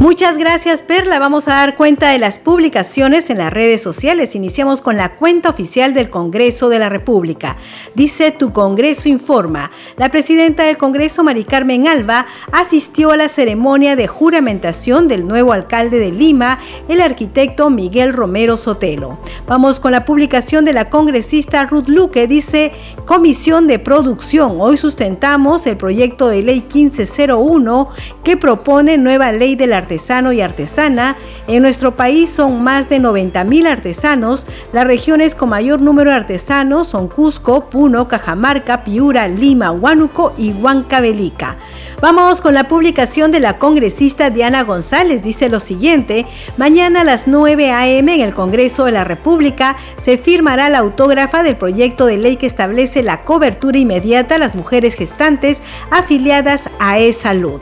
Muchas 0.00 0.38
gracias 0.38 0.80
Perla. 0.80 1.18
Vamos 1.18 1.46
a 1.46 1.56
dar 1.56 1.76
cuenta 1.76 2.08
de 2.08 2.18
las 2.18 2.38
publicaciones 2.38 3.28
en 3.28 3.36
las 3.36 3.52
redes 3.52 3.82
sociales. 3.82 4.34
Iniciamos 4.34 4.80
con 4.80 4.96
la 4.96 5.16
cuenta 5.16 5.50
oficial 5.50 5.92
del 5.92 6.08
Congreso 6.08 6.70
de 6.70 6.78
la 6.78 6.88
República. 6.88 7.58
Dice 7.94 8.30
Tu 8.30 8.50
Congreso 8.50 9.10
Informa. 9.10 9.70
La 9.98 10.10
presidenta 10.10 10.62
del 10.62 10.78
Congreso, 10.78 11.22
Mari 11.22 11.44
Carmen 11.44 11.86
Alba, 11.86 12.24
asistió 12.50 13.10
a 13.10 13.18
la 13.18 13.28
ceremonia 13.28 13.94
de 13.94 14.06
juramentación 14.06 15.06
del 15.06 15.28
nuevo 15.28 15.52
alcalde 15.52 15.98
de 15.98 16.12
Lima, 16.12 16.60
el 16.88 17.02
arquitecto 17.02 17.68
Miguel 17.68 18.14
Romero 18.14 18.56
Sotelo. 18.56 19.18
Vamos 19.46 19.80
con 19.80 19.92
la 19.92 20.06
publicación 20.06 20.64
de 20.64 20.72
la 20.72 20.88
congresista 20.88 21.66
Ruth 21.66 21.88
Luque. 21.88 22.26
Dice 22.26 22.72
Comisión 23.04 23.66
de 23.66 23.78
Producción. 23.78 24.62
Hoy 24.62 24.78
sustentamos 24.78 25.66
el 25.66 25.76
proyecto 25.76 26.28
de 26.28 26.40
ley 26.40 26.60
1501 26.74 27.90
que 28.24 28.38
propone 28.38 28.96
nueva 28.96 29.30
ley 29.30 29.56
del 29.56 29.74
artesano 29.74 29.89
artesano 29.90 30.32
y 30.32 30.40
artesana. 30.40 31.16
En 31.48 31.62
nuestro 31.62 31.96
país 31.96 32.30
son 32.30 32.62
más 32.62 32.88
de 32.88 33.00
90 33.00 33.42
mil 33.42 33.66
artesanos. 33.66 34.46
Las 34.72 34.86
regiones 34.86 35.34
con 35.34 35.48
mayor 35.48 35.80
número 35.80 36.10
de 36.10 36.16
artesanos 36.16 36.86
son 36.86 37.08
Cusco, 37.08 37.68
Puno, 37.68 38.06
Cajamarca, 38.06 38.84
Piura, 38.84 39.26
Lima, 39.26 39.72
Huánuco 39.72 40.32
y 40.38 40.52
Huancavelica. 40.52 41.56
Vamos 42.00 42.40
con 42.40 42.54
la 42.54 42.68
publicación 42.68 43.32
de 43.32 43.40
la 43.40 43.58
congresista 43.58 44.30
Diana 44.30 44.62
González. 44.62 45.24
Dice 45.24 45.48
lo 45.48 45.58
siguiente, 45.58 46.24
mañana 46.56 47.00
a 47.00 47.04
las 47.04 47.26
9 47.26 47.72
a.m. 47.72 48.14
en 48.14 48.20
el 48.20 48.32
Congreso 48.32 48.84
de 48.84 48.92
la 48.92 49.02
República 49.02 49.76
se 49.98 50.18
firmará 50.18 50.68
la 50.68 50.78
autógrafa 50.78 51.42
del 51.42 51.56
proyecto 51.56 52.06
de 52.06 52.16
ley 52.16 52.36
que 52.36 52.46
establece 52.46 53.02
la 53.02 53.24
cobertura 53.24 53.76
inmediata 53.76 54.36
a 54.36 54.38
las 54.38 54.54
mujeres 54.54 54.94
gestantes 54.94 55.62
afiliadas 55.90 56.70
a 56.78 57.00
E-Salud. 57.00 57.60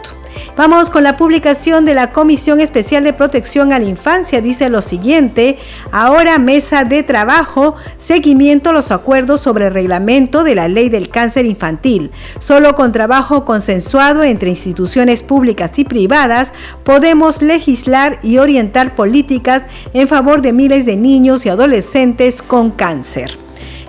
Vamos 0.56 0.90
con 0.90 1.02
la 1.02 1.16
publicación 1.16 1.84
de 1.84 1.94
la 1.94 2.12
Comisión 2.12 2.60
Especial 2.60 3.04
de 3.04 3.12
Protección 3.12 3.72
a 3.72 3.78
la 3.78 3.84
Infancia. 3.84 4.40
Dice 4.40 4.68
lo 4.68 4.82
siguiente, 4.82 5.58
ahora 5.92 6.38
mesa 6.38 6.84
de 6.84 7.02
trabajo, 7.02 7.76
seguimiento 7.96 8.70
a 8.70 8.72
los 8.72 8.90
acuerdos 8.90 9.40
sobre 9.40 9.66
el 9.66 9.74
reglamento 9.74 10.44
de 10.44 10.54
la 10.54 10.68
ley 10.68 10.88
del 10.88 11.08
cáncer 11.08 11.46
infantil. 11.46 12.10
Solo 12.38 12.74
con 12.74 12.92
trabajo 12.92 13.44
consensuado 13.44 14.22
entre 14.22 14.50
instituciones 14.50 15.22
públicas 15.22 15.78
y 15.78 15.84
privadas 15.84 16.52
podemos 16.84 17.42
legislar 17.42 18.18
y 18.22 18.38
orientar 18.38 18.94
políticas 18.94 19.64
en 19.92 20.08
favor 20.08 20.42
de 20.42 20.52
miles 20.52 20.86
de 20.86 20.96
niños 20.96 21.46
y 21.46 21.48
adolescentes 21.48 22.42
con 22.42 22.70
cáncer. 22.70 23.47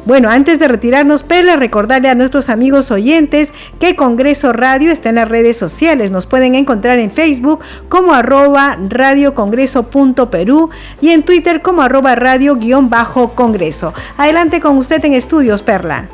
Bueno, 0.09 0.31
antes 0.31 0.57
de 0.57 0.67
retirarnos, 0.67 1.21
Perla, 1.21 1.55
recordarle 1.55 2.09
a 2.09 2.15
nuestros 2.15 2.49
amigos 2.49 2.89
oyentes 2.89 3.53
que 3.79 3.95
Congreso 3.95 4.53
Radio 4.53 4.91
está 4.91 5.09
en 5.09 5.15
las 5.15 5.29
redes 5.29 5.55
sociales. 5.55 6.09
Nos 6.09 6.25
pueden 6.25 6.55
encontrar 6.55 6.97
en 6.97 7.11
Facebook 7.11 7.59
como 7.89 8.15
arroba 8.15 8.75
radiocongreso.perú 8.89 10.71
y 10.99 11.09
en 11.09 11.21
Twitter 11.21 11.61
como 11.61 11.83
arroba 11.83 12.15
radio-congreso. 12.15 13.93
Adelante 14.17 14.59
con 14.59 14.77
usted 14.77 15.05
en 15.05 15.13
estudios, 15.13 15.61
Perla. 15.61 16.09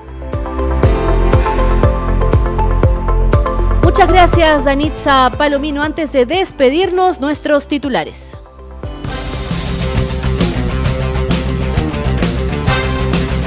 Muchas 3.82 4.10
gracias, 4.10 4.66
Danitza 4.66 5.32
Palomino. 5.38 5.82
Antes 5.82 6.12
de 6.12 6.26
despedirnos, 6.26 7.22
nuestros 7.22 7.70
titulares. 7.70 8.36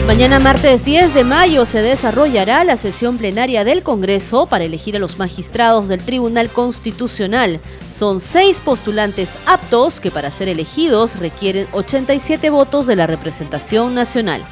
Mañana 0.08 0.38
martes 0.40 0.86
10 0.86 1.12
de 1.12 1.22
mayo 1.22 1.66
se 1.66 1.82
desarrollará 1.82 2.64
la 2.64 2.78
sesión 2.78 3.18
plenaria 3.18 3.62
del 3.62 3.82
Congreso 3.82 4.46
para 4.46 4.64
elegir 4.64 4.96
a 4.96 4.98
los 4.98 5.18
magistrados 5.18 5.86
del 5.86 6.00
Tribunal 6.00 6.48
Constitucional. 6.48 7.60
Son 7.92 8.18
seis 8.18 8.58
postulantes 8.58 9.38
aptos 9.44 10.00
que 10.00 10.10
para 10.10 10.30
ser 10.30 10.48
elegidos 10.48 11.18
requieren 11.18 11.66
87 11.72 12.48
votos 12.48 12.86
de 12.86 12.96
la 12.96 13.06
representación 13.06 13.94
nacional. 13.94 14.42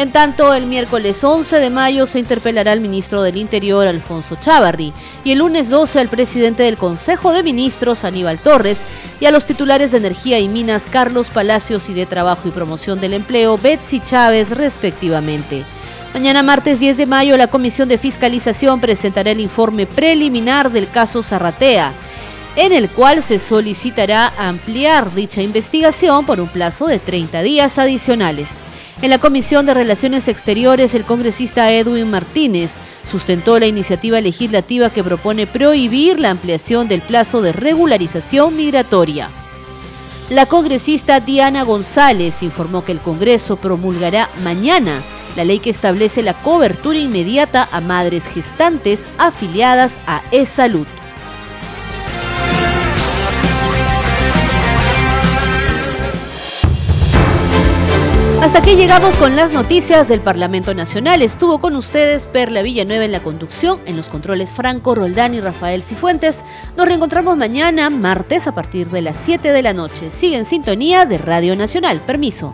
En 0.00 0.12
tanto, 0.12 0.54
el 0.54 0.64
miércoles 0.64 1.22
11 1.22 1.58
de 1.58 1.68
mayo 1.68 2.06
se 2.06 2.18
interpelará 2.18 2.72
al 2.72 2.80
ministro 2.80 3.20
del 3.20 3.36
Interior, 3.36 3.86
Alfonso 3.86 4.34
Chávarri, 4.40 4.94
y 5.24 5.32
el 5.32 5.40
lunes 5.40 5.68
12 5.68 6.00
al 6.00 6.08
presidente 6.08 6.62
del 6.62 6.78
Consejo 6.78 7.34
de 7.34 7.42
Ministros, 7.42 8.04
Aníbal 8.04 8.38
Torres, 8.38 8.86
y 9.20 9.26
a 9.26 9.30
los 9.30 9.44
titulares 9.44 9.92
de 9.92 9.98
Energía 9.98 10.38
y 10.38 10.48
Minas, 10.48 10.86
Carlos 10.90 11.28
Palacios, 11.28 11.90
y 11.90 11.92
de 11.92 12.06
Trabajo 12.06 12.48
y 12.48 12.50
Promoción 12.50 12.98
del 12.98 13.12
Empleo, 13.12 13.58
Betsy 13.58 14.00
Chávez, 14.00 14.52
respectivamente. 14.52 15.64
Mañana 16.14 16.42
martes 16.42 16.80
10 16.80 16.96
de 16.96 17.04
mayo 17.04 17.36
la 17.36 17.48
Comisión 17.48 17.86
de 17.86 17.98
Fiscalización 17.98 18.80
presentará 18.80 19.32
el 19.32 19.40
informe 19.40 19.84
preliminar 19.84 20.72
del 20.72 20.88
caso 20.88 21.22
Zarratea, 21.22 21.92
en 22.56 22.72
el 22.72 22.88
cual 22.88 23.22
se 23.22 23.38
solicitará 23.38 24.32
ampliar 24.38 25.14
dicha 25.14 25.42
investigación 25.42 26.24
por 26.24 26.40
un 26.40 26.48
plazo 26.48 26.86
de 26.86 26.98
30 26.98 27.42
días 27.42 27.76
adicionales. 27.76 28.62
En 29.02 29.08
la 29.08 29.18
Comisión 29.18 29.64
de 29.64 29.72
Relaciones 29.72 30.28
Exteriores, 30.28 30.94
el 30.94 31.04
congresista 31.04 31.72
Edwin 31.72 32.10
Martínez 32.10 32.74
sustentó 33.10 33.58
la 33.58 33.66
iniciativa 33.66 34.20
legislativa 34.20 34.90
que 34.90 35.02
propone 35.02 35.46
prohibir 35.46 36.20
la 36.20 36.28
ampliación 36.28 36.86
del 36.86 37.00
plazo 37.00 37.40
de 37.40 37.52
regularización 37.52 38.54
migratoria. 38.56 39.30
La 40.28 40.44
congresista 40.44 41.18
Diana 41.18 41.62
González 41.62 42.42
informó 42.42 42.84
que 42.84 42.92
el 42.92 43.00
Congreso 43.00 43.56
promulgará 43.56 44.28
mañana 44.44 45.02
la 45.34 45.44
ley 45.44 45.60
que 45.60 45.70
establece 45.70 46.22
la 46.22 46.34
cobertura 46.34 46.98
inmediata 46.98 47.70
a 47.72 47.80
madres 47.80 48.26
gestantes 48.26 49.08
afiliadas 49.16 49.94
a 50.06 50.20
E-Salud. 50.30 50.86
Hasta 58.50 58.62
aquí 58.68 58.74
llegamos 58.74 59.14
con 59.14 59.36
las 59.36 59.52
noticias 59.52 60.08
del 60.08 60.22
Parlamento 60.22 60.74
Nacional. 60.74 61.22
Estuvo 61.22 61.60
con 61.60 61.76
ustedes 61.76 62.26
Perla 62.26 62.62
Villanueva 62.62 63.04
en 63.04 63.12
la 63.12 63.22
conducción, 63.22 63.78
en 63.86 63.96
los 63.96 64.08
controles 64.08 64.52
Franco 64.52 64.96
Roldán 64.96 65.34
y 65.34 65.40
Rafael 65.40 65.84
Cifuentes. 65.84 66.42
Nos 66.76 66.88
reencontramos 66.88 67.36
mañana, 67.36 67.90
martes, 67.90 68.48
a 68.48 68.54
partir 68.56 68.90
de 68.90 69.02
las 69.02 69.16
7 69.22 69.52
de 69.52 69.62
la 69.62 69.72
noche. 69.72 70.10
Sigue 70.10 70.36
en 70.36 70.46
sintonía 70.46 71.06
de 71.06 71.18
Radio 71.18 71.54
Nacional. 71.54 72.00
Permiso. 72.00 72.52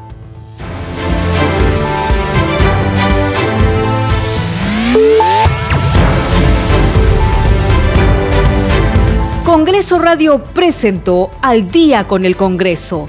Congreso 9.44 9.98
Radio 9.98 10.44
presentó 10.44 11.30
Al 11.40 11.70
día 11.70 12.06
con 12.06 12.26
el 12.26 12.36
Congreso. 12.36 13.08